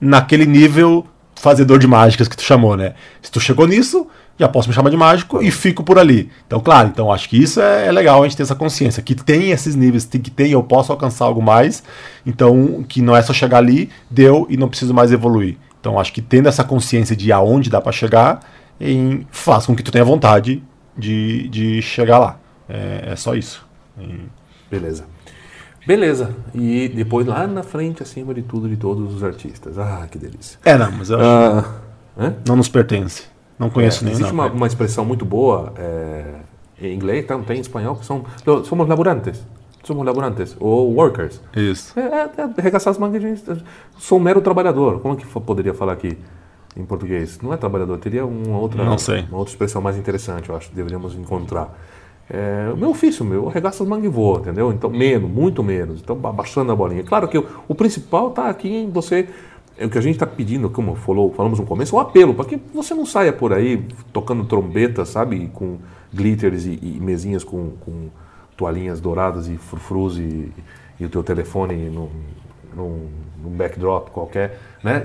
naquele 0.00 0.46
nível 0.46 1.04
fazedor 1.34 1.80
de 1.80 1.88
mágicas 1.88 2.28
que 2.28 2.36
tu 2.36 2.42
chamou, 2.44 2.76
né? 2.76 2.94
Se 3.20 3.32
tu 3.32 3.40
chegou 3.40 3.66
nisso, 3.66 4.06
já 4.38 4.48
posso 4.48 4.68
me 4.68 4.74
chamar 4.74 4.90
de 4.90 4.96
mágico 4.96 5.42
e 5.42 5.50
fico 5.50 5.82
por 5.82 5.98
ali. 5.98 6.30
Então, 6.46 6.60
claro, 6.60 6.88
então 6.88 7.12
acho 7.12 7.28
que 7.28 7.36
isso 7.36 7.60
é, 7.60 7.88
é 7.88 7.92
legal 7.92 8.22
a 8.22 8.28
gente 8.28 8.36
ter 8.36 8.44
essa 8.44 8.54
consciência, 8.54 9.02
que 9.02 9.16
tem 9.16 9.50
esses 9.50 9.74
níveis, 9.74 10.04
que 10.04 10.30
tem, 10.30 10.52
eu 10.52 10.62
posso 10.62 10.92
alcançar 10.92 11.24
algo 11.24 11.42
mais, 11.42 11.82
então 12.24 12.84
que 12.88 13.02
não 13.02 13.16
é 13.16 13.22
só 13.22 13.32
chegar 13.32 13.58
ali, 13.58 13.90
deu 14.08 14.46
e 14.48 14.56
não 14.56 14.68
preciso 14.68 14.94
mais 14.94 15.10
evoluir. 15.10 15.56
Então 15.80 15.98
acho 15.98 16.12
que 16.12 16.22
tendo 16.22 16.48
essa 16.48 16.62
consciência 16.62 17.16
de 17.16 17.32
aonde 17.32 17.68
dá 17.68 17.80
para 17.80 17.90
chegar, 17.92 18.40
em, 18.80 19.26
faz 19.30 19.66
com 19.66 19.74
que 19.74 19.82
tu 19.82 19.92
tenha 19.92 20.04
vontade 20.04 20.62
de, 20.96 21.48
de 21.48 21.82
chegar 21.82 22.18
lá. 22.18 22.38
É, 22.68 23.12
é 23.12 23.16
só 23.16 23.34
isso. 23.34 23.66
Beleza. 24.70 25.04
Beleza. 25.86 26.34
E 26.54 26.88
depois 26.88 27.26
lá 27.26 27.46
na 27.46 27.62
frente, 27.62 28.02
acima 28.02 28.32
de 28.32 28.42
tudo, 28.42 28.68
de 28.68 28.76
todos 28.76 29.14
os 29.14 29.22
artistas. 29.22 29.78
Ah, 29.78 30.06
que 30.10 30.18
delícia. 30.18 30.58
É, 30.64 30.76
não, 30.76 30.90
mas 30.92 31.10
eu 31.10 31.18
ah, 31.20 31.64
não 32.46 32.56
nos 32.56 32.68
pertence. 32.68 33.24
Não 33.58 33.70
conheço 33.70 34.02
é, 34.02 34.06
nem 34.06 34.14
Existe 34.14 34.32
uma, 34.32 34.46
uma, 34.46 34.66
expressão 34.66 35.04
muito 35.04 35.24
boa 35.24 35.72
é, 35.76 36.24
em 36.80 36.94
inglês, 36.94 37.24
tá, 37.24 37.38
tem 37.38 37.58
em 37.58 37.60
espanhol, 37.60 37.96
que 37.96 38.04
são 38.04 38.24
somos 38.64 38.88
laburantes. 38.88 39.44
Somos 39.84 40.04
laburantes, 40.06 40.56
ou 40.58 40.94
workers. 40.94 41.40
Isso. 41.54 41.98
É, 42.00 42.02
é, 42.02 42.30
é 42.38 42.60
arregaçar 42.60 42.90
as 42.90 42.98
mangas. 42.98 43.44
Sou 43.98 44.18
um 44.18 44.22
mero 44.22 44.40
trabalhador. 44.40 45.00
Como 45.00 45.14
que 45.14 45.26
poderia 45.26 45.74
falar 45.74 45.92
aqui? 45.92 46.16
Em 46.76 46.84
português? 46.84 47.38
Não 47.42 47.52
é 47.52 47.56
trabalhador, 47.56 47.98
teria 47.98 48.24
uma 48.26 48.58
outra, 48.58 48.84
não 48.84 48.98
sei. 48.98 49.22
uma 49.28 49.38
outra 49.38 49.52
expressão 49.52 49.80
mais 49.80 49.96
interessante, 49.96 50.48
eu 50.48 50.56
acho, 50.56 50.70
que 50.70 50.76
deveríamos 50.76 51.14
encontrar. 51.14 51.76
É, 52.28 52.70
o 52.72 52.76
meu 52.76 52.90
ofício, 52.90 53.24
meu, 53.24 53.48
arregaça 53.48 53.82
as 53.82 53.88
mangas 53.88 54.06
e 54.06 54.08
voa, 54.08 54.40
entendeu? 54.40 54.72
Então, 54.72 54.88
menos, 54.88 55.30
muito 55.30 55.62
menos. 55.62 56.00
Então, 56.00 56.18
abaixando 56.22 56.72
a 56.72 56.76
bolinha. 56.76 57.02
Claro 57.02 57.28
que 57.28 57.36
o, 57.36 57.46
o 57.68 57.74
principal 57.74 58.28
está 58.28 58.48
aqui 58.48 58.68
em 58.68 58.90
você. 58.90 59.28
É 59.76 59.86
o 59.86 59.90
que 59.90 59.98
a 59.98 60.00
gente 60.00 60.14
está 60.14 60.26
pedindo, 60.26 60.70
como 60.70 60.94
falou, 60.94 61.32
falamos 61.32 61.58
no 61.58 61.66
começo, 61.66 61.96
é 61.96 61.98
um 61.98 62.00
apelo 62.00 62.32
para 62.32 62.44
que 62.44 62.60
você 62.72 62.94
não 62.94 63.04
saia 63.04 63.32
por 63.32 63.52
aí 63.52 63.84
tocando 64.12 64.44
trombeta, 64.44 65.04
sabe? 65.04 65.50
Com 65.52 65.78
glitters 66.12 66.64
e, 66.64 66.78
e 66.80 67.00
mesinhas 67.00 67.42
com, 67.42 67.72
com, 67.80 68.08
toalhinhas 68.56 69.00
douradas 69.00 69.48
e 69.48 69.56
frufrus 69.56 70.16
e, 70.16 70.52
e 71.00 71.04
o 71.04 71.08
teu 71.08 71.24
telefone 71.24 71.74
num, 71.90 72.08
num, 72.74 73.08
num 73.42 73.50
backdrop 73.50 74.10
qualquer, 74.10 74.60
né? 74.82 75.04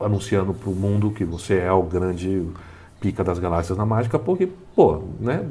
Anunciando 0.00 0.52
para 0.54 0.70
o 0.70 0.74
mundo 0.74 1.10
que 1.10 1.24
você 1.24 1.58
é 1.58 1.72
o 1.72 1.82
grande 1.82 2.46
pica 3.00 3.22
das 3.22 3.38
galáxias 3.38 3.76
na 3.76 3.86
mágica, 3.86 4.18
porque, 4.18 4.48
pô, 4.74 5.02
né? 5.20 5.44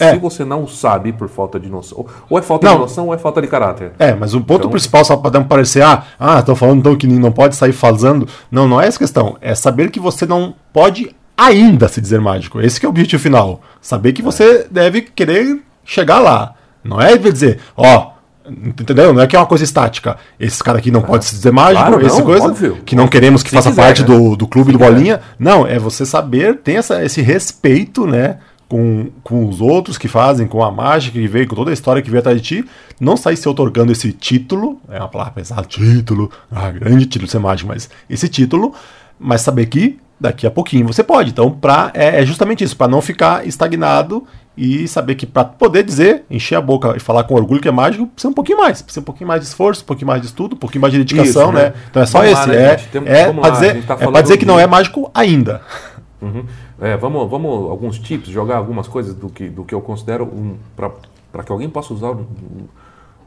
É. 0.00 0.12
Se 0.12 0.18
você 0.18 0.44
não 0.44 0.66
sabe 0.66 1.12
por 1.12 1.28
falta 1.28 1.58
de 1.58 1.68
noção, 1.68 2.06
ou 2.30 2.38
é 2.38 2.42
falta 2.42 2.68
não. 2.68 2.74
de 2.74 2.80
noção 2.82 3.06
ou 3.08 3.14
é 3.14 3.18
falta 3.18 3.42
de 3.42 3.48
caráter. 3.48 3.92
É, 3.98 4.14
mas 4.14 4.32
o 4.32 4.40
ponto 4.40 4.60
então... 4.60 4.70
principal, 4.70 5.04
só 5.04 5.16
para 5.16 5.40
não 5.40 5.46
parecer, 5.46 5.82
ah, 5.82 6.04
ah, 6.18 6.40
tô 6.40 6.54
falando 6.54 6.78
então 6.78 6.96
que 6.96 7.06
não 7.06 7.32
pode 7.32 7.56
sair 7.56 7.72
falando. 7.72 8.28
Não, 8.48 8.68
não 8.68 8.80
é 8.80 8.86
essa 8.86 8.98
questão. 8.98 9.36
É 9.40 9.56
saber 9.56 9.90
que 9.90 9.98
você 9.98 10.24
não 10.24 10.54
pode 10.72 11.14
ainda 11.36 11.88
se 11.88 12.00
dizer 12.00 12.20
mágico. 12.20 12.60
Esse 12.60 12.84
é 12.84 12.86
o 12.86 12.90
objetivo 12.90 13.20
final. 13.20 13.60
Saber 13.80 14.12
que 14.12 14.22
é. 14.22 14.24
você 14.24 14.68
deve 14.70 15.02
querer 15.02 15.60
chegar 15.84 16.20
lá. 16.20 16.54
Não 16.84 17.00
é 17.00 17.16
dizer, 17.16 17.58
ó, 17.76 18.12
Entendeu? 18.48 19.12
Não 19.12 19.22
é 19.22 19.26
que 19.26 19.36
é 19.36 19.38
uma 19.38 19.46
coisa 19.46 19.64
estática. 19.64 20.16
Esse 20.38 20.62
cara 20.62 20.78
aqui 20.78 20.90
não 20.90 21.02
pode 21.02 21.24
se 21.24 21.34
dizer 21.34 21.52
mágico, 21.52 21.86
claro, 21.86 22.06
essa 22.06 22.22
coisa. 22.22 22.46
Óbvio. 22.46 22.78
Que 22.84 22.96
não 22.96 23.06
queremos 23.06 23.42
que 23.42 23.50
Se 23.50 23.56
faça 23.56 23.70
quiser, 23.70 23.82
parte 23.82 24.02
né? 24.02 24.06
do, 24.08 24.36
do 24.36 24.46
clube 24.46 24.72
Se 24.72 24.72
do 24.72 24.78
Bolinha. 24.78 25.18
Quiser. 25.18 25.34
Não, 25.38 25.66
é 25.66 25.78
você 25.78 26.06
saber, 26.06 26.58
tem 26.58 26.76
essa, 26.76 27.04
esse 27.04 27.20
respeito, 27.20 28.06
né? 28.06 28.38
Com, 28.68 29.10
com 29.22 29.48
os 29.48 29.62
outros 29.62 29.96
que 29.96 30.08
fazem, 30.08 30.46
com 30.46 30.62
a 30.62 30.70
mágica 30.70 31.18
que 31.18 31.26
veio, 31.26 31.48
com 31.48 31.56
toda 31.56 31.70
a 31.70 31.72
história 31.72 32.02
que 32.02 32.10
veio 32.10 32.20
atrás 32.20 32.38
de 32.38 32.46
ti, 32.46 32.68
não 33.00 33.16
sair 33.16 33.36
se 33.36 33.48
otorgando 33.48 33.92
esse 33.92 34.12
título, 34.12 34.78
é 34.90 34.98
uma 34.98 35.08
palavra 35.08 35.32
pesada, 35.32 35.62
título, 35.62 36.30
ah, 36.52 36.70
grande 36.70 37.06
título 37.06 37.30
ser 37.30 37.38
mágico, 37.38 37.70
mas 37.70 37.88
esse 38.10 38.28
título, 38.28 38.74
mas 39.18 39.40
saber 39.40 39.64
que 39.66 39.98
daqui 40.20 40.46
a 40.46 40.50
pouquinho 40.50 40.86
você 40.86 41.02
pode. 41.02 41.30
Então, 41.30 41.50
pra, 41.50 41.90
é, 41.94 42.20
é 42.20 42.26
justamente 42.26 42.62
isso, 42.64 42.76
para 42.76 42.88
não 42.88 43.00
ficar 43.00 43.46
estagnado 43.46 44.26
e 44.58 44.88
saber 44.88 45.14
que 45.14 45.24
para 45.24 45.44
poder 45.44 45.84
dizer, 45.84 46.24
encher 46.28 46.56
a 46.56 46.60
boca 46.60 46.96
e 46.96 47.00
falar 47.00 47.22
com 47.22 47.34
orgulho 47.34 47.60
que 47.60 47.68
é 47.68 47.70
mágico, 47.70 48.08
precisa 48.08 48.30
um 48.30 48.34
pouquinho 48.34 48.58
mais. 48.58 48.82
Precisa 48.82 49.00
um 49.00 49.04
pouquinho 49.04 49.28
mais 49.28 49.40
de 49.40 49.46
esforço, 49.46 49.84
um 49.84 49.86
pouquinho 49.86 50.08
mais 50.08 50.20
de 50.20 50.26
estudo, 50.26 50.54
um 50.54 50.58
pouquinho 50.58 50.82
mais 50.82 50.92
de 50.92 50.98
dedicação, 50.98 51.50
Isso, 51.50 51.52
né? 51.52 51.62
né? 51.66 51.74
Então 51.88 52.02
é 52.02 52.06
só 52.06 52.18
vamos 52.18 52.32
esse. 52.32 52.48
Lá, 52.48 52.54
né, 52.54 52.76
é 53.06 53.28
é 53.28 53.32
para 53.32 53.50
dizer, 53.50 53.86
tá 53.86 53.96
é 54.00 54.22
dizer 54.22 54.36
que 54.36 54.44
não 54.44 54.58
é 54.58 54.66
mágico 54.66 55.10
ainda. 55.14 55.62
Uhum. 56.20 56.44
É, 56.80 56.96
vamos, 56.96 57.30
vamos 57.30 57.70
alguns 57.70 57.96
tips, 57.96 58.28
jogar 58.28 58.56
algumas 58.56 58.88
coisas 58.88 59.14
do 59.14 59.28
que, 59.28 59.48
do 59.48 59.64
que 59.64 59.72
eu 59.72 59.80
considero 59.80 60.24
um, 60.24 60.56
para 60.74 61.44
que 61.44 61.52
alguém 61.52 61.68
possa 61.68 61.94
usar 61.94 62.10
um, 62.10 62.26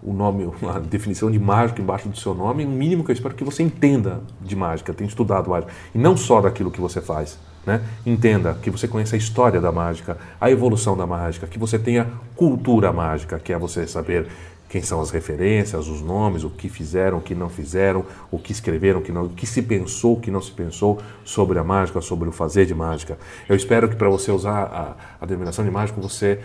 o 0.03 0.13
nome, 0.13 0.49
a 0.67 0.79
definição 0.79 1.31
de 1.31 1.39
mágico 1.39 1.81
embaixo 1.81 2.09
do 2.09 2.17
seu 2.17 2.33
nome, 2.33 2.65
o 2.65 2.69
mínimo 2.69 3.03
que 3.03 3.11
eu 3.11 3.13
espero 3.13 3.33
que 3.33 3.43
você 3.43 3.63
entenda 3.63 4.21
de 4.41 4.55
mágica, 4.55 4.93
tenha 4.93 5.07
estudado 5.07 5.49
mágica. 5.49 5.71
E 5.95 5.97
não 5.97 6.17
só 6.17 6.41
daquilo 6.41 6.71
que 6.71 6.81
você 6.81 7.01
faz. 7.01 7.39
Né? 7.65 7.81
Entenda 8.05 8.57
que 8.61 8.71
você 8.71 8.87
conheça 8.87 9.15
a 9.15 9.19
história 9.19 9.61
da 9.61 9.71
mágica, 9.71 10.17
a 10.39 10.49
evolução 10.49 10.97
da 10.97 11.05
mágica, 11.05 11.45
que 11.45 11.59
você 11.59 11.77
tenha 11.77 12.07
cultura 12.35 12.91
mágica, 12.91 13.37
que 13.37 13.53
é 13.53 13.57
você 13.57 13.85
saber 13.85 14.27
quem 14.71 14.81
são 14.81 15.01
as 15.01 15.11
referências, 15.11 15.89
os 15.89 16.01
nomes, 16.01 16.45
o 16.45 16.49
que 16.49 16.69
fizeram, 16.69 17.17
o 17.17 17.21
que 17.21 17.35
não 17.35 17.49
fizeram, 17.49 18.05
o 18.31 18.39
que 18.39 18.53
escreveram, 18.53 19.01
o 19.01 19.03
que 19.03 19.11
não, 19.11 19.25
o 19.25 19.29
que 19.29 19.45
se 19.45 19.61
pensou, 19.61 20.13
o 20.13 20.19
que 20.19 20.31
não 20.31 20.41
se 20.41 20.51
pensou 20.51 21.01
sobre 21.25 21.59
a 21.59 21.63
mágica, 21.63 21.99
sobre 21.99 22.29
o 22.29 22.31
fazer 22.31 22.65
de 22.65 22.73
mágica. 22.73 23.17
Eu 23.49 23.55
espero 23.55 23.89
que 23.89 23.97
para 23.97 24.07
você 24.07 24.31
usar 24.31 24.63
a, 24.63 24.95
a 25.19 25.25
denominação 25.25 25.65
de 25.65 25.69
mágico 25.69 25.99
você 25.99 26.39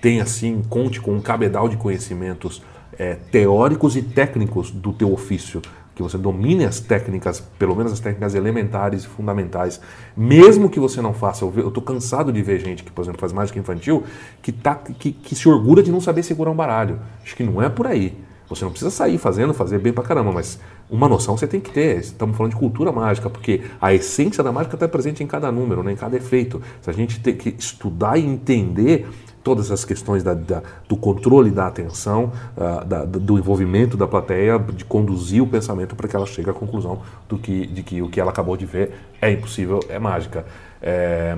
tenha 0.00 0.22
assim, 0.22 0.62
conte 0.70 1.00
com 1.00 1.12
um 1.12 1.20
cabedal 1.20 1.68
de 1.68 1.76
conhecimentos 1.76 2.62
é, 2.98 3.14
teóricos 3.30 3.94
e 3.94 4.00
técnicos 4.00 4.70
do 4.70 4.94
teu 4.94 5.12
ofício, 5.12 5.60
que 5.96 6.02
você 6.02 6.18
domine 6.18 6.66
as 6.66 6.78
técnicas, 6.78 7.40
pelo 7.58 7.74
menos 7.74 7.90
as 7.90 7.98
técnicas 7.98 8.34
elementares 8.34 9.04
e 9.04 9.06
fundamentais, 9.06 9.80
mesmo 10.14 10.68
que 10.68 10.78
você 10.78 11.00
não 11.00 11.14
faça. 11.14 11.42
Eu 11.42 11.68
estou 11.68 11.82
cansado 11.82 12.30
de 12.30 12.42
ver 12.42 12.60
gente 12.60 12.84
que, 12.84 12.92
por 12.92 13.00
exemplo, 13.00 13.18
faz 13.18 13.32
mágica 13.32 13.58
infantil, 13.58 14.04
que, 14.42 14.52
tá, 14.52 14.74
que, 14.74 15.10
que 15.10 15.34
se 15.34 15.48
orgulha 15.48 15.82
de 15.82 15.90
não 15.90 16.00
saber 16.00 16.22
segurar 16.22 16.50
um 16.50 16.54
baralho. 16.54 17.00
Acho 17.24 17.34
que 17.34 17.42
não 17.42 17.62
é 17.62 17.70
por 17.70 17.86
aí. 17.86 18.14
Você 18.46 18.62
não 18.62 18.70
precisa 18.70 18.90
sair 18.90 19.16
fazendo, 19.16 19.54
fazer 19.54 19.78
bem 19.78 19.90
pra 19.90 20.04
caramba, 20.04 20.32
mas 20.32 20.60
uma 20.90 21.08
noção 21.08 21.34
você 21.34 21.46
tem 21.46 21.60
que 21.60 21.70
ter. 21.70 21.98
Estamos 21.98 22.36
falando 22.36 22.52
de 22.52 22.58
cultura 22.58 22.92
mágica, 22.92 23.30
porque 23.30 23.62
a 23.80 23.94
essência 23.94 24.44
da 24.44 24.52
mágica 24.52 24.76
está 24.76 24.86
presente 24.86 25.24
em 25.24 25.26
cada 25.26 25.50
número, 25.50 25.82
né, 25.82 25.92
em 25.92 25.96
cada 25.96 26.14
efeito. 26.14 26.60
Se 26.82 26.90
a 26.90 26.92
gente 26.92 27.20
tem 27.20 27.34
que 27.34 27.56
estudar 27.58 28.18
e 28.18 28.26
entender 28.26 29.08
todas 29.46 29.70
as 29.70 29.84
questões 29.84 30.24
da, 30.24 30.34
da, 30.34 30.60
do 30.88 30.96
controle 30.96 31.52
da 31.52 31.68
atenção, 31.68 32.32
uh, 32.56 32.84
da, 32.84 33.04
do 33.04 33.38
envolvimento 33.38 33.96
da 33.96 34.04
plateia, 34.04 34.58
de 34.58 34.84
conduzir 34.84 35.40
o 35.40 35.46
pensamento 35.46 35.94
para 35.94 36.08
que 36.08 36.16
ela 36.16 36.26
chegue 36.26 36.50
à 36.50 36.52
conclusão 36.52 37.02
do 37.28 37.38
que, 37.38 37.64
de 37.64 37.84
que 37.84 38.02
o 38.02 38.08
que 38.08 38.20
ela 38.20 38.32
acabou 38.32 38.56
de 38.56 38.66
ver 38.66 38.94
é 39.22 39.30
impossível, 39.30 39.78
é 39.88 40.00
mágica. 40.00 40.44
É, 40.82 41.36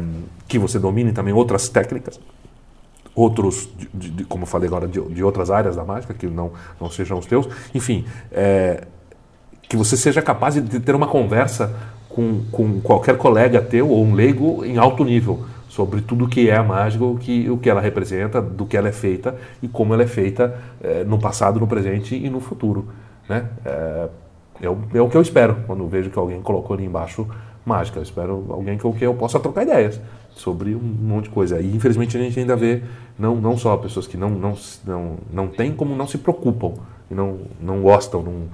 que 0.49 0.59
você 0.59 0.79
domine 0.79 1.13
também 1.13 1.35
outras 1.35 1.69
técnicas, 1.69 2.19
outros, 3.15 3.69
de, 3.93 4.09
de, 4.09 4.25
como 4.25 4.45
eu 4.45 4.47
falei 4.47 4.69
agora, 4.69 4.89
de, 4.89 4.99
de, 4.99 5.23
outras 5.23 5.51
áreas 5.51 5.77
da 5.77 5.85
mágica, 5.85 6.15
que 6.15 6.27
não, 6.27 6.53
não 6.81 6.91
sejam 6.91 7.19
os 7.19 7.27
teus. 7.27 7.47
Enfim, 7.75 8.07
é, 8.33 8.85
que 9.69 9.77
você 9.77 9.99
seja 9.99 10.23
capaz 10.23 10.55
de 10.55 10.81
ter 10.81 10.95
uma 10.95 11.09
conversa 11.09 11.77
com, 12.09 12.43
com 12.51 12.81
qualquer 12.81 13.19
colega 13.19 13.61
teu 13.61 13.91
ou 13.91 14.03
um 14.03 14.15
leigo 14.15 14.65
em 14.65 14.79
alto 14.79 15.05
nível 15.05 15.45
sobre 15.79 16.01
tudo 16.01 16.25
o 16.25 16.29
que 16.29 16.51
é 16.51 16.57
a 16.57 16.63
mágica, 16.65 17.05
o 17.05 17.17
que, 17.17 17.49
o 17.49 17.57
que 17.57 17.71
ela 17.71 17.81
representa, 17.81 18.43
do 18.43 18.67
que 18.67 18.77
ela 18.77 18.89
é 18.89 18.93
feita 18.93 19.37
e 19.63 19.69
como 19.69 19.95
ela 19.95 20.03
é 20.03 20.09
feita 20.09 20.59
é, 20.83 21.05
no 21.05 21.21
passado, 21.21 21.61
no 21.61 21.69
presente 21.69 22.17
e 22.17 22.29
no 22.29 22.41
futuro. 22.41 22.89
Né? 23.29 23.47
É, 23.65 24.09
é, 24.63 24.69
o, 24.69 24.77
é 24.93 25.01
o 25.01 25.09
que 25.09 25.17
eu 25.17 25.23
espero 25.23 25.59
quando 25.69 25.87
vejo 25.87 26.11
que 26.11 26.19
alguém 26.19 26.43
colocou 26.43 26.75
ali 26.75 26.85
embaixo 26.85 27.29
mágica. 27.65 28.01
Eu 28.01 28.03
espero 28.03 28.47
alguém 28.49 28.77
com 28.77 28.93
quem 28.93 29.05
eu 29.05 29.15
possa 29.15 29.39
trocar 29.39 29.63
ideias 29.63 30.01
sobre 30.31 30.75
um 30.75 30.81
monte 30.81 31.25
de 31.25 31.31
coisa. 31.31 31.61
E 31.61 31.77
infelizmente 31.77 32.17
a 32.17 32.21
gente 32.21 32.41
ainda 32.41 32.57
vê 32.57 32.83
não, 33.17 33.37
não 33.37 33.57
só 33.57 33.77
pessoas 33.77 34.09
que 34.09 34.17
não, 34.17 34.31
não, 34.31 34.55
não, 34.85 35.17
não 35.33 35.47
têm, 35.47 35.73
como 35.73 35.95
não 35.95 36.09
se 36.09 36.19
preocupam, 36.19 36.73
e 37.09 37.15
não, 37.15 37.39
não 37.61 37.83
gostam, 37.83 38.21
não, 38.21 38.49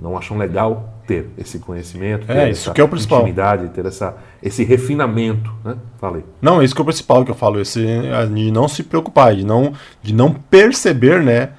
não 0.00 0.16
acham 0.16 0.36
legal 0.36 0.94
ter 1.06 1.28
esse 1.36 1.58
conhecimento, 1.58 2.26
ter 2.26 2.36
é, 2.36 2.50
isso 2.50 2.72
que 2.72 2.80
é 2.80 2.84
o 2.84 2.88
principal. 2.88 3.20
intimidade, 3.20 3.68
ter 3.70 3.84
essa, 3.84 4.16
esse 4.42 4.62
refinamento, 4.64 5.52
né? 5.64 5.76
Falei. 5.98 6.24
Não, 6.40 6.62
isso 6.62 6.74
que 6.74 6.80
é 6.80 6.82
o 6.82 6.84
principal 6.84 7.24
que 7.24 7.30
eu 7.30 7.34
falo, 7.34 7.60
esse 7.60 7.84
de 8.32 8.50
não 8.50 8.68
se 8.68 8.82
preocupar, 8.82 9.34
de 9.34 9.44
não, 9.44 9.72
de 10.02 10.14
não 10.14 10.32
perceber, 10.32 11.22
né? 11.22 11.50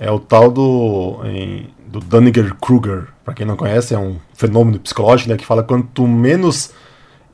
É 0.00 0.10
o 0.10 0.18
tal 0.18 0.50
do 0.50 1.20
em, 1.24 1.68
do 1.86 2.00
Dunninger-Kruger, 2.00 3.08
para 3.24 3.34
quem 3.34 3.46
não 3.46 3.56
conhece, 3.56 3.94
é 3.94 3.98
um 3.98 4.16
fenômeno 4.34 4.78
psicológico, 4.78 5.30
né, 5.30 5.36
que 5.36 5.44
fala 5.44 5.62
quanto 5.62 6.06
menos 6.06 6.72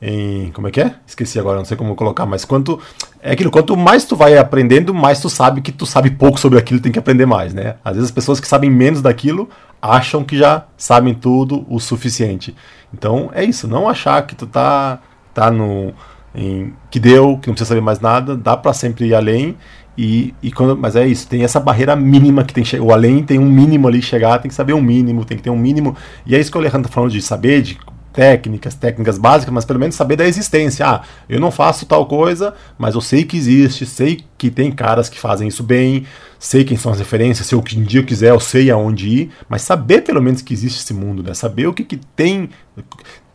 em. 0.05 0.51
Como 0.51 0.67
é 0.67 0.71
que 0.71 0.79
é? 0.79 0.95
Esqueci 1.07 1.39
agora, 1.39 1.57
não 1.57 1.65
sei 1.65 1.75
como 1.75 1.95
colocar, 1.95 2.25
mas 2.25 2.45
quanto. 2.45 2.79
É 3.21 3.31
aquilo, 3.31 3.49
quanto 3.49 3.75
mais 3.75 4.05
tu 4.05 4.15
vai 4.15 4.37
aprendendo, 4.37 4.93
mais 4.93 5.19
tu 5.19 5.29
sabe 5.29 5.61
que 5.61 5.71
tu 5.71 5.85
sabe 5.85 6.11
pouco 6.11 6.39
sobre 6.39 6.59
aquilo 6.59 6.79
tem 6.79 6.91
que 6.91 6.99
aprender 6.99 7.25
mais, 7.25 7.53
né? 7.53 7.75
Às 7.83 7.95
vezes 7.95 8.09
as 8.09 8.13
pessoas 8.13 8.39
que 8.39 8.47
sabem 8.47 8.69
menos 8.69 9.01
daquilo 9.01 9.49
acham 9.81 10.23
que 10.23 10.37
já 10.37 10.65
sabem 10.77 11.15
tudo 11.15 11.65
o 11.67 11.79
suficiente. 11.79 12.55
Então 12.93 13.31
é 13.33 13.43
isso, 13.43 13.67
não 13.67 13.89
achar 13.89 14.21
que 14.27 14.35
tu 14.35 14.45
tá, 14.45 14.99
tá 15.33 15.49
no. 15.49 15.91
Em, 16.35 16.73
que 16.91 16.99
deu, 16.99 17.37
que 17.37 17.47
não 17.47 17.55
precisa 17.55 17.69
saber 17.69 17.81
mais 17.81 17.99
nada, 17.99 18.35
dá 18.35 18.55
para 18.55 18.73
sempre 18.73 19.07
ir 19.07 19.15
além. 19.15 19.57
E, 19.97 20.35
e 20.43 20.51
quando, 20.51 20.77
mas 20.77 20.95
é 20.95 21.07
isso, 21.07 21.27
tem 21.27 21.43
essa 21.43 21.59
barreira 21.59 21.95
mínima 21.95 22.43
que 22.43 22.53
tem 22.53 22.63
o 22.81 22.91
além 22.91 23.23
tem 23.23 23.39
um 23.39 23.49
mínimo 23.49 23.87
ali 23.87 24.01
chegar, 24.01 24.37
tem 24.39 24.49
que 24.49 24.55
saber 24.55 24.73
um 24.73 24.81
mínimo, 24.81 25.23
tem 25.23 25.37
que 25.37 25.43
ter 25.43 25.49
um 25.49 25.57
mínimo. 25.57 25.95
E 26.25 26.35
é 26.35 26.39
isso 26.39 26.51
que 26.51 26.57
o 26.57 26.59
Alejandro 26.59 26.89
tá 26.89 26.93
falando 26.93 27.11
de 27.11 27.21
saber, 27.21 27.61
de 27.61 27.77
técnicas, 28.15 28.73
técnicas 28.73 29.17
básicas, 29.17 29.53
mas 29.53 29.65
pelo 29.65 29.77
menos 29.77 29.93
saber 29.93 30.15
da 30.15 30.25
existência. 30.25 30.87
Ah, 30.87 31.01
eu 31.27 31.39
não 31.39 31.51
faço 31.51 31.85
tal 31.85 32.05
coisa, 32.05 32.53
mas 32.77 32.95
eu 32.95 33.01
sei 33.01 33.25
que 33.25 33.35
existe, 33.35 33.85
sei 33.85 34.23
que 34.37 34.49
tem 34.49 34.71
caras 34.71 35.09
que 35.09 35.19
fazem 35.19 35.49
isso 35.49 35.61
bem, 35.61 36.05
sei 36.39 36.63
quem 36.63 36.77
são 36.77 36.93
as 36.93 36.99
referências, 36.99 37.45
se 37.45 37.53
eu 37.53 37.59
um 37.59 37.83
dia 37.83 37.99
eu 37.99 38.05
quiser, 38.05 38.29
eu 38.29 38.39
sei 38.39 38.71
aonde 38.71 39.09
ir, 39.09 39.31
mas 39.49 39.63
saber 39.63 40.01
pelo 40.01 40.21
menos 40.21 40.41
que 40.41 40.53
existe 40.53 40.81
esse 40.81 40.93
mundo, 40.93 41.21
né? 41.21 41.33
Saber 41.33 41.67
o 41.67 41.73
que, 41.73 41.83
que 41.83 41.97
tem, 42.15 42.49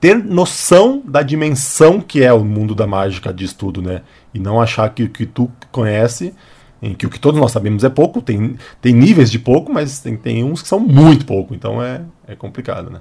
ter 0.01 0.16
noção 0.16 1.03
da 1.05 1.22
dimensão 1.22 2.01
que 2.01 2.22
é 2.22 2.33
o 2.33 2.43
mundo 2.43 2.74
da 2.74 2.87
mágica 2.87 3.35
de 3.35 3.45
estudo, 3.45 3.83
né? 3.83 4.01
E 4.33 4.39
não 4.39 4.62
achar 4.62 4.89
que 4.95 5.03
o 5.03 5.11
que 5.11 5.26
tu 5.26 5.51
conhece 5.70 6.33
em 6.83 6.95
que 6.95 7.05
o 7.05 7.11
que 7.11 7.20
todos 7.20 7.39
nós 7.39 7.53
sabemos 7.53 7.85
é 7.85 7.91
pouco, 7.91 8.22
tem, 8.22 8.57
tem 8.81 8.95
níveis 8.95 9.31
de 9.31 9.39
pouco, 9.39 9.70
mas 9.70 9.99
tem, 9.99 10.16
tem 10.16 10.43
uns 10.43 10.62
que 10.62 10.68
são 10.68 10.81
muito 10.81 11.26
pouco, 11.26 11.55
então 11.55 11.83
é, 11.83 12.01
é 12.26 12.35
complicado, 12.35 12.89
né? 12.89 13.01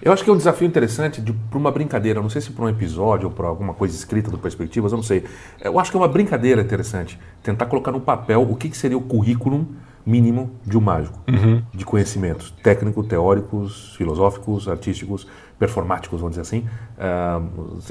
Eu 0.00 0.12
acho 0.12 0.24
que 0.24 0.30
é 0.30 0.32
um 0.32 0.36
desafio 0.36 0.66
interessante 0.66 1.22
para 1.50 1.58
uma 1.58 1.70
brincadeira, 1.70 2.20
não 2.20 2.30
sei 2.30 2.40
se 2.40 2.50
para 2.50 2.64
um 2.64 2.68
episódio 2.68 3.28
ou 3.28 3.34
para 3.34 3.46
alguma 3.46 3.74
coisa 3.74 3.94
escrita 3.94 4.30
do 4.30 4.38
Perspectivas, 4.38 4.92
eu 4.92 4.96
não 4.96 5.02
sei. 5.02 5.24
Eu 5.60 5.78
acho 5.78 5.90
que 5.90 5.96
é 5.96 6.00
uma 6.00 6.08
brincadeira 6.08 6.62
interessante 6.62 7.18
tentar 7.42 7.66
colocar 7.66 7.92
no 7.92 8.00
papel 8.00 8.42
o 8.42 8.56
que, 8.56 8.68
que 8.68 8.76
seria 8.76 8.96
o 8.96 9.00
currículo 9.00 9.66
mínimo 10.08 10.50
de 10.64 10.78
um 10.78 10.80
mágico, 10.80 11.18
uhum. 11.28 11.62
de 11.74 11.84
conhecimentos 11.84 12.50
técnicos, 12.62 13.06
teóricos, 13.06 13.94
filosóficos, 13.96 14.66
artísticos, 14.66 15.26
performáticos, 15.58 16.20
vamos 16.20 16.36
dizer 16.36 16.42
assim. 16.42 16.66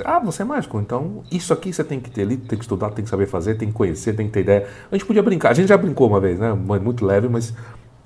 ah, 0.04 0.20
você 0.20 0.42
é 0.42 0.46
mágico, 0.46 0.80
então 0.80 1.22
isso 1.32 1.54
aqui 1.54 1.72
você 1.72 1.84
tem 1.84 2.00
que 2.00 2.10
ter 2.10 2.24
ali, 2.24 2.38
tem 2.38 2.58
que 2.58 2.64
estudar, 2.64 2.90
tem 2.90 3.04
que 3.04 3.10
saber 3.10 3.28
fazer, 3.28 3.56
tem 3.56 3.68
que 3.68 3.74
conhecer, 3.76 4.14
tem 4.14 4.26
que 4.26 4.34
ter 4.34 4.40
ideia. 4.40 4.68
A 4.92 4.96
gente 4.96 5.06
podia 5.06 5.22
brincar, 5.22 5.52
a 5.52 5.54
gente 5.54 5.68
já 5.68 5.78
brincou 5.78 6.08
uma 6.08 6.20
vez, 6.20 6.40
né? 6.40 6.54
Muito 6.54 7.06
leve, 7.06 7.30
mas 7.30 7.54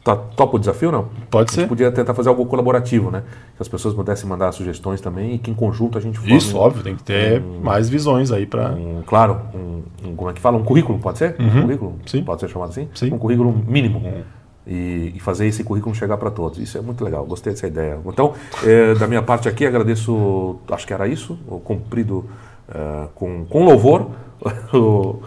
Tá, 0.04 0.16
topa 0.16 0.56
o 0.56 0.60
desafio 0.60 0.92
não? 0.92 1.10
Pode 1.30 1.54
ser. 1.54 1.68
podia 1.68 1.92
tentar 1.92 2.16
fazer 2.16 2.30
algo 2.30 2.44
colaborativo, 2.48 3.12
né? 3.12 3.22
Que 3.56 3.62
as 3.62 3.68
pessoas 3.68 3.94
pudessem 3.94 4.28
mandar 4.28 4.52
sugestões 4.52 5.00
também 5.00 5.36
e 5.36 5.38
que 5.38 5.52
em 5.52 5.54
conjunto 5.54 5.96
a 5.96 6.02
gente 6.02 6.18
forme 6.18 6.36
Isso, 6.36 6.58
óbvio, 6.58 6.84
tem 6.84 6.96
que 6.96 7.04
ter 7.04 7.40
um, 7.40 7.60
mais 7.60 7.88
visões 7.88 8.32
aí 8.32 8.48
para. 8.48 8.72
Um, 8.72 9.04
claro, 9.06 9.40
um, 9.54 9.84
um, 10.04 10.16
como 10.16 10.32
é 10.32 10.34
que 10.34 10.42
fala? 10.42 10.58
Um 10.58 10.64
currículo, 10.64 10.98
pode 10.98 11.20
ser? 11.20 11.36
Uhum. 11.40 11.46
Um 11.46 11.62
currículo? 11.62 12.00
Sim. 12.08 12.24
Pode 12.24 12.42
ser 12.42 12.50
chamado 12.50 12.70
assim? 12.70 12.90
Sim. 12.96 13.14
Um 13.14 13.20
currículo 13.20 13.52
mínimo. 13.68 14.00
Uhum. 14.00 14.24
E, 14.66 15.14
e, 15.16 15.20
fazer 15.20 15.46
esse 15.46 15.64
currículo 15.64 15.94
chegar 15.94 16.18
para 16.18 16.32
todos. 16.32 16.58
Isso 16.58 16.80
é 16.80 16.82
muito 16.82 17.04
legal, 17.04 17.24
gostei 17.26 17.54
dessa 17.54 17.68
ideia. 17.68 18.00
Então, 18.04 18.34
é, 18.64 18.96
da 18.96 19.08
minha 19.08 19.22
parte 19.22 19.48
aqui, 19.48 19.66
agradeço, 19.68 20.60
acho 20.72 20.88
que 20.88 20.94
era 20.94 21.08
isso, 21.08 21.38
o 21.48 21.60
cumprido 21.60 22.26
é, 22.70 23.08
com, 23.14 23.46
com 23.46 23.66
louvor, 23.66 24.10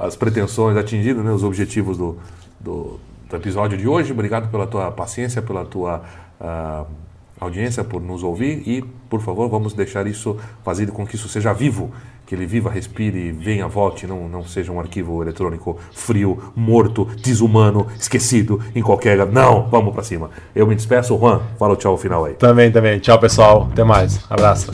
as 0.00 0.16
pretensões 0.16 0.76
atingidas, 0.76 1.24
né, 1.24 1.30
os 1.30 1.44
objetivos 1.44 1.98
do, 1.98 2.16
do 2.60 2.98
do 3.28 3.36
episódio 3.36 3.76
de 3.76 3.86
hoje. 3.86 4.12
Obrigado 4.12 4.50
pela 4.50 4.66
tua 4.66 4.90
paciência, 4.90 5.42
pela 5.42 5.64
tua 5.64 6.02
uh, 6.40 6.86
audiência, 7.40 7.84
por 7.84 8.00
nos 8.00 8.22
ouvir 8.22 8.62
e, 8.66 8.82
por 9.08 9.20
favor, 9.20 9.48
vamos 9.48 9.72
deixar 9.72 10.06
isso, 10.06 10.36
fazer 10.64 10.90
com 10.90 11.06
que 11.06 11.16
isso 11.16 11.28
seja 11.28 11.52
vivo, 11.52 11.90
que 12.26 12.34
ele 12.34 12.46
viva, 12.46 12.70
respire, 12.70 13.32
venha, 13.32 13.66
volte, 13.66 14.06
não, 14.06 14.28
não 14.28 14.44
seja 14.44 14.70
um 14.70 14.78
arquivo 14.78 15.22
eletrônico 15.22 15.78
frio, 15.92 16.52
morto, 16.54 17.06
desumano, 17.22 17.86
esquecido 17.98 18.60
em 18.74 18.82
qualquer. 18.82 19.24
Não, 19.26 19.66
vamos 19.68 19.94
para 19.94 20.02
cima. 20.02 20.30
Eu 20.54 20.66
me 20.66 20.74
despeço, 20.74 21.16
Juan. 21.18 21.40
Fala 21.58 21.72
o 21.72 21.76
tchau 21.76 21.96
final 21.96 22.24
aí. 22.26 22.34
Também, 22.34 22.70
também. 22.70 22.98
Tchau, 22.98 23.18
pessoal. 23.18 23.68
Até 23.72 23.82
mais. 23.82 24.20
Abraço. 24.28 24.72